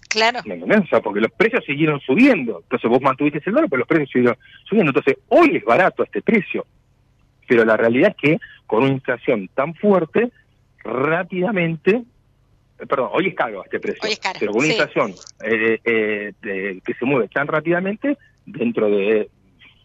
Claro. 0.09 0.39
O 0.39 0.87
sea, 0.87 1.01
porque 1.01 1.21
los 1.21 1.31
precios 1.31 1.63
siguieron 1.65 1.99
subiendo. 1.99 2.59
Entonces 2.63 2.89
vos 2.89 3.01
mantuviste 3.01 3.41
el 3.45 3.53
dólar, 3.53 3.69
pero 3.69 3.79
los 3.79 3.87
precios 3.87 4.09
siguieron 4.11 4.37
subiendo. 4.65 4.91
Entonces 4.91 5.17
hoy 5.29 5.57
es 5.57 5.63
barato 5.63 6.03
este 6.03 6.21
precio 6.21 6.65
pero 7.47 7.65
la 7.65 7.77
realidad 7.77 8.09
es 8.09 8.15
que 8.15 8.39
con 8.65 8.83
una 8.83 8.93
inflación 8.93 9.49
tan 9.53 9.75
fuerte, 9.75 10.31
rápidamente, 10.83 12.03
eh, 12.79 12.85
perdón, 12.87 13.09
hoy 13.13 13.27
es 13.27 13.35
caro 13.35 13.63
este 13.63 13.79
precio, 13.79 14.01
pero 14.39 14.51
con 14.51 14.63
una 14.63 14.71
inflación 14.73 15.13
eh, 15.43 15.79
eh, 15.83 16.79
que 16.83 16.93
se 16.95 17.05
mueve 17.05 17.27
tan 17.27 17.47
rápidamente, 17.47 18.17
dentro 18.45 18.89
de 18.89 19.29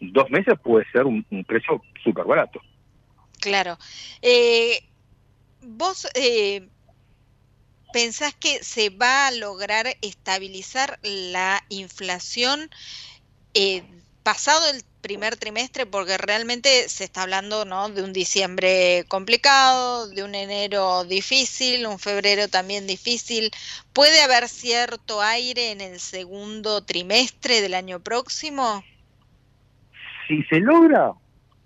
dos 0.01 0.29
meses 0.29 0.55
puede 0.61 0.85
ser 0.91 1.05
un, 1.05 1.23
precio 1.45 1.81
súper 2.03 2.25
barato. 2.25 2.61
Claro. 3.39 3.77
¿Vos 5.61 6.07
pensás 7.91 8.33
que 8.35 8.63
se 8.63 8.89
va 8.89 9.27
a 9.27 9.31
lograr 9.31 9.87
estabilizar 10.01 10.99
la 11.01 11.63
inflación 11.69 12.69
pasado 14.23 14.69
el 14.69 14.83
primer 15.01 15.37
trimestre 15.37 15.85
porque 15.85 16.17
realmente 16.17 16.87
se 16.89 17.05
está 17.05 17.23
hablando 17.23 17.65
¿no? 17.65 17.89
de 17.89 18.03
un 18.03 18.13
diciembre 18.13 19.05
complicado, 19.07 20.07
de 20.09 20.23
un 20.23 20.35
enero 20.35 21.03
difícil, 21.05 21.87
un 21.87 21.99
febrero 21.99 22.47
también 22.47 22.85
difícil. 22.85 23.51
¿Puede 23.93 24.21
haber 24.21 24.47
cierto 24.47 25.21
aire 25.21 25.71
en 25.71 25.81
el 25.81 25.99
segundo 25.99 26.83
trimestre 26.83 27.61
del 27.61 27.73
año 27.73 27.99
próximo? 28.01 28.83
Si 30.27 30.43
se 30.43 30.59
logra, 30.59 31.13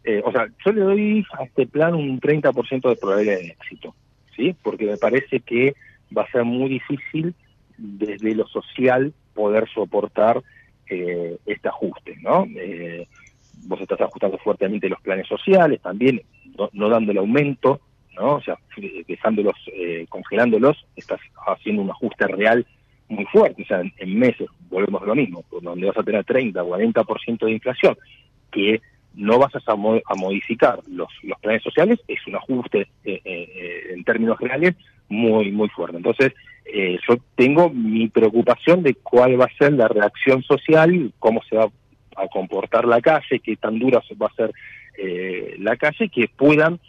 eh, 0.04 0.22
o 0.24 0.32
sea, 0.32 0.48
yo 0.66 0.72
le 0.72 0.82
doy 0.82 1.26
a 1.38 1.44
este 1.44 1.66
plan 1.66 1.96
un 1.96 2.20
30% 2.20 2.90
de 2.90 2.96
probabilidad 2.96 3.38
de 3.38 3.48
éxito, 3.48 3.96
¿sí? 4.36 4.56
Porque 4.62 4.86
me 4.86 4.98
parece 4.98 5.40
que 5.40 5.76
va 6.16 6.24
a 6.24 6.32
ser 6.32 6.44
muy 6.44 6.70
difícil 6.70 7.34
desde 7.78 8.36
lo 8.36 8.48
social 8.48 9.14
poder 9.34 9.68
soportar 9.70 10.42
eh, 10.90 11.38
este 11.46 11.70
ajuste, 11.70 12.18
¿no? 12.22 12.46
Eh, 12.56 13.08
vos 13.66 13.80
estás 13.82 14.02
ajustando 14.02 14.38
fuertemente 14.38 14.90
los 14.90 15.02
planes 15.02 15.28
sociales, 15.28 15.82
también 15.82 16.22
no, 16.74 16.90
dando 16.90 17.12
el 17.12 17.18
aumento, 17.18 17.82
¿no? 18.16 18.36
O 18.36 18.42
sea, 18.42 18.58
dejándolos, 19.08 19.56
eh, 19.74 20.06
congelándolos, 20.10 20.86
estás 20.96 21.20
haciendo 21.48 21.82
un 21.82 21.90
ajuste 21.90 22.28
real 22.28 22.66
muy 23.10 23.26
fuerte, 23.26 23.64
o 23.64 23.66
sea, 23.66 23.82
en, 23.82 24.20
meses 24.20 24.50
volvemos 24.70 25.02
a 25.02 25.06
lo 25.06 25.16
mismo, 25.16 25.44
donde 25.62 25.88
vas 25.88 25.98
a 25.98 26.04
tener 26.04 26.24
30 26.24 26.64
o 26.64 26.78
40% 26.78 27.46
de 27.46 27.52
inflación, 27.52 27.98
que 28.52 28.82
no 29.16 29.38
vas 29.38 29.52
a, 29.56 29.76
modificar 29.76 30.80
los, 30.88 31.10
planes 31.42 31.64
sociales, 31.64 32.00
es 32.08 32.26
un 32.28 32.36
ajuste 32.36 32.88
eh, 33.04 33.22
eh, 33.24 33.94
en 33.94 34.04
términos 34.04 34.38
generales 34.38 34.76
muy, 35.10 35.52
muy 35.52 35.70
fuerte. 35.70 35.98
Entonces, 35.98 36.34
yo 37.08 37.18
tengo 37.36 37.70
mi 37.70 38.08
preocupación 38.08 38.82
de 38.82 38.96
cuál 38.96 39.40
va 39.40 39.46
a 39.46 39.58
ser 39.58 39.74
la 39.74 39.88
reacción 39.88 40.42
social, 40.42 41.12
cómo 41.20 41.44
se 41.44 41.58
va 41.58 41.70
a 42.16 42.28
comportar 42.28 42.86
la 42.86 43.02
calle, 43.02 43.40
qué 43.40 43.56
tan 43.56 43.80
dura 43.80 44.02
va 44.22 44.28
a 44.28 44.36
ser 44.36 44.52
eh, 44.98 45.56
la 45.60 45.76
calle, 45.76 46.10
que 46.10 46.28
puedan, 46.28 46.80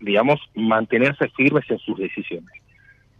digamos, 0.00 0.40
mantenerse 0.54 1.28
firmes 1.30 1.64
en 1.70 1.78
sus 1.78 1.98
decisiones. 1.98 2.50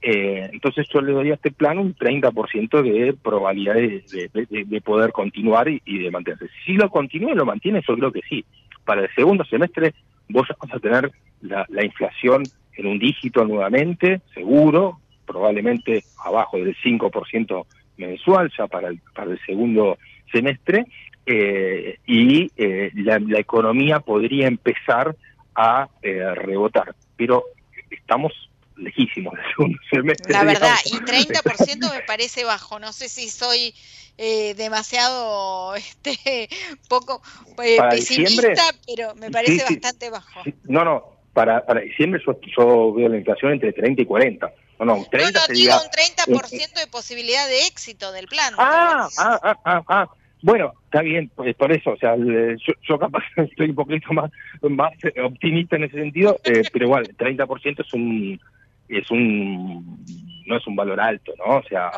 Eh, 0.08 0.48
entonces 0.52 0.86
yo 0.94 1.00
le 1.00 1.12
doy 1.12 1.32
a 1.32 1.34
este 1.34 1.50
plan 1.50 1.78
un 1.78 1.92
30% 1.92 2.80
de 2.80 3.12
probabilidad 3.14 3.74
de, 3.74 4.80
poder 4.80 5.10
continuar 5.10 5.68
y, 5.68 5.98
de 5.98 6.10
mantenerse. 6.12 6.48
Si 6.64 6.74
lo 6.74 6.88
continúa 6.90 7.32
y 7.32 7.34
lo 7.34 7.44
mantiene, 7.44 7.82
yo 7.86 7.96
creo 7.96 8.12
que 8.12 8.20
sí. 8.28 8.44
Para 8.84 9.02
el 9.02 9.14
segundo 9.16 9.44
semestre 9.44 9.94
vos 10.28 10.46
vas 10.60 10.74
a 10.74 10.78
tener 10.78 11.10
la, 11.40 11.66
la 11.68 11.84
inflación 11.84 12.44
en 12.76 12.86
un 12.86 13.00
dígito 13.00 13.44
nuevamente, 13.44 14.20
seguro, 14.32 15.00
probablemente 15.26 16.04
abajo 16.24 16.58
del 16.58 16.76
5% 16.76 17.66
mensual 17.96 18.52
ya 18.56 18.68
para 18.68 18.88
el, 18.88 19.00
para 19.12 19.32
el 19.32 19.40
segundo 19.44 19.98
semestre, 20.30 20.86
eh, 21.24 21.98
y 22.06 22.48
eh, 22.56 22.92
la, 22.94 23.18
economía 23.40 23.98
podría 23.98 24.46
empezar 24.46 25.16
a 25.56 25.88
eh, 26.00 26.32
rebotar. 26.36 26.94
Pero 27.16 27.42
estamos 27.90 28.32
lejísimos 28.76 29.34
del 29.34 29.44
segundo 29.54 29.78
semestre. 29.90 30.32
La 30.32 30.44
verdad, 30.44 30.76
y 30.84 30.96
30% 30.96 31.92
me 31.92 32.02
parece 32.02 32.44
bajo. 32.44 32.78
No 32.78 32.92
sé 32.92 33.08
si 33.08 33.28
soy 33.28 33.74
eh, 34.18 34.54
demasiado 34.54 35.74
este, 35.76 36.48
poco 36.88 37.22
eh, 37.62 37.78
pesimista, 37.90 38.62
pero 38.86 39.14
me 39.14 39.30
parece 39.30 39.64
bastante 39.64 40.10
bajo. 40.10 40.42
no, 40.64 40.84
no, 40.84 41.04
para, 41.32 41.64
para 41.64 41.80
diciembre 41.80 42.22
yo, 42.26 42.38
yo, 42.56 42.94
veo 42.94 43.08
la 43.08 43.18
inflación 43.18 43.52
entre 43.52 43.72
30 43.72 44.02
y 44.02 44.06
40. 44.06 44.52
No, 44.78 44.84
no, 44.84 45.06
30 45.10 45.32
no, 45.32 45.46
no 45.46 45.54
digo 45.54 45.74
un 45.74 46.36
30% 46.36 46.80
de 46.80 46.86
posibilidad 46.88 47.46
de 47.48 47.66
éxito 47.66 48.12
del 48.12 48.26
plan. 48.26 48.54
Ah, 48.58 49.08
ah, 49.18 49.40
ah, 49.42 49.58
ah, 49.64 49.82
ah. 49.88 50.10
Bueno, 50.42 50.74
está 50.84 51.00
bien, 51.00 51.30
pues 51.34 51.56
por 51.56 51.72
eso, 51.72 51.90
o 51.90 51.96
sea, 51.96 52.14
yo, 52.16 52.72
yo 52.82 52.98
capaz 52.98 53.24
estoy 53.36 53.70
un 53.70 53.74
poquito 53.74 54.12
más, 54.12 54.30
más 54.62 54.92
optimista 55.24 55.76
en 55.76 55.84
ese 55.84 55.96
sentido, 55.96 56.38
eh, 56.44 56.62
pero 56.72 56.86
igual, 56.86 57.08
30% 57.16 57.84
es 57.84 57.92
un, 57.94 58.40
es 58.88 59.10
un, 59.10 60.04
no 60.46 60.56
es 60.56 60.66
un 60.66 60.76
valor 60.76 61.00
alto, 61.00 61.32
¿no? 61.38 61.58
O 61.58 61.62
sea, 61.64 61.90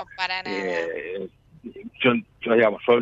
Eh, 0.46 1.28
yo, 2.02 2.12
yo, 2.40 2.54
digamos, 2.54 2.82
yo, 2.86 2.98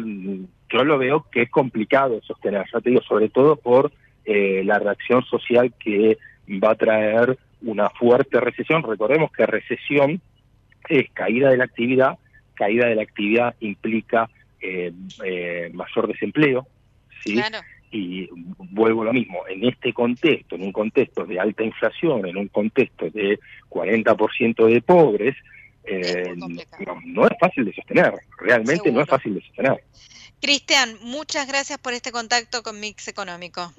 yo 0.71 0.85
lo 0.85 0.99
veo 0.99 1.27
que 1.31 1.43
es 1.43 1.51
complicado 1.51 2.21
sostener, 2.23 2.65
ya 2.73 2.81
te 2.81 2.91
digo, 2.91 3.03
sobre 3.03 3.29
todo 3.29 3.57
por 3.57 3.93
eh, 4.25 4.63
la 4.65 4.79
reacción 4.79 5.25
social 5.25 5.73
que 5.79 6.19
va 6.63 6.73
a 6.73 6.75
traer 6.75 7.39
una 7.63 7.91
fuerte 7.91 8.41
recesión. 8.41 8.83
Recordemos 8.83 9.31
que 9.33 9.47
recesión 9.47 10.21
es 10.89 11.11
caída 11.13 11.51
de 11.51 11.57
la 11.57 11.65
actividad, 11.65 12.19
caída 12.55 12.87
de 12.87 12.97
la 12.97 13.03
actividad 13.03 13.55
implica 13.61 14.29
eh, 14.61 14.93
eh, 15.25 15.71
mayor 15.73 16.09
desempleo, 16.09 16.67
¿sí? 17.23 17.41
Y 17.91 18.29
vuelvo 18.59 19.03
a 19.03 19.07
lo 19.07 19.13
mismo, 19.13 19.47
en 19.49 19.65
este 19.65 19.93
contexto, 19.93 20.57
en 20.57 20.63
un 20.63 20.73
contexto 20.73 21.25
de 21.25 21.39
alta 21.39 21.63
inflación, 21.63 22.27
en 22.27 22.37
un 22.37 22.49
contexto 22.49 23.09
de 23.11 23.39
40% 23.71 24.67
de 24.67 24.83
pobres, 24.83 25.37
eh, 25.85 26.35
no, 26.37 27.27
es 27.27 27.39
fácil 27.39 27.65
de 27.65 27.73
sostener, 27.73 28.13
realmente 28.39 28.91
no 28.91 29.01
es 29.01 29.09
fácil 29.09 29.35
de 29.35 29.41
sostener. 29.43 29.85
Cristian, 30.41 30.97
muchas 31.01 31.47
gracias 31.47 31.79
por 31.79 31.93
este 31.93 32.13
contacto 32.13 32.63
con 32.63 32.81
Mix 32.81 33.09
Económico. 33.09 33.73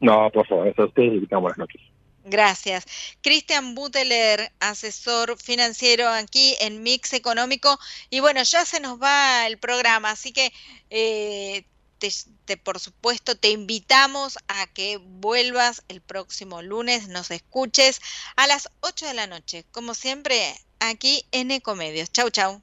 No, 0.00 0.30
por 0.30 0.46
favor, 0.46 0.72
a 0.76 0.84
ustedes 0.84 1.22
y 1.22 1.34
buenas 1.34 1.58
noches. 1.58 1.80
Gracias. 2.24 2.84
Cristian 3.22 3.74
Buteler, 3.74 4.52
asesor 4.60 5.38
financiero 5.38 6.08
aquí 6.08 6.56
en 6.60 6.82
Mix 6.82 7.14
Económico. 7.14 7.78
Y 8.10 8.20
bueno, 8.20 8.42
ya 8.42 8.64
se 8.66 8.80
nos 8.80 9.00
va 9.00 9.46
el 9.46 9.56
programa, 9.56 10.10
así 10.10 10.32
que 10.32 10.52
eh, 10.90 11.64
te, 11.98 12.56
por 12.56 12.80
supuesto 12.80 13.36
te 13.36 13.50
invitamos 13.50 14.38
a 14.48 14.66
que 14.68 14.96
vuelvas 14.98 15.82
el 15.88 16.00
próximo 16.00 16.62
lunes, 16.62 17.08
nos 17.08 17.30
escuches 17.30 18.00
a 18.36 18.46
las 18.46 18.70
8 18.80 19.06
de 19.06 19.14
la 19.14 19.26
noche, 19.26 19.64
como 19.72 19.94
siempre, 19.94 20.58
aquí 20.80 21.26
en 21.32 21.50
Ecomedios. 21.50 22.10
Chau, 22.12 22.30
chau. 22.30 22.62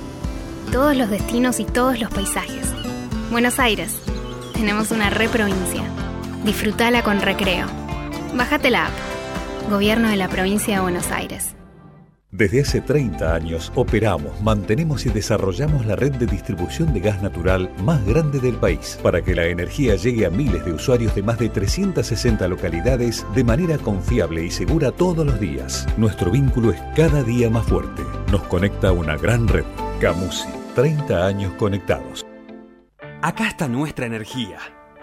todos 0.71 0.95
los 0.95 1.09
destinos 1.09 1.59
y 1.59 1.65
todos 1.65 1.99
los 1.99 2.09
paisajes. 2.09 2.65
Buenos 3.29 3.59
Aires. 3.59 3.93
Tenemos 4.53 4.91
una 4.91 5.09
reprovincia. 5.09 5.83
Disfrutala 6.45 7.03
con 7.03 7.21
recreo. 7.21 7.67
Bájate 8.35 8.69
la 8.69 8.87
app. 8.87 8.93
Gobierno 9.69 10.09
de 10.09 10.15
la 10.15 10.29
provincia 10.29 10.75
de 10.75 10.81
Buenos 10.81 11.11
Aires. 11.11 11.55
Desde 12.31 12.61
hace 12.61 12.79
30 12.79 13.35
años 13.35 13.73
operamos, 13.75 14.41
mantenemos 14.41 15.05
y 15.05 15.09
desarrollamos 15.09 15.85
la 15.85 15.97
red 15.97 16.13
de 16.13 16.25
distribución 16.25 16.93
de 16.93 17.01
gas 17.01 17.21
natural 17.21 17.69
más 17.83 18.05
grande 18.05 18.39
del 18.39 18.55
país 18.55 18.97
para 19.03 19.21
que 19.21 19.35
la 19.35 19.47
energía 19.47 19.97
llegue 19.97 20.25
a 20.25 20.29
miles 20.29 20.63
de 20.63 20.71
usuarios 20.71 21.13
de 21.13 21.23
más 21.23 21.37
de 21.39 21.49
360 21.49 22.47
localidades 22.47 23.25
de 23.35 23.43
manera 23.43 23.77
confiable 23.77 24.45
y 24.45 24.49
segura 24.49 24.91
todos 24.91 25.25
los 25.25 25.41
días. 25.41 25.85
Nuestro 25.97 26.31
vínculo 26.31 26.71
es 26.71 26.79
cada 26.95 27.21
día 27.23 27.49
más 27.49 27.65
fuerte. 27.65 28.03
Nos 28.31 28.43
conecta 28.43 28.93
una 28.93 29.17
gran 29.17 29.49
red. 29.49 29.65
Camusi, 29.99 30.47
30 30.75 31.25
años 31.25 31.53
conectados. 31.53 32.25
Acá 33.21 33.47
está 33.47 33.67
nuestra 33.67 34.05
energía, 34.05 34.59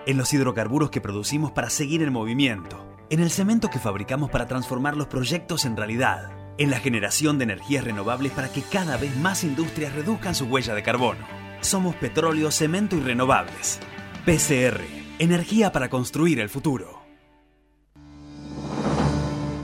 en 0.07 0.16
los 0.16 0.33
hidrocarburos 0.33 0.91
que 0.91 1.01
producimos 1.01 1.53
para 1.53 1.69
seguir 1.69 2.03
en 2.03 2.12
movimiento, 2.12 2.85
en 3.11 3.21
el 3.21 3.31
cemento 3.31 3.69
que 3.69 3.79
fabricamos 3.79 4.31
para 4.31 4.47
transformar 4.47 4.97
los 4.97 5.09
proyectos 5.09 5.64
en 5.66 5.77
realidad 5.77 6.31
en 6.59 6.71
la 6.71 6.81
generación 6.81 7.39
de 7.39 7.45
energías 7.45 7.85
renovables 7.85 8.33
para 8.33 8.51
que 8.51 8.62
cada 8.62 8.97
vez 8.97 9.16
más 9.16 9.45
industrias 9.45 9.95
reduzcan 9.95 10.35
su 10.35 10.47
huella 10.47 10.75
de 10.75 10.83
carbono. 10.83 11.25
Somos 11.61 11.95
petróleo, 11.97 12.51
cemento 12.51 12.97
y 12.97 13.01
renovables. 13.01 13.79
PCR, 14.25 14.81
energía 15.19 15.71
para 15.71 15.89
construir 15.89 16.41
el 16.41 16.49
futuro. 16.49 16.99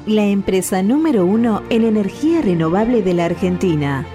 La 0.07 0.25
empresa 0.25 0.83
número 0.83 1.25
uno 1.25 1.63
en 1.71 1.85
energía 1.85 2.43
renovable 2.43 3.03
de 3.03 3.15
la 3.15 3.25
Argentina. 3.25 4.07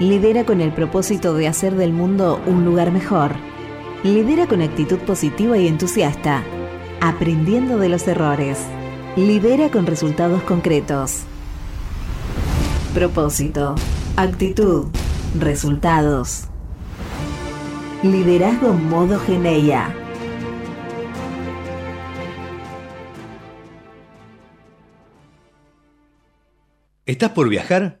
Lidera 0.00 0.46
con 0.46 0.62
el 0.62 0.72
propósito 0.72 1.34
de 1.34 1.46
hacer 1.46 1.74
del 1.74 1.92
mundo 1.92 2.40
un 2.46 2.64
lugar 2.64 2.90
mejor. 2.90 3.32
Lidera 4.02 4.46
con 4.46 4.62
actitud 4.62 4.96
positiva 5.00 5.58
y 5.58 5.68
entusiasta, 5.68 6.42
aprendiendo 7.02 7.76
de 7.76 7.90
los 7.90 8.08
errores. 8.08 8.58
Lidera 9.14 9.70
con 9.70 9.84
resultados 9.84 10.42
concretos. 10.44 11.24
Propósito, 12.94 13.74
actitud, 14.16 14.86
resultados. 15.38 16.44
Liderazgo 18.02 18.72
modo 18.72 19.20
Geneia. 19.20 19.94
¿Estás 27.04 27.32
por 27.32 27.50
viajar? 27.50 28.00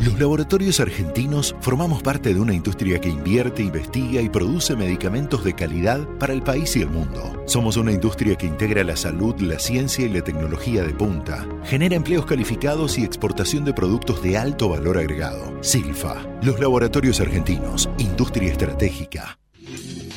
Los 0.00 0.20
laboratorios 0.20 0.78
argentinos 0.80 1.56
formamos 1.60 2.02
parte 2.02 2.34
de 2.34 2.40
una 2.40 2.52
industria 2.52 3.00
que 3.00 3.08
invierte, 3.08 3.62
investiga 3.62 4.20
y 4.20 4.28
produce 4.28 4.76
medicamentos 4.76 5.42
de 5.42 5.54
calidad 5.54 6.06
para 6.18 6.34
el 6.34 6.42
país 6.42 6.76
y 6.76 6.82
el 6.82 6.90
mundo. 6.90 7.42
Somos 7.46 7.76
una 7.78 7.92
industria 7.92 8.36
que 8.36 8.46
integra 8.46 8.84
la 8.84 8.96
salud, 8.96 9.34
la 9.40 9.58
ciencia 9.58 10.04
y 10.04 10.10
la 10.10 10.22
tecnología 10.22 10.82
de 10.82 10.92
punta. 10.92 11.46
Genera 11.64 11.96
empleos 11.96 12.26
calificados 12.26 12.98
y 12.98 13.04
exportación 13.04 13.64
de 13.64 13.72
productos 13.72 14.22
de 14.22 14.36
alto 14.36 14.68
valor 14.68 14.98
agregado. 14.98 15.56
Silfa, 15.62 16.26
los 16.42 16.60
laboratorios 16.60 17.20
argentinos, 17.20 17.88
industria 17.98 18.52
estratégica. 18.52 19.38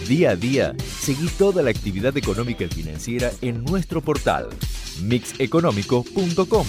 Día 0.07 0.31
a 0.31 0.35
día, 0.35 0.75
seguí 0.99 1.27
toda 1.27 1.61
la 1.63 1.69
actividad 1.69 2.17
económica 2.17 2.65
y 2.65 2.67
financiera 2.67 3.31
en 3.41 3.63
nuestro 3.63 4.01
portal 4.01 4.49
mixeconómico.com 5.03 6.65